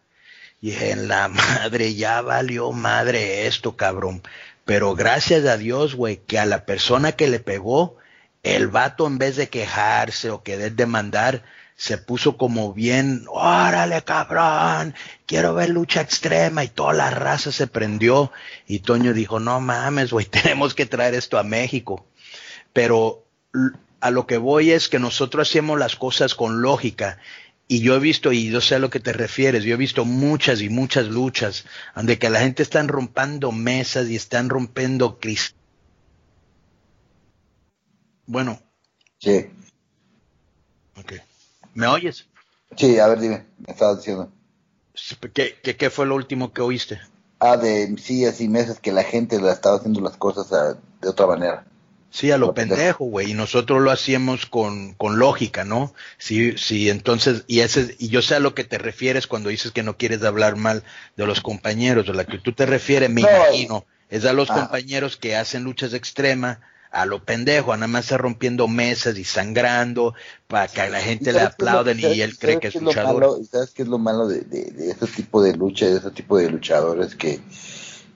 Y 0.60 0.72
dije, 0.72 0.90
en 0.90 1.08
la 1.08 1.28
madre, 1.28 1.94
ya 1.94 2.22
valió 2.22 2.72
madre 2.72 3.46
esto, 3.46 3.78
cabrón. 3.78 4.24
Pero 4.66 4.96
gracias 4.96 5.46
a 5.46 5.58
Dios, 5.58 5.96
güey, 5.96 6.18
que 6.18 6.40
a 6.40 6.46
la 6.46 6.66
persona 6.66 7.12
que 7.14 7.28
le 7.28 7.40
pegó, 7.40 7.98
el 8.44 8.68
vato 8.68 9.08
en 9.08 9.18
vez 9.18 9.36
de 9.36 9.50
quejarse 9.50 10.30
o 10.30 10.44
querer 10.44 10.74
demandar, 10.74 11.44
se 11.76 11.98
puso 11.98 12.38
como 12.38 12.74
bien, 12.74 13.26
órale 13.30 14.04
cabrón, 14.04 14.96
quiero 15.26 15.54
ver 15.54 15.70
lucha 15.70 16.02
extrema 16.02 16.64
y 16.64 16.70
toda 16.70 16.94
la 16.94 17.10
raza 17.10 17.52
se 17.52 17.68
prendió 17.68 18.32
y 18.68 18.80
Toño 18.80 19.14
dijo, 19.14 19.40
no 19.40 19.60
mames, 19.60 20.12
güey, 20.12 20.26
tenemos 20.44 20.76
que 20.76 20.86
traer 20.86 21.16
esto 21.16 21.38
a 21.38 21.44
México. 21.44 22.06
Pero 22.72 23.26
a 24.00 24.12
lo 24.12 24.28
que 24.28 24.38
voy 24.38 24.72
es 24.72 24.90
que 24.90 25.00
nosotros 25.00 25.50
hacemos 25.50 25.80
las 25.80 25.96
cosas 25.96 26.36
con 26.36 26.62
lógica 26.62 27.20
y 27.68 27.80
yo 27.82 27.96
he 27.96 28.00
visto, 28.00 28.32
y 28.32 28.50
yo 28.50 28.62
sé 28.62 28.76
a 28.76 28.80
lo 28.80 28.90
que 28.90 29.00
te 29.00 29.14
refieres, 29.14 29.64
yo 29.64 29.74
he 29.74 29.78
visto 29.78 30.06
muchas 30.06 30.62
y 30.62 30.70
muchas 30.70 31.08
luchas 31.08 31.66
donde 31.96 32.20
que 32.20 32.30
la 32.30 32.40
gente 32.40 32.62
están 32.64 32.88
rompiendo 32.88 33.52
mesas 33.52 34.10
y 34.10 34.16
están 34.16 34.50
rompiendo 34.50 35.20
cristales. 35.20 35.64
Bueno. 38.26 38.60
Sí. 39.20 39.48
Okay. 40.96 41.20
¿Me 41.74 41.88
oyes? 41.88 42.28
Sí, 42.76 43.00
a 43.00 43.08
ver, 43.08 43.20
dime, 43.20 43.46
me 43.58 43.74
estabas 43.74 43.98
diciendo. 43.98 44.32
¿Qué, 45.34 45.60
qué, 45.64 45.76
qué 45.76 45.90
fue 45.90 46.06
lo 46.06 46.16
último 46.16 46.54
que 46.54 46.62
oíste? 46.62 47.02
Ah, 47.40 47.58
de 47.58 47.98
sillas 47.98 48.40
y 48.42 48.48
mesas 48.48 48.80
que 48.80 48.92
la 48.92 49.04
gente 49.04 49.42
la 49.42 49.52
estaba 49.52 49.78
haciendo 49.78 50.02
las 50.02 50.18
cosas 50.18 50.78
de 51.02 51.10
otra 51.10 51.28
manera. 51.28 51.66
Sí, 52.14 52.30
a 52.30 52.38
lo 52.38 52.54
pendejo, 52.54 53.06
güey, 53.06 53.32
y 53.32 53.34
nosotros 53.34 53.82
lo 53.82 53.90
hacíamos 53.90 54.46
con, 54.46 54.94
con 54.94 55.18
lógica, 55.18 55.64
¿no? 55.64 55.96
Sí, 56.20 56.56
sí, 56.60 56.92
entonces, 56.92 57.44
y 57.48 57.62
ese, 57.62 57.96
y 57.98 58.10
yo 58.10 58.22
sé 58.22 58.36
a 58.36 58.40
lo 58.40 58.54
que 58.54 58.64
te 58.64 58.78
refieres 58.78 59.26
cuando 59.26 59.50
dices 59.50 59.72
que 59.72 59.82
no 59.82 59.98
quieres 59.98 60.22
hablar 60.22 60.56
mal 60.56 60.84
de 61.18 61.26
los 61.26 61.42
compañeros, 61.42 62.08
a 62.08 62.14
la 62.14 62.26
que 62.26 62.38
tú 62.38 62.54
te 62.54 62.68
refieres, 62.68 63.10
me 63.10 63.22
imagino, 63.22 63.88
es 64.12 64.26
a 64.26 64.34
los 64.34 64.52
ah. 64.52 64.54
compañeros 64.54 65.18
que 65.18 65.36
hacen 65.36 65.64
luchas 65.64 65.96
extremas, 65.96 66.60
a 66.92 67.08
lo 67.08 67.24
pendejo, 67.24 67.76
nada 67.76 67.88
más 67.88 68.04
está 68.04 68.20
rompiendo 68.20 68.68
mesas 68.68 69.18
y 69.18 69.24
sangrando 69.24 70.14
para 70.48 70.68
que 70.68 70.82
a 70.82 70.90
la 70.90 71.02
gente 71.02 71.34
le 71.34 71.42
aplauden 71.42 72.00
y 72.00 72.22
él 72.22 72.38
cree 72.38 72.60
que 72.60 72.68
es 72.68 72.76
luchador. 72.76 73.40
¿Sabes 73.52 73.72
qué 73.72 73.82
es 73.82 73.88
lo 73.88 73.98
malo 73.98 74.28
de, 74.28 74.42
de, 74.42 74.92
este 74.92 75.08
tipo 75.08 75.42
de 75.42 75.56
lucha, 75.56 75.88
de 75.88 75.98
este 75.98 76.12
tipo 76.12 76.38
de 76.38 76.52
luchadores 76.52 77.16
que, 77.16 77.40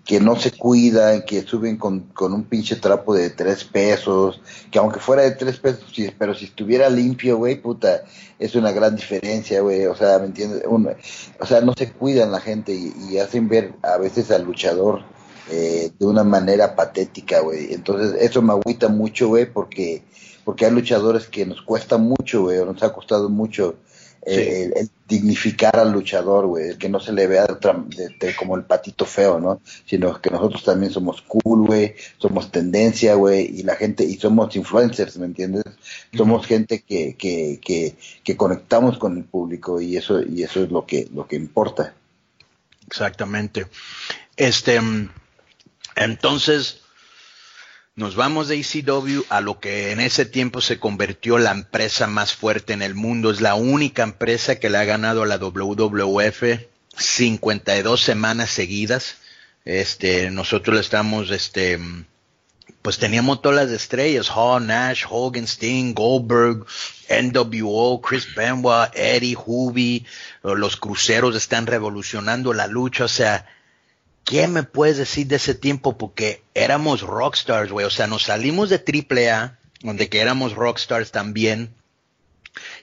que 0.07 0.21
no 0.21 0.37
se 0.37 0.51
cuidan, 0.51 1.23
que 1.23 1.41
suben 1.41 1.75
con, 1.75 1.99
con 2.13 2.33
un 2.33 2.45
pinche 2.45 2.77
trapo 2.77 3.13
de 3.13 3.29
tres 3.29 3.65
pesos, 3.65 4.41
que 4.71 4.79
aunque 4.79 4.99
fuera 4.99 5.23
de 5.23 5.31
tres 5.31 5.57
pesos, 5.59 5.83
pero 6.17 6.33
si 6.33 6.45
estuviera 6.45 6.89
limpio, 6.89 7.37
güey, 7.37 7.61
puta, 7.61 8.03
es 8.39 8.55
una 8.55 8.71
gran 8.71 8.95
diferencia, 8.95 9.59
güey, 9.59 9.85
o 9.85 9.95
sea, 9.95 10.17
¿me 10.19 10.27
entiendes? 10.27 10.63
o 10.65 11.45
sea, 11.45 11.59
no 11.59 11.73
se 11.77 11.91
cuidan 11.91 12.31
la 12.31 12.39
gente 12.39 12.73
y, 12.73 12.93
y 13.09 13.17
hacen 13.19 13.49
ver 13.49 13.73
a 13.83 13.97
veces 13.97 14.31
al 14.31 14.45
luchador 14.45 15.03
eh, 15.49 15.91
de 15.97 16.05
una 16.05 16.25
manera 16.25 16.75
patética, 16.75 17.39
güey. 17.39 17.73
Entonces, 17.73 18.21
eso 18.21 18.41
me 18.41 18.51
agüita 18.51 18.89
mucho, 18.89 19.29
güey, 19.29 19.45
porque, 19.45 20.03
porque 20.43 20.65
hay 20.65 20.71
luchadores 20.71 21.27
que 21.27 21.45
nos 21.45 21.61
cuesta 21.61 21.97
mucho, 21.97 22.43
güey, 22.43 22.57
o 22.59 22.65
nos 22.65 22.83
ha 22.83 22.91
costado 22.91 23.29
mucho 23.29 23.75
el, 24.27 24.89
dignificar 25.07 25.77
al 25.77 25.91
luchador, 25.91 26.47
güey, 26.47 26.69
el 26.69 26.77
que 26.77 26.89
no 26.89 26.99
se 26.99 27.13
le 27.13 27.27
vea 27.27 27.47
como 28.37 28.57
el 28.57 28.63
patito 28.63 29.05
feo, 29.05 29.39
¿no? 29.39 29.61
Sino 29.85 30.19
que 30.21 30.29
nosotros 30.29 30.63
también 30.63 30.91
somos 30.91 31.21
cool, 31.21 31.65
güey, 31.65 31.95
somos 32.17 32.51
tendencia, 32.51 33.15
güey, 33.15 33.59
y 33.59 33.63
la 33.63 33.75
gente, 33.75 34.03
y 34.03 34.17
somos 34.17 34.55
influencers, 34.55 35.17
¿me 35.17 35.27
entiendes? 35.27 35.63
Somos 36.13 36.45
gente 36.45 36.81
que, 36.81 37.15
que, 37.15 37.59
que, 37.63 37.95
que 38.23 38.37
conectamos 38.37 38.97
con 38.97 39.17
el 39.17 39.23
público 39.23 39.79
y 39.79 39.95
eso, 39.95 40.21
y 40.21 40.43
eso 40.43 40.63
es 40.63 40.71
lo 40.71 40.85
que, 40.85 41.07
lo 41.13 41.25
que 41.25 41.37
importa. 41.37 41.93
Exactamente. 42.85 43.67
Este, 44.35 44.79
mm, 44.79 45.09
entonces, 45.95 46.81
nos 47.97 48.15
vamos 48.15 48.47
de 48.47 48.59
ECW 48.59 49.23
a 49.27 49.41
lo 49.41 49.59
que 49.59 49.91
en 49.91 49.99
ese 49.99 50.25
tiempo 50.25 50.61
se 50.61 50.79
convirtió 50.79 51.39
la 51.39 51.49
empresa 51.49 52.05
más 52.05 52.31
fuerte 52.31 52.73
en 52.73 52.83
el 52.83 52.93
mundo. 52.93 53.31
Es 53.31 53.41
la 53.41 53.55
única 53.55 54.03
empresa 54.03 54.59
que 54.59 54.69
le 54.69 54.77
ha 54.77 54.85
ganado 54.85 55.23
a 55.23 55.25
la 55.25 55.39
WWF 55.39 56.43
52 56.95 57.99
semanas 57.99 58.51
seguidas. 58.51 59.15
Este, 59.65 60.29
nosotros 60.29 60.79
estamos, 60.79 61.31
este, 61.31 61.79
pues 62.83 62.99
teníamos 62.99 63.41
todas 63.41 63.65
las 63.65 63.71
estrellas, 63.71 64.29
Hall, 64.29 64.67
Nash, 64.67 65.05
Hogan, 65.09 65.47
Sting, 65.47 65.95
Goldberg, 65.95 66.67
NWO, 67.09 67.99
Chris 67.99 68.27
Benoit, 68.35 68.91
Eddie, 68.93 69.35
Huby, 69.43 70.05
los 70.43 70.77
cruceros 70.77 71.35
están 71.35 71.65
revolucionando 71.65 72.53
la 72.53 72.67
lucha, 72.67 73.05
o 73.05 73.09
sea, 73.09 73.47
¿qué 74.27 74.47
me 74.47 74.63
puedes 74.63 74.97
decir 74.97 75.25
de 75.27 75.37
ese 75.37 75.55
tiempo? 75.55 75.97
Porque 75.97 76.43
éramos 76.53 77.01
rockstars, 77.01 77.71
güey. 77.71 77.85
O 77.85 77.89
sea, 77.89 78.07
nos 78.07 78.23
salimos 78.23 78.69
de 78.69 78.83
AAA, 78.83 79.57
donde 79.81 80.09
que 80.09 80.19
éramos 80.19 80.53
rockstars 80.53 81.11
también. 81.11 81.73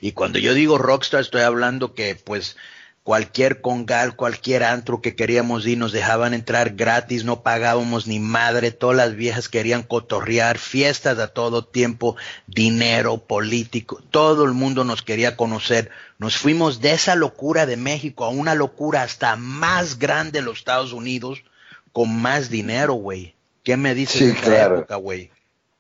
Y 0.01 0.13
cuando 0.13 0.39
yo 0.39 0.55
digo 0.55 0.79
rockstar, 0.79 1.21
estoy 1.21 1.43
hablando 1.43 1.95
que, 1.95 2.15
pues, 2.15 2.57
cualquier 3.05 3.61
congal, 3.61 4.17
cualquier 4.17 4.65
antro 4.65 5.03
que 5.03 5.15
queríamos 5.15 5.67
ir, 5.67 5.77
nos 5.77 5.93
dejaban 5.93 6.33
entrar 6.33 6.71
gratis, 6.71 7.25
no 7.25 7.43
pagábamos 7.43 8.07
ni 8.07 8.19
madre, 8.19 8.71
todas 8.71 8.97
las 8.97 9.15
viejas 9.15 9.51
querían 9.51 9.83
cotorrear, 9.83 10.57
fiestas 10.57 11.19
a 11.19 11.29
todo 11.29 11.67
tiempo, 11.67 12.17
dinero, 12.47 13.19
político, 13.19 14.03
todo 14.11 14.47
el 14.47 14.53
mundo 14.53 14.85
nos 14.85 15.03
quería 15.03 15.37
conocer. 15.37 15.91
Nos 16.19 16.39
fuimos 16.39 16.81
de 16.81 16.93
esa 16.93 17.15
locura 17.15 17.67
de 17.67 17.77
México 17.77 18.25
a 18.25 18.31
una 18.31 18.55
locura 18.55 19.03
hasta 19.03 19.37
más 19.37 19.99
grande 19.99 20.39
de 20.39 20.47
los 20.47 20.59
Estados 20.59 20.95
Unidos, 20.95 21.45
con 21.93 22.23
más 22.23 22.49
dinero, 22.49 22.95
güey. 22.95 23.35
¿Qué 23.63 23.77
me 23.77 23.95
dices 23.95 24.21
de 24.21 24.31
esa 24.31 24.65
época, 24.65 24.97
güey? 24.97 25.31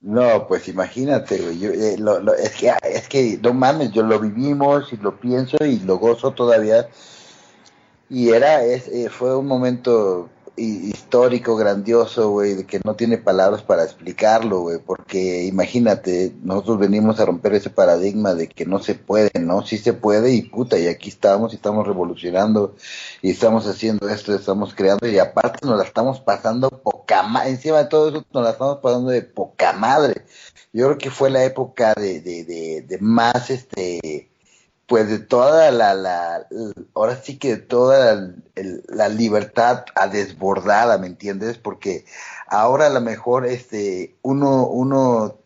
No, 0.02 0.46
pues 0.46 0.68
imagínate, 0.68 1.38
güey. 1.38 1.64
Eh, 1.64 1.96
es, 2.42 2.50
que, 2.52 2.72
es 2.82 3.08
que, 3.08 3.38
no 3.42 3.54
mames, 3.54 3.90
yo 3.92 4.02
lo 4.02 4.20
vivimos 4.20 4.92
y 4.92 4.98
lo 4.98 5.18
pienso 5.18 5.56
y 5.64 5.78
lo 5.80 5.96
gozo 5.96 6.32
todavía 6.32 6.86
y 8.10 8.30
era, 8.30 8.64
es, 8.64 8.88
eh, 8.88 9.08
fue 9.10 9.36
un 9.36 9.46
momento 9.46 10.28
histórico, 10.56 11.56
grandioso, 11.56 12.30
güey, 12.30 12.64
que 12.64 12.80
no 12.84 12.94
tiene 12.94 13.18
palabras 13.18 13.62
para 13.62 13.82
explicarlo, 13.82 14.60
güey, 14.60 14.78
porque 14.78 15.44
imagínate, 15.44 16.32
nosotros 16.42 16.78
venimos 16.78 17.18
a 17.18 17.26
romper 17.26 17.54
ese 17.54 17.70
paradigma 17.70 18.34
de 18.34 18.48
que 18.48 18.64
no 18.64 18.78
se 18.80 18.94
puede, 18.94 19.30
¿no? 19.40 19.66
Sí 19.66 19.78
se 19.78 19.92
puede 19.94 20.32
y 20.32 20.42
puta, 20.42 20.78
y 20.78 20.86
aquí 20.86 21.08
estamos 21.08 21.52
y 21.52 21.56
estamos 21.56 21.86
revolucionando 21.86 22.76
y 23.20 23.30
estamos 23.30 23.66
haciendo 23.66 24.08
esto, 24.08 24.34
estamos 24.34 24.74
creando 24.74 25.08
y 25.08 25.18
aparte 25.18 25.66
nos 25.66 25.76
la 25.76 25.84
estamos 25.84 26.20
pasando 26.20 26.70
poca 26.70 27.22
madre, 27.24 27.50
encima 27.50 27.78
de 27.78 27.86
todo 27.86 28.08
eso 28.10 28.24
nos 28.32 28.44
la 28.44 28.50
estamos 28.50 28.78
pasando 28.78 29.10
de 29.10 29.22
poca 29.22 29.72
madre. 29.72 30.22
Yo 30.72 30.86
creo 30.86 30.98
que 30.98 31.10
fue 31.10 31.30
la 31.30 31.44
época 31.44 31.94
de, 31.94 32.20
de, 32.20 32.44
de, 32.44 32.82
de 32.82 32.98
más, 32.98 33.50
este, 33.50 34.28
pues 34.86 35.08
de 35.08 35.18
toda 35.18 35.70
la, 35.70 35.94
la, 35.94 36.46
ahora 36.94 37.16
sí 37.16 37.38
que 37.38 37.56
de 37.56 37.62
toda 37.62 38.34
la, 38.88 39.08
libertad 39.08 39.84
a 39.94 40.08
desbordada, 40.08 40.98
¿me 40.98 41.06
entiendes? 41.06 41.58
Porque 41.58 42.04
ahora 42.46 42.86
a 42.86 42.90
lo 42.90 43.00
mejor 43.00 43.46
este, 43.46 44.14
uno, 44.22 44.66
uno 44.66 45.38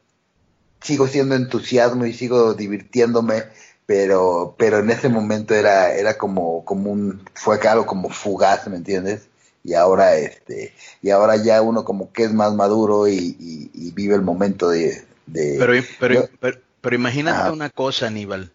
sigo 0.80 1.06
siendo 1.06 1.36
entusiasmo 1.36 2.06
y 2.06 2.14
sigo 2.14 2.54
divirtiéndome, 2.54 3.44
pero, 3.86 4.56
pero 4.58 4.80
en 4.80 4.90
ese 4.90 5.08
momento 5.08 5.54
era, 5.54 5.94
era 5.94 6.18
como, 6.18 6.64
como 6.64 6.90
un, 6.90 7.22
fue 7.34 7.58
algo 7.68 7.86
como 7.86 8.10
fugaz, 8.10 8.66
¿me 8.66 8.76
entiendes? 8.76 9.28
Y 9.62 9.74
ahora 9.74 10.16
este, 10.16 10.72
y 11.02 11.10
ahora 11.10 11.36
ya 11.36 11.62
uno 11.62 11.84
como 11.84 12.12
que 12.12 12.24
es 12.24 12.32
más 12.32 12.54
maduro 12.54 13.06
y, 13.06 13.36
y, 13.38 13.90
vive 13.92 14.14
el 14.14 14.22
momento 14.22 14.70
de, 14.70 15.04
de 15.26 15.56
pero, 15.58 16.28
pero, 16.40 16.60
pero, 16.80 16.96
imagínate 16.96 17.50
una 17.50 17.68
cosa, 17.68 18.06
Aníbal 18.06 18.52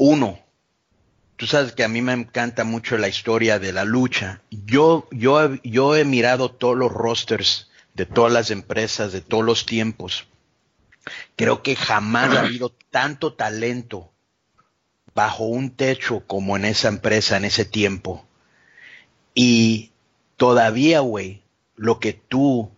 uno, 0.00 0.38
tú 1.36 1.46
sabes 1.46 1.72
que 1.72 1.84
a 1.84 1.88
mí 1.88 2.00
me 2.00 2.14
encanta 2.14 2.64
mucho 2.64 2.96
la 2.96 3.08
historia 3.08 3.58
de 3.58 3.74
la 3.74 3.84
lucha. 3.84 4.40
Yo, 4.50 5.06
yo, 5.10 5.56
yo 5.62 5.94
he 5.94 6.06
mirado 6.06 6.50
todos 6.50 6.74
los 6.74 6.90
rosters 6.90 7.68
de 7.92 8.06
todas 8.06 8.32
las 8.32 8.50
empresas 8.50 9.12
de 9.12 9.20
todos 9.20 9.44
los 9.44 9.66
tiempos. 9.66 10.26
Creo 11.36 11.62
que 11.62 11.76
jamás 11.76 12.34
ha 12.34 12.40
habido 12.40 12.70
tanto 12.90 13.34
talento 13.34 14.10
bajo 15.14 15.44
un 15.44 15.70
techo 15.70 16.26
como 16.26 16.56
en 16.56 16.64
esa 16.64 16.88
empresa 16.88 17.36
en 17.36 17.44
ese 17.44 17.66
tiempo. 17.66 18.24
Y 19.34 19.92
todavía, 20.38 21.00
güey, 21.00 21.42
lo 21.76 22.00
que 22.00 22.14
tú 22.14 22.70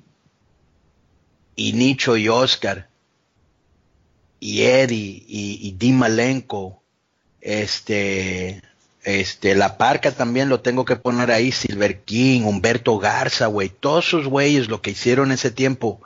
y 1.54 1.72
Nicho 1.74 2.16
y 2.16 2.28
Oscar 2.28 2.88
y 4.40 4.62
Eddie 4.62 5.24
y, 5.28 5.76
y 5.80 5.92
Malenko 5.92 6.81
este, 7.42 8.62
este, 9.02 9.54
La 9.56 9.76
Parca 9.76 10.12
también 10.12 10.48
lo 10.48 10.60
tengo 10.60 10.84
que 10.84 10.96
poner 10.96 11.30
ahí, 11.32 11.52
Silver 11.52 12.00
King, 12.00 12.42
Humberto 12.42 12.98
Garza, 12.98 13.46
güey, 13.46 13.68
todos 13.68 14.06
esos 14.06 14.28
güeyes 14.28 14.68
lo 14.68 14.80
que 14.80 14.92
hicieron 14.92 15.32
ese 15.32 15.50
tiempo. 15.50 16.00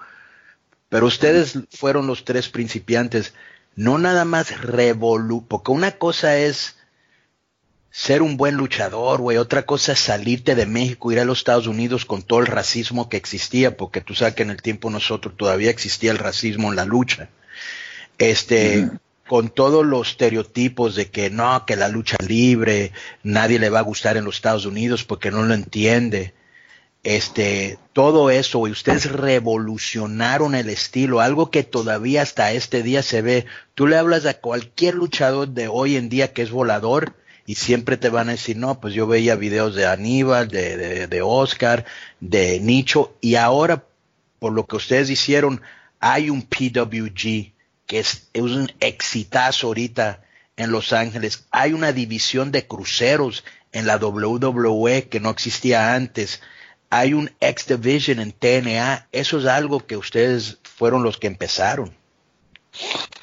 Pero 0.89 1.07
ustedes 1.07 1.59
fueron 1.71 2.07
los 2.07 2.25
tres 2.25 2.49
principiantes, 2.49 3.35
no 3.75 3.99
nada 3.99 4.25
más 4.25 4.61
revolu, 4.63 5.47
porque 5.47 5.73
una 5.73 5.93
cosa 5.93 6.39
es 6.39 6.77
ser 7.91 8.23
un 8.23 8.37
buen 8.37 8.57
luchador, 8.57 9.21
güey, 9.21 9.37
otra 9.37 9.65
cosa 9.65 9.93
es 9.93 10.01
salirte 10.01 10.55
de 10.55 10.67
México, 10.67 11.13
ir 11.13 11.21
a 11.21 11.25
los 11.25 11.39
Estados 11.39 11.67
Unidos 11.67 12.05
con 12.05 12.23
todo 12.23 12.41
el 12.41 12.47
racismo 12.47 13.09
que 13.09 13.17
existía, 13.17 13.77
porque 13.77 14.01
tú 14.01 14.15
sabes 14.15 14.35
que 14.35 14.43
en 14.43 14.51
el 14.51 14.63
tiempo 14.63 14.91
nosotros 14.91 15.35
todavía 15.37 15.71
existía 15.71 16.13
el 16.13 16.19
racismo 16.19 16.71
en 16.71 16.77
la 16.77 16.85
lucha. 16.85 17.29
Este, 18.19 18.89
con 19.27 19.49
todos 19.49 19.85
los 19.85 20.11
estereotipos 20.11 20.95
de 20.95 21.11
que 21.11 21.31
no, 21.31 21.65
que 21.67 21.77
la 21.77 21.89
lucha 21.89 22.17
libre, 22.27 22.93
nadie 23.23 23.59
le 23.59 23.71
va 23.71 23.81
a 23.81 23.83
gustar 23.83 24.17
en 24.17 24.25
los 24.25 24.37
Estados 24.37 24.67
Unidos 24.67 25.05
porque 25.05 25.31
no 25.31 25.43
lo 25.43 25.55
entiende. 25.55 26.35
Este, 27.03 27.79
todo 27.93 28.31
eso, 28.31 28.67
y 28.67 28.73
ustedes 28.73 29.11
revolucionaron 29.13 30.55
el 30.55 30.69
estilo, 30.71 31.21
algo 31.21 31.51
que 31.51 31.63
todavía 31.63 32.23
hasta 32.23 32.53
este 32.53 32.83
día 32.83 33.03
se 33.03 33.23
ve. 33.23 33.47
Tú 33.75 33.87
le 33.87 33.97
hablas 33.97 34.27
a 34.27 34.35
cualquier 34.35 34.95
luchador 34.95 35.49
de 35.49 35.69
hoy 35.69 35.97
en 35.97 36.09
día 36.09 36.33
que 36.33 36.43
es 36.43 36.51
volador 36.51 37.15
y 37.47 37.55
siempre 37.55 37.97
te 37.97 38.11
van 38.11 38.29
a 38.29 38.33
decir, 38.33 38.57
no, 38.57 38.81
pues 38.81 38.93
yo 38.93 39.07
veía 39.07 39.37
videos 39.37 39.77
de 39.77 39.87
Aníbal, 39.87 40.49
de, 40.49 40.77
de, 40.77 41.07
de 41.07 41.23
Oscar, 41.23 41.85
de 42.19 42.59
Nicho, 42.59 43.15
y 43.21 43.37
ahora, 43.37 43.85
por 44.41 44.53
lo 44.53 44.67
que 44.67 44.77
ustedes 44.77 45.09
hicieron, 45.09 45.63
hay 46.01 46.29
un 46.29 46.43
PWG 46.43 47.56
que 47.87 48.01
es, 48.01 48.29
un 48.35 48.73
exitazo 48.81 49.69
ahorita 49.69 50.23
en 50.57 50.71
Los 50.71 50.93
Ángeles. 50.93 51.45
Hay 51.51 51.73
una 51.73 51.93
división 51.93 52.53
de 52.53 52.67
cruceros 52.67 53.45
en 53.73 53.87
la 53.87 53.97
WWE 53.97 55.09
que 55.09 55.21
no 55.21 55.31
existía 55.31 55.95
antes. 55.95 56.41
Hay 56.91 57.15
un 57.15 57.31
X 57.41 57.67
Division 57.69 58.21
en 58.21 58.33
TNA. 58.33 59.09
Eso 59.13 59.39
es 59.39 59.47
algo 59.47 59.87
que 59.87 59.97
ustedes 59.97 60.59
fueron 60.63 61.03
los 61.03 61.19
que 61.19 61.27
empezaron. 61.27 61.97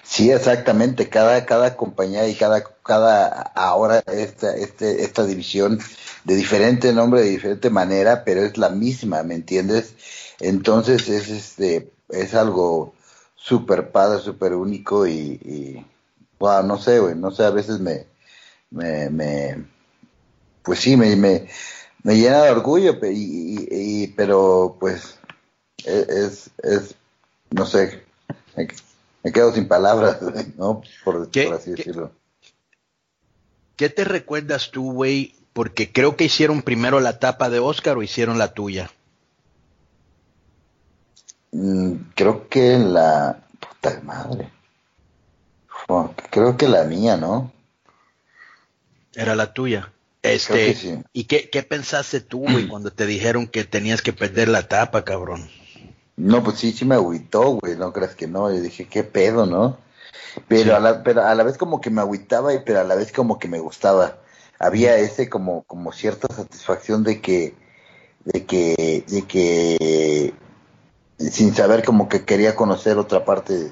Sí, 0.03 0.31
exactamente. 0.31 1.09
Cada, 1.09 1.45
cada 1.45 1.75
compañía 1.75 2.27
y 2.27 2.35
cada, 2.35 2.63
cada 2.83 3.29
ahora 3.55 4.03
esta, 4.07 4.55
este, 4.55 5.03
esta 5.03 5.25
división 5.25 5.79
de 6.23 6.35
diferente 6.35 6.93
nombre, 6.93 7.21
de 7.21 7.29
diferente 7.29 7.69
manera, 7.69 8.23
pero 8.23 8.43
es 8.43 8.57
la 8.57 8.69
misma, 8.69 9.23
¿me 9.23 9.35
entiendes? 9.35 9.95
Entonces 10.39 11.09
es 11.09 11.29
este, 11.29 11.91
es 12.09 12.33
algo 12.35 12.93
súper 13.43 13.91
padre, 13.91 14.21
súper 14.21 14.53
único 14.53 15.05
y, 15.05 15.85
wow, 16.39 16.63
no 16.63 16.77
sé, 16.77 16.99
güey, 16.99 17.13
no 17.15 17.29
sé, 17.29 17.43
a 17.43 17.49
veces 17.49 17.79
me, 17.81 18.07
me, 18.71 19.09
me 19.09 19.65
pues 20.63 20.79
sí, 20.79 20.95
me, 20.95 21.13
me, 21.17 21.49
me, 22.03 22.15
llena 22.15 22.43
de 22.43 22.51
orgullo, 22.51 22.97
y, 23.03 24.07
pero 24.15 24.77
pues 24.79 25.19
e, 25.83 26.05
es, 26.07 26.51
es, 26.63 26.95
no 27.51 27.65
sé, 27.65 28.05
me, 28.55 29.31
quedo 29.33 29.51
sin 29.53 29.67
palabras, 29.67 30.19
¿no? 30.57 30.81
Por, 31.03 31.29
así 31.53 31.71
decirlo. 31.71 32.13
¿Qué 33.75 33.89
te 33.89 34.05
recuerdas 34.05 34.71
tú, 34.71 34.93
güey? 34.93 35.35
Porque 35.51 35.91
creo 35.91 36.15
que 36.15 36.23
hicieron 36.23 36.61
primero 36.61 37.01
la 37.01 37.19
tapa 37.19 37.49
de 37.49 37.59
Oscar 37.59 37.97
o 37.97 38.03
hicieron 38.03 38.37
la 38.37 38.53
tuya. 38.53 38.89
Mm, 41.53 41.93
creo 42.15 42.49
que 42.49 42.77
la. 42.79 43.39
Puta 43.59 44.01
madre. 44.03 44.49
Creo 46.31 46.57
que 46.57 46.67
la 46.67 46.83
mía, 46.83 47.15
¿no? 47.15 47.51
Era 49.13 49.35
la 49.35 49.53
tuya. 49.53 49.91
Este, 50.23 51.03
¿Y 51.11 51.25
qué, 51.25 51.49
qué 51.49 51.63
pensaste 51.63 52.21
tú, 52.21 52.39
güey, 52.39 52.67
cuando 52.69 52.91
te 52.91 53.05
dijeron 53.05 53.47
que 53.47 53.63
tenías 53.63 54.01
que 54.01 54.13
perder 54.13 54.47
la 54.49 54.67
tapa, 54.67 55.03
cabrón? 55.03 55.49
No, 56.15 56.43
pues 56.43 56.59
sí, 56.59 56.71
sí 56.71 56.85
me 56.85 56.95
agüitó, 56.95 57.59
güey, 57.59 57.75
no 57.75 57.91
creas 57.91 58.15
que 58.15 58.27
no. 58.27 58.49
Yo 58.51 58.61
dije, 58.61 58.87
qué 58.87 59.03
pedo, 59.03 59.45
¿no? 59.45 59.77
Pero, 60.47 60.75
a 60.75 60.79
la, 60.79 61.03
pero 61.03 61.23
a 61.23 61.35
la 61.35 61.43
vez 61.43 61.57
como 61.57 61.81
que 61.81 61.89
me 61.89 62.01
agüitaba, 62.01 62.53
y 62.53 62.59
pero 62.65 62.79
a 62.79 62.83
la 62.83 62.95
vez 62.95 63.11
como 63.11 63.37
que 63.37 63.47
me 63.47 63.59
gustaba. 63.59 64.17
Había 64.59 64.97
ese 64.97 65.29
como, 65.29 65.63
como 65.63 65.91
cierta 65.91 66.33
satisfacción 66.33 67.03
de 67.03 67.21
que, 67.21 67.53
de 68.23 68.45
que, 68.45 69.03
de 69.07 69.21
que 69.23 70.33
sin 71.17 71.53
saber 71.53 71.83
como 71.83 72.09
que 72.09 72.25
quería 72.25 72.55
conocer 72.55 72.97
otra 72.97 73.25
parte 73.25 73.71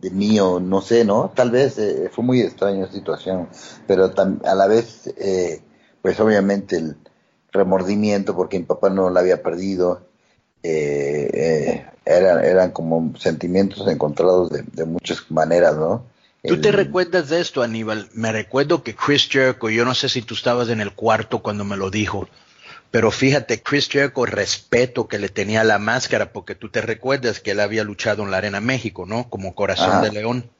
de 0.00 0.10
mí 0.10 0.40
o 0.40 0.60
no 0.60 0.80
sé, 0.80 1.04
¿no? 1.04 1.30
Tal 1.34 1.50
vez 1.50 1.78
eh, 1.78 2.10
fue 2.12 2.24
muy 2.24 2.40
extraña 2.40 2.86
la 2.86 2.92
situación, 2.92 3.48
pero 3.86 4.12
a 4.44 4.54
la 4.54 4.66
vez, 4.66 5.12
eh, 5.18 5.60
pues 6.02 6.18
obviamente 6.20 6.76
el 6.76 6.96
remordimiento 7.52 8.34
porque 8.34 8.58
mi 8.58 8.64
papá 8.64 8.88
no 8.90 9.10
la 9.10 9.20
había 9.20 9.42
perdido, 9.42 10.06
eh, 10.62 11.86
eran, 12.04 12.44
eran 12.44 12.70
como 12.70 13.14
sentimientos 13.18 13.86
encontrados 13.88 14.50
de, 14.50 14.84
muchas 14.84 15.30
maneras, 15.30 15.76
¿no? 15.76 16.04
¿Tú 16.42 16.58
te 16.58 16.72
recuerdas 16.72 17.28
de 17.28 17.40
esto, 17.40 17.62
Aníbal? 17.62 18.08
Me 18.14 18.32
recuerdo 18.32 18.82
que 18.82 18.94
Chris 18.94 19.28
Jericho, 19.28 19.68
yo 19.68 19.84
no 19.84 19.94
sé 19.94 20.08
si 20.08 20.22
tú 20.22 20.32
estabas 20.32 20.70
en 20.70 20.80
el 20.80 20.94
cuarto 20.94 21.40
cuando 21.40 21.66
me 21.66 21.76
lo 21.76 21.90
dijo, 21.90 22.28
pero 22.90 23.10
fíjate, 23.12 23.62
Chris 23.62 23.88
Jericho, 23.88 24.26
respeto 24.26 25.06
que 25.06 25.18
le 25.18 25.28
tenía 25.28 25.62
la 25.62 25.78
máscara, 25.78 26.32
porque 26.32 26.54
tú 26.54 26.70
te 26.70 26.80
recuerdas 26.80 27.40
que 27.40 27.52
él 27.52 27.60
había 27.60 27.84
luchado 27.84 28.24
en 28.24 28.30
la 28.30 28.38
Arena 28.38 28.60
México, 28.60 29.06
¿no? 29.06 29.28
Como 29.30 29.54
corazón 29.54 30.02
de 30.02 30.10
león. 30.10 30.50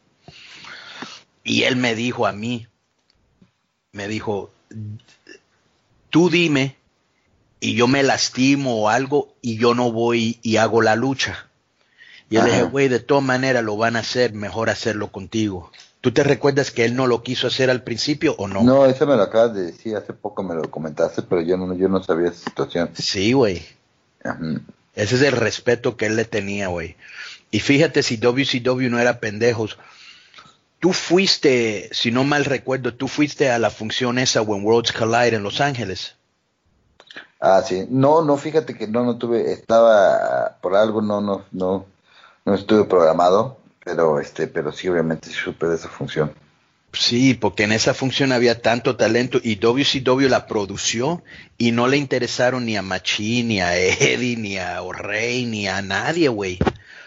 Y 1.42 1.64
él 1.64 1.76
me 1.76 1.94
dijo 1.96 2.26
a 2.26 2.32
mí, 2.32 2.68
me 3.92 4.06
dijo, 4.06 4.52
tú 6.10 6.30
dime 6.30 6.76
y 7.58 7.74
yo 7.74 7.88
me 7.88 8.04
lastimo 8.04 8.80
o 8.80 8.88
algo 8.88 9.34
y 9.42 9.58
yo 9.58 9.74
no 9.74 9.90
voy 9.90 10.38
y 10.42 10.56
hago 10.56 10.82
la 10.82 10.94
lucha. 10.94 11.48
Y 12.28 12.36
él 12.36 12.44
le 12.44 12.50
dije, 12.52 12.62
güey, 12.62 12.88
de 12.88 13.00
todas 13.00 13.24
maneras 13.24 13.64
lo 13.64 13.76
van 13.76 13.96
a 13.96 14.00
hacer, 14.00 14.34
mejor 14.34 14.70
hacerlo 14.70 15.10
contigo. 15.10 15.72
¿Tú 16.00 16.12
te 16.12 16.24
recuerdas 16.24 16.70
que 16.70 16.84
él 16.84 16.96
no 16.96 17.06
lo 17.06 17.22
quiso 17.22 17.46
hacer 17.46 17.68
al 17.68 17.82
principio 17.82 18.34
o 18.38 18.48
no? 18.48 18.62
No, 18.62 18.86
eso 18.86 19.06
me 19.06 19.16
lo 19.16 19.22
acabas 19.22 19.54
de 19.54 19.66
decir, 19.66 19.96
hace 19.96 20.14
poco 20.14 20.42
me 20.42 20.54
lo 20.54 20.70
comentaste, 20.70 21.22
pero 21.22 21.42
yo 21.42 21.58
no, 21.58 21.74
yo 21.74 21.88
no 21.88 22.02
sabía 22.02 22.28
esa 22.28 22.44
situación. 22.44 22.90
Sí, 22.94 23.34
güey. 23.34 23.62
Ese 24.94 25.16
es 25.16 25.22
el 25.22 25.32
respeto 25.32 25.96
que 25.96 26.06
él 26.06 26.16
le 26.16 26.24
tenía, 26.24 26.68
güey. 26.68 26.96
Y 27.50 27.60
fíjate 27.60 28.02
si 28.02 28.16
WCW 28.16 28.88
no 28.88 28.98
era 28.98 29.20
pendejos. 29.20 29.78
Tú 30.78 30.94
fuiste, 30.94 31.90
si 31.92 32.10
no 32.10 32.24
mal 32.24 32.46
recuerdo, 32.46 32.94
tú 32.94 33.06
fuiste 33.06 33.50
a 33.50 33.58
la 33.58 33.68
función 33.68 34.18
esa 34.18 34.40
When 34.40 34.64
Worlds 34.64 34.92
Collide 34.92 35.36
en 35.36 35.42
Los 35.42 35.60
Ángeles. 35.60 36.16
Ah, 37.40 37.62
sí. 37.62 37.86
No, 37.90 38.22
no, 38.22 38.38
fíjate 38.38 38.74
que 38.74 38.86
no, 38.86 39.04
no 39.04 39.18
tuve, 39.18 39.52
estaba, 39.52 40.56
por 40.62 40.76
algo 40.76 41.02
no, 41.02 41.20
no, 41.20 41.44
no, 41.52 41.84
no 42.46 42.54
estuve 42.54 42.84
programado, 42.84 43.59
pero 43.90 44.20
este, 44.20 44.46
pero 44.46 44.70
sí, 44.70 44.88
obviamente 44.88 45.30
supe 45.30 45.66
de 45.66 45.74
esa 45.74 45.88
función. 45.88 46.32
Sí, 46.92 47.34
porque 47.34 47.64
en 47.64 47.72
esa 47.72 47.92
función 47.92 48.30
había 48.30 48.62
tanto 48.62 48.96
talento 48.96 49.40
y 49.42 49.56
WCW 49.56 50.28
la 50.28 50.46
produció 50.46 51.24
y 51.58 51.72
no 51.72 51.88
le 51.88 51.96
interesaron 51.96 52.66
ni 52.66 52.76
a 52.76 52.82
Machín, 52.82 53.48
ni 53.48 53.60
a 53.60 53.76
Eddie, 53.76 54.36
ni 54.36 54.58
a 54.58 54.80
O'Reilly, 54.82 55.46
ni 55.46 55.68
a 55.68 55.82
nadie, 55.82 56.28
güey. 56.28 56.58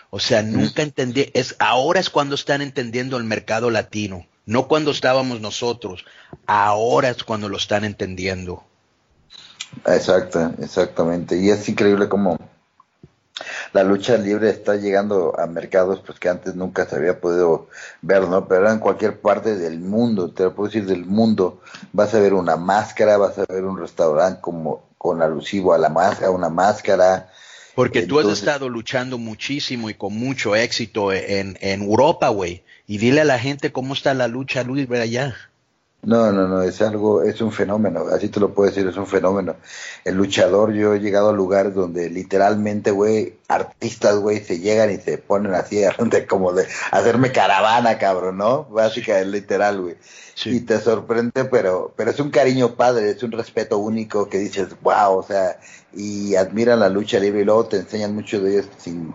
O 0.10 0.20
sea, 0.20 0.44
nunca 0.44 0.84
entendí, 0.84 1.32
es, 1.34 1.56
ahora 1.60 2.02
es 2.02 2.10
cuando 2.10 2.36
están 2.36 2.62
entendiendo 2.62 3.18
el 3.18 3.24
mercado 3.24 3.70
latino, 3.70 4.28
no 4.46 4.68
cuando 4.68 4.92
estábamos 4.92 5.40
nosotros, 5.40 6.06
ahora 6.48 7.10
es 7.10 7.24
cuando 7.24 7.48
lo 7.48 7.58
están 7.58 7.86
entendiendo. 7.86 8.64
Exacto, 9.86 10.54
exactamente. 10.62 11.38
Y 11.40 11.50
es 11.50 11.68
increíble 11.70 12.10
cómo 12.10 12.38
la 13.74 13.84
lucha 13.84 14.18
libre 14.18 14.50
está 14.50 14.76
llegando 14.76 15.34
a 15.40 15.48
mercados 15.48 16.02
pues 16.06 16.20
que 16.20 16.30
antes 16.30 16.56
nunca 16.56 16.86
se 16.86 16.96
había 16.96 17.20
podido 17.20 17.68
ver, 18.02 18.28
¿no? 18.28 18.48
Pero 18.48 18.70
en 18.70 18.80
cualquier 18.80 19.20
parte 19.20 19.56
del 19.56 19.80
mundo, 19.80 20.32
te 20.32 20.44
lo 20.44 20.54
puedo 20.54 20.70
decir 20.70 20.86
del 20.86 21.06
mundo, 21.06 21.62
vas 21.92 22.14
a 22.14 22.20
ver 22.20 22.34
una 22.34 22.56
máscara, 22.56 23.18
vas 23.18 23.38
a 23.40 23.46
ver 23.50 23.66
un 23.66 23.80
restaurante 23.80 24.40
como 24.42 24.84
con 24.98 25.22
alusivo 25.22 25.74
a 25.74 25.78
la 25.78 25.90
máscara, 25.90 26.32
una 26.32 26.50
máscara. 26.50 27.32
Porque 27.76 28.04
tú 28.04 28.20
has 28.20 28.28
estado 28.28 28.70
luchando 28.70 29.18
muchísimo 29.18 29.90
y 29.90 29.96
con 29.96 30.14
mucho 30.14 30.56
éxito 30.56 31.12
en, 31.12 31.58
en 31.60 31.82
Europa, 31.82 32.30
güey. 32.30 32.64
Y 32.86 33.00
dile 33.00 33.22
a 33.22 33.26
la 33.26 33.40
gente 33.40 33.72
cómo 33.72 33.96
está 33.96 34.14
la 34.14 34.28
lucha 34.28 34.64
libre 34.64 35.02
allá. 35.02 35.36
No, 36.04 36.34
no, 36.34 36.50
no, 36.50 36.62
es 36.62 36.82
algo, 36.82 37.24
es 37.24 37.40
un 37.40 37.54
fenómeno, 37.54 38.08
así 38.12 38.28
te 38.28 38.42
lo 38.42 38.54
puedo 38.54 38.70
decir, 38.70 38.86
es 38.86 38.98
un 38.98 39.08
fenómeno. 39.08 39.56
El 40.04 40.16
luchador, 40.16 40.74
yo 40.74 40.94
he 40.94 41.00
llegado 41.00 41.30
a 41.30 41.34
lugares 41.34 41.74
donde 41.74 42.10
literalmente, 42.10 42.92
güey, 42.92 43.38
artistas, 43.48 44.18
güey, 44.18 44.44
se 44.44 44.60
llegan 44.60 44.92
y 44.92 44.98
se 44.98 45.18
ponen 45.18 45.54
así, 45.54 45.78
de, 45.78 46.28
como 46.28 46.52
de 46.52 46.68
hacerme 46.92 47.32
caravana, 47.32 47.98
cabrón, 47.98 48.38
¿no? 48.38 48.66
Básicamente, 48.66 49.30
literal, 49.30 49.80
güey. 49.80 49.96
Y 50.46 50.60
te 50.62 50.80
sorprende, 50.82 51.46
pero, 51.46 51.94
pero 51.96 52.12
es 52.12 52.20
un 52.20 52.32
cariño 52.32 52.76
padre, 52.76 53.12
es 53.12 53.24
un 53.24 53.32
respeto 53.32 53.78
único 53.78 54.28
que 54.28 54.40
dices, 54.40 54.70
wow, 54.82 55.18
o 55.18 55.24
sea, 55.24 55.58
y 55.94 56.36
admiran 56.36 56.82
la 56.82 56.90
lucha 56.90 57.18
libre 57.20 57.42
y 57.42 57.46
luego 57.46 57.68
te 57.68 57.78
enseñan 57.78 58.14
mucho 58.14 58.42
de 58.42 58.52
ellos 58.54 58.68
sin, 58.78 59.14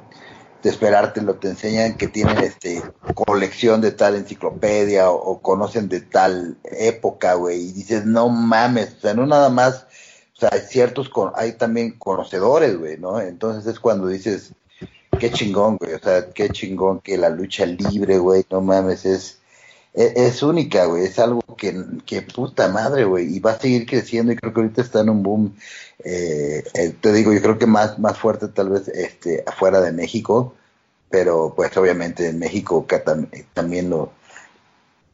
de 0.63 0.71
esperártelo, 0.71 1.37
te 1.37 1.49
enseñan 1.49 1.97
que 1.97 2.09
tienen 2.09 2.39
este 2.39 2.83
colección 3.15 3.81
de 3.81 3.93
tal 3.93 4.17
enciclopedia 4.17 5.11
o, 5.11 5.41
conocen 5.41 5.89
de 5.89 6.01
tal 6.01 6.57
época, 6.65 7.35
güey, 7.35 7.69
y 7.69 7.73
dices, 7.73 8.05
no 8.05 8.29
mames, 8.29 8.97
o 8.99 9.01
sea, 9.01 9.15
no 9.15 9.27
nada 9.27 9.51
más, 9.51 9.87
o 10.37 10.41
sea, 10.41 10.51
hay 10.53 10.61
ciertos, 10.61 11.11
hay 11.35 11.53
también 11.53 11.93
conocedores, 11.93 12.77
güey, 12.77 12.99
¿no? 12.99 13.21
Entonces 13.21 13.67
es 13.73 13.79
cuando 13.79 14.09
dices, 14.09 14.53
qué 15.19 15.31
chingón, 15.31 15.77
güey, 15.77 15.95
o 15.95 15.99
sea, 16.01 16.31
qué 16.31 16.51
chingón 16.51 17.01
que 17.01 17.17
la 17.19 17.29
lucha 17.29 17.65
libre, 17.67 18.19
güey, 18.19 18.45
no 18.51 18.61
mames, 18.61 19.05
es, 19.05 19.39
es, 19.95 20.17
es 20.17 20.43
única, 20.43 20.87
güey, 20.87 21.05
es 21.05 21.19
algo 21.19 21.41
que, 21.57 21.75
que 22.07 22.23
puta 22.23 22.69
madre, 22.69 23.05
güey, 23.05 23.37
y 23.37 23.41
va 23.41 23.53
a 23.53 23.61
seguir 23.61 23.87
creciendo 23.87 24.33
y 24.33 24.37
creo 24.37 24.53
que 24.53 24.61
ahorita 24.61 24.83
está 24.83 25.01
en 25.01 25.11
un 25.11 25.23
boom 25.23 25.55
eh, 26.05 26.63
eh, 26.75 26.95
te 27.01 27.13
digo, 27.13 27.33
yo 27.33 27.43
creo 27.43 27.59
que 27.59 27.67
más, 27.67 27.99
más 27.99 28.19
fuerte 28.19 28.49
tal 28.49 28.71
vez 28.71 28.89
este, 28.89 29.43
afuera 29.47 29.81
de 29.81 29.93
México, 29.93 30.55
pero 31.11 31.53
pues 31.57 31.77
obviamente 31.77 32.29
en 32.29 32.39
México 32.39 32.87
que 32.87 33.03
también 33.55 33.91
lo, 33.91 34.13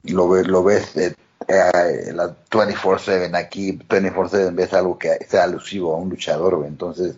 lo, 0.04 0.42
lo 0.42 0.64
ves 0.64 0.96
eh, 0.96 1.14
eh 1.48 2.12
la 2.12 2.36
24-7 2.50 3.34
aquí, 3.36 3.78
24-7 3.78 4.54
ves 4.54 4.74
algo 4.74 4.98
que 4.98 5.24
sea 5.28 5.44
alusivo 5.44 5.94
a 5.94 5.98
un 5.98 6.10
luchador, 6.10 6.64
entonces 6.66 7.16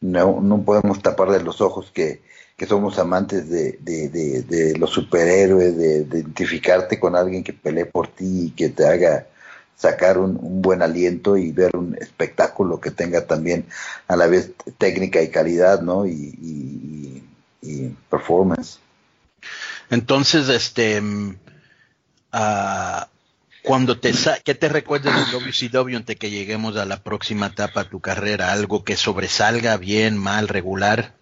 no, 0.00 0.40
no 0.40 0.62
podemos 0.62 1.02
taparle 1.02 1.40
los 1.42 1.60
ojos 1.60 1.90
que, 1.92 2.22
que 2.58 2.66
somos 2.66 2.98
amantes 2.98 3.48
de, 3.48 3.78
de, 3.80 4.08
de, 4.42 4.76
los 4.76 4.90
superhéroes, 4.90 5.78
de, 5.78 6.04
de, 6.04 6.18
identificarte 6.18 6.98
con 6.98 7.14
alguien 7.14 7.44
que 7.44 7.52
pelee 7.52 7.86
por 7.86 8.08
ti 8.08 8.46
y 8.46 8.50
que 8.50 8.68
te 8.68 8.84
haga 8.84 9.28
sacar 9.76 10.18
un, 10.18 10.60
buen 10.60 10.82
aliento 10.82 11.36
y 11.36 11.52
ver 11.52 11.76
un 11.76 11.96
espectáculo 12.00 12.80
que 12.80 12.90
tenga 12.90 13.28
también 13.28 13.66
a 14.08 14.16
la 14.16 14.26
vez 14.26 14.50
técnica 14.76 15.22
y 15.22 15.30
calidad, 15.30 15.80
¿no? 15.82 16.04
Y, 16.04 17.22
performance. 18.10 18.78
Entonces, 19.90 20.48
este, 20.48 21.00
uh, 21.00 21.34
cuando 23.62 24.00
te 24.00 24.12
¿qué 24.42 24.54
te 24.54 24.68
recuerdas 24.68 25.14
de 25.14 25.38
WCW 25.38 25.96
antes 25.96 26.16
que 26.16 26.30
lleguemos 26.30 26.76
a 26.76 26.86
la 26.86 27.02
próxima 27.02 27.48
etapa 27.48 27.84
de 27.84 27.90
tu 27.90 28.00
carrera? 28.00 28.52
¿Algo 28.52 28.84
que 28.84 28.96
sobresalga 28.96 29.76
bien, 29.76 30.16
mal, 30.16 30.48
regular? 30.48 31.14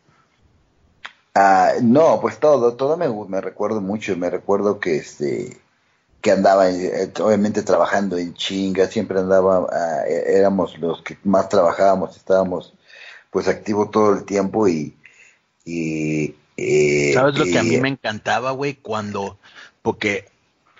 Ah, 1.39 1.75
no, 1.83 2.19
pues 2.19 2.41
todo, 2.41 2.77
todo 2.77 2.97
me, 2.97 3.09
me 3.29 3.43
recuerdo 3.43 3.83
mucho, 3.83 4.17
me 4.17 4.31
recuerdo 4.31 4.81
que 4.81 4.97
este 4.97 5.55
que 6.23 6.31
andaba 6.31 6.71
eh, 6.71 7.13
obviamente 7.21 7.63
trabajando 7.63 8.17
en 8.17 8.33
chinga, 8.33 8.87
siempre 8.87 9.19
andaba, 9.19 9.67
ah, 9.71 10.09
e, 10.09 10.39
éramos 10.39 10.79
los 10.79 11.03
que 11.03 11.19
más 11.25 11.51
trabajábamos, 11.51 12.17
estábamos 12.17 12.73
pues 13.31 13.49
activos 13.49 13.91
todo 13.91 14.15
el 14.15 14.25
tiempo 14.25 14.67
y... 14.67 14.97
y 15.67 16.35
¿Sabes 17.13 17.39
lo 17.39 17.45
que 17.45 17.59
a 17.59 17.63
mí 17.63 17.77
me 17.77 17.91
encantaba, 17.91 18.53
güey? 18.53 18.77
Cuando, 18.77 19.39
porque 19.83 20.25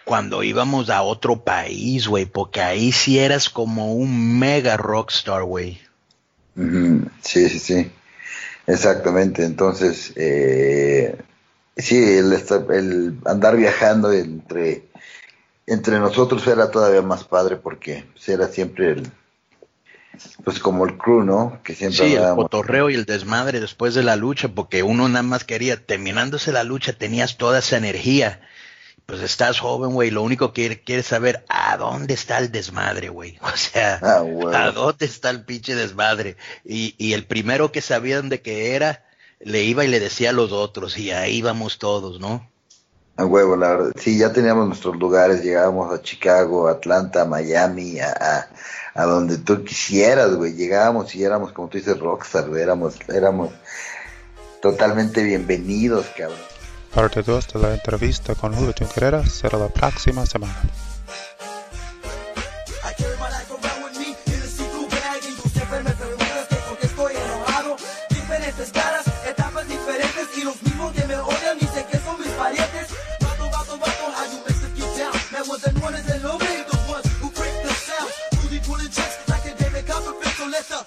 cuando 0.07 0.43
íbamos 0.43 0.89
a 0.89 1.03
otro 1.03 1.45
país, 1.45 2.09
güey, 2.09 2.25
porque 2.25 2.63
ahí 2.63 2.93
sí 2.93 3.19
eras 3.19 3.51
como 3.51 3.93
un 3.93 4.39
mega 4.39 4.79
rockstar, 4.79 5.43
güey. 5.43 5.83
Sí, 7.21 7.51
sí, 7.51 7.59
sí. 7.59 7.91
Exactamente. 8.67 9.45
Entonces, 9.45 10.13
eh, 10.17 11.17
sí, 11.77 11.97
el, 11.97 12.33
el 12.33 13.19
andar 13.25 13.57
viajando 13.57 14.13
entre 14.13 14.85
entre 15.67 15.99
nosotros 15.99 16.47
era 16.47 16.71
todavía 16.71 17.03
más 17.03 17.25
padre 17.25 17.57
porque 17.57 18.05
pues, 18.13 18.29
era 18.29 18.47
siempre 18.49 18.93
el 18.93 19.11
pues 20.45 20.61
como 20.61 20.87
el 20.87 20.97
crew, 20.97 21.23
¿no? 21.23 21.61
Que 21.63 21.75
siempre 21.75 22.09
sí, 22.09 22.15
el 22.15 22.35
cotorreo 22.35 22.89
y 22.89 22.95
el 22.95 23.05
desmadre 23.05 23.61
después 23.61 23.95
de 23.95 24.03
la 24.03 24.17
lucha, 24.17 24.49
porque 24.49 24.83
uno 24.83 25.09
nada 25.09 25.23
más 25.23 25.45
quería, 25.45 25.77
terminándose 25.77 26.53
la 26.53 26.65
lucha, 26.65 26.95
tenías 26.95 27.37
toda 27.37 27.59
esa 27.59 27.77
energía. 27.77 28.41
Pues 29.07 29.23
estás 29.23 29.61
joven, 29.61 29.93
güey, 29.93 30.11
lo 30.11 30.23
único 30.23 30.53
que 30.53 30.83
quieres 30.83 31.07
saber, 31.07 31.45
¿a 31.49 31.77
dónde 31.77 32.15
está 32.15 32.39
el 32.39 32.51
desmadre, 32.51 33.09
güey? 33.09 33.39
O 33.43 33.57
sea, 33.57 34.01
ah, 34.03 34.25
¿a 34.53 34.73
dónde 34.73 35.07
está 35.07 35.31
el 35.31 35.45
pinche 35.45 35.77
desmadre? 35.77 36.37
Y, 36.65 36.97
y 36.99 37.13
el 37.13 37.25
primero 37.25 37.71
que 37.71 37.81
sabían 37.81 38.29
de 38.29 38.43
qué 38.43 38.75
era, 38.75 39.05
le 39.39 39.63
iba 39.63 39.85
y 39.85 39.89
le 39.89 40.01
decía 40.01 40.31
a 40.31 40.33
los 40.33 40.51
otros, 40.51 40.99
y 40.99 41.13
ahí 41.13 41.41
vamos 41.41 41.79
todos, 41.79 42.19
¿no? 42.19 42.49
A 43.19 43.25
huevo, 43.25 43.57
la 43.57 43.69
verdad. 43.69 43.93
Sí, 43.99 44.19
ya 44.19 44.33
teníamos 44.33 44.67
nuestros 44.67 44.97
lugares, 44.97 45.43
llegábamos 45.43 45.95
a 45.95 46.03
Chicago, 46.03 46.69
Atlanta, 46.69 47.25
Miami, 47.25 47.99
a, 48.01 48.49
a, 48.95 49.05
donde 49.07 49.39
tú 49.39 49.65
quisieras, 49.65 50.35
güey. 50.35 50.53
Llegábamos 50.53 51.15
y 51.15 51.25
éramos, 51.25 51.53
como 51.53 51.69
tú 51.69 51.79
dices, 51.79 51.99
rockstar, 51.99 52.49
güey. 52.49 52.63
Éramos, 52.63 52.97
éramos 53.09 53.53
totalmente 54.61 55.23
bienvenidos, 55.23 56.07
cabrón. 56.15 56.56
Parte 56.95 57.23
2 57.23 57.49
de 57.53 57.61
la 57.61 57.75
entrevista 57.75 58.35
con 58.35 58.55
Julio 58.55 58.75
Junquera 58.77 59.25
será 59.27 59.59
la 59.59 59.69
próxima 59.69 60.25
semana. 60.27 60.63
Let's. 80.57 80.86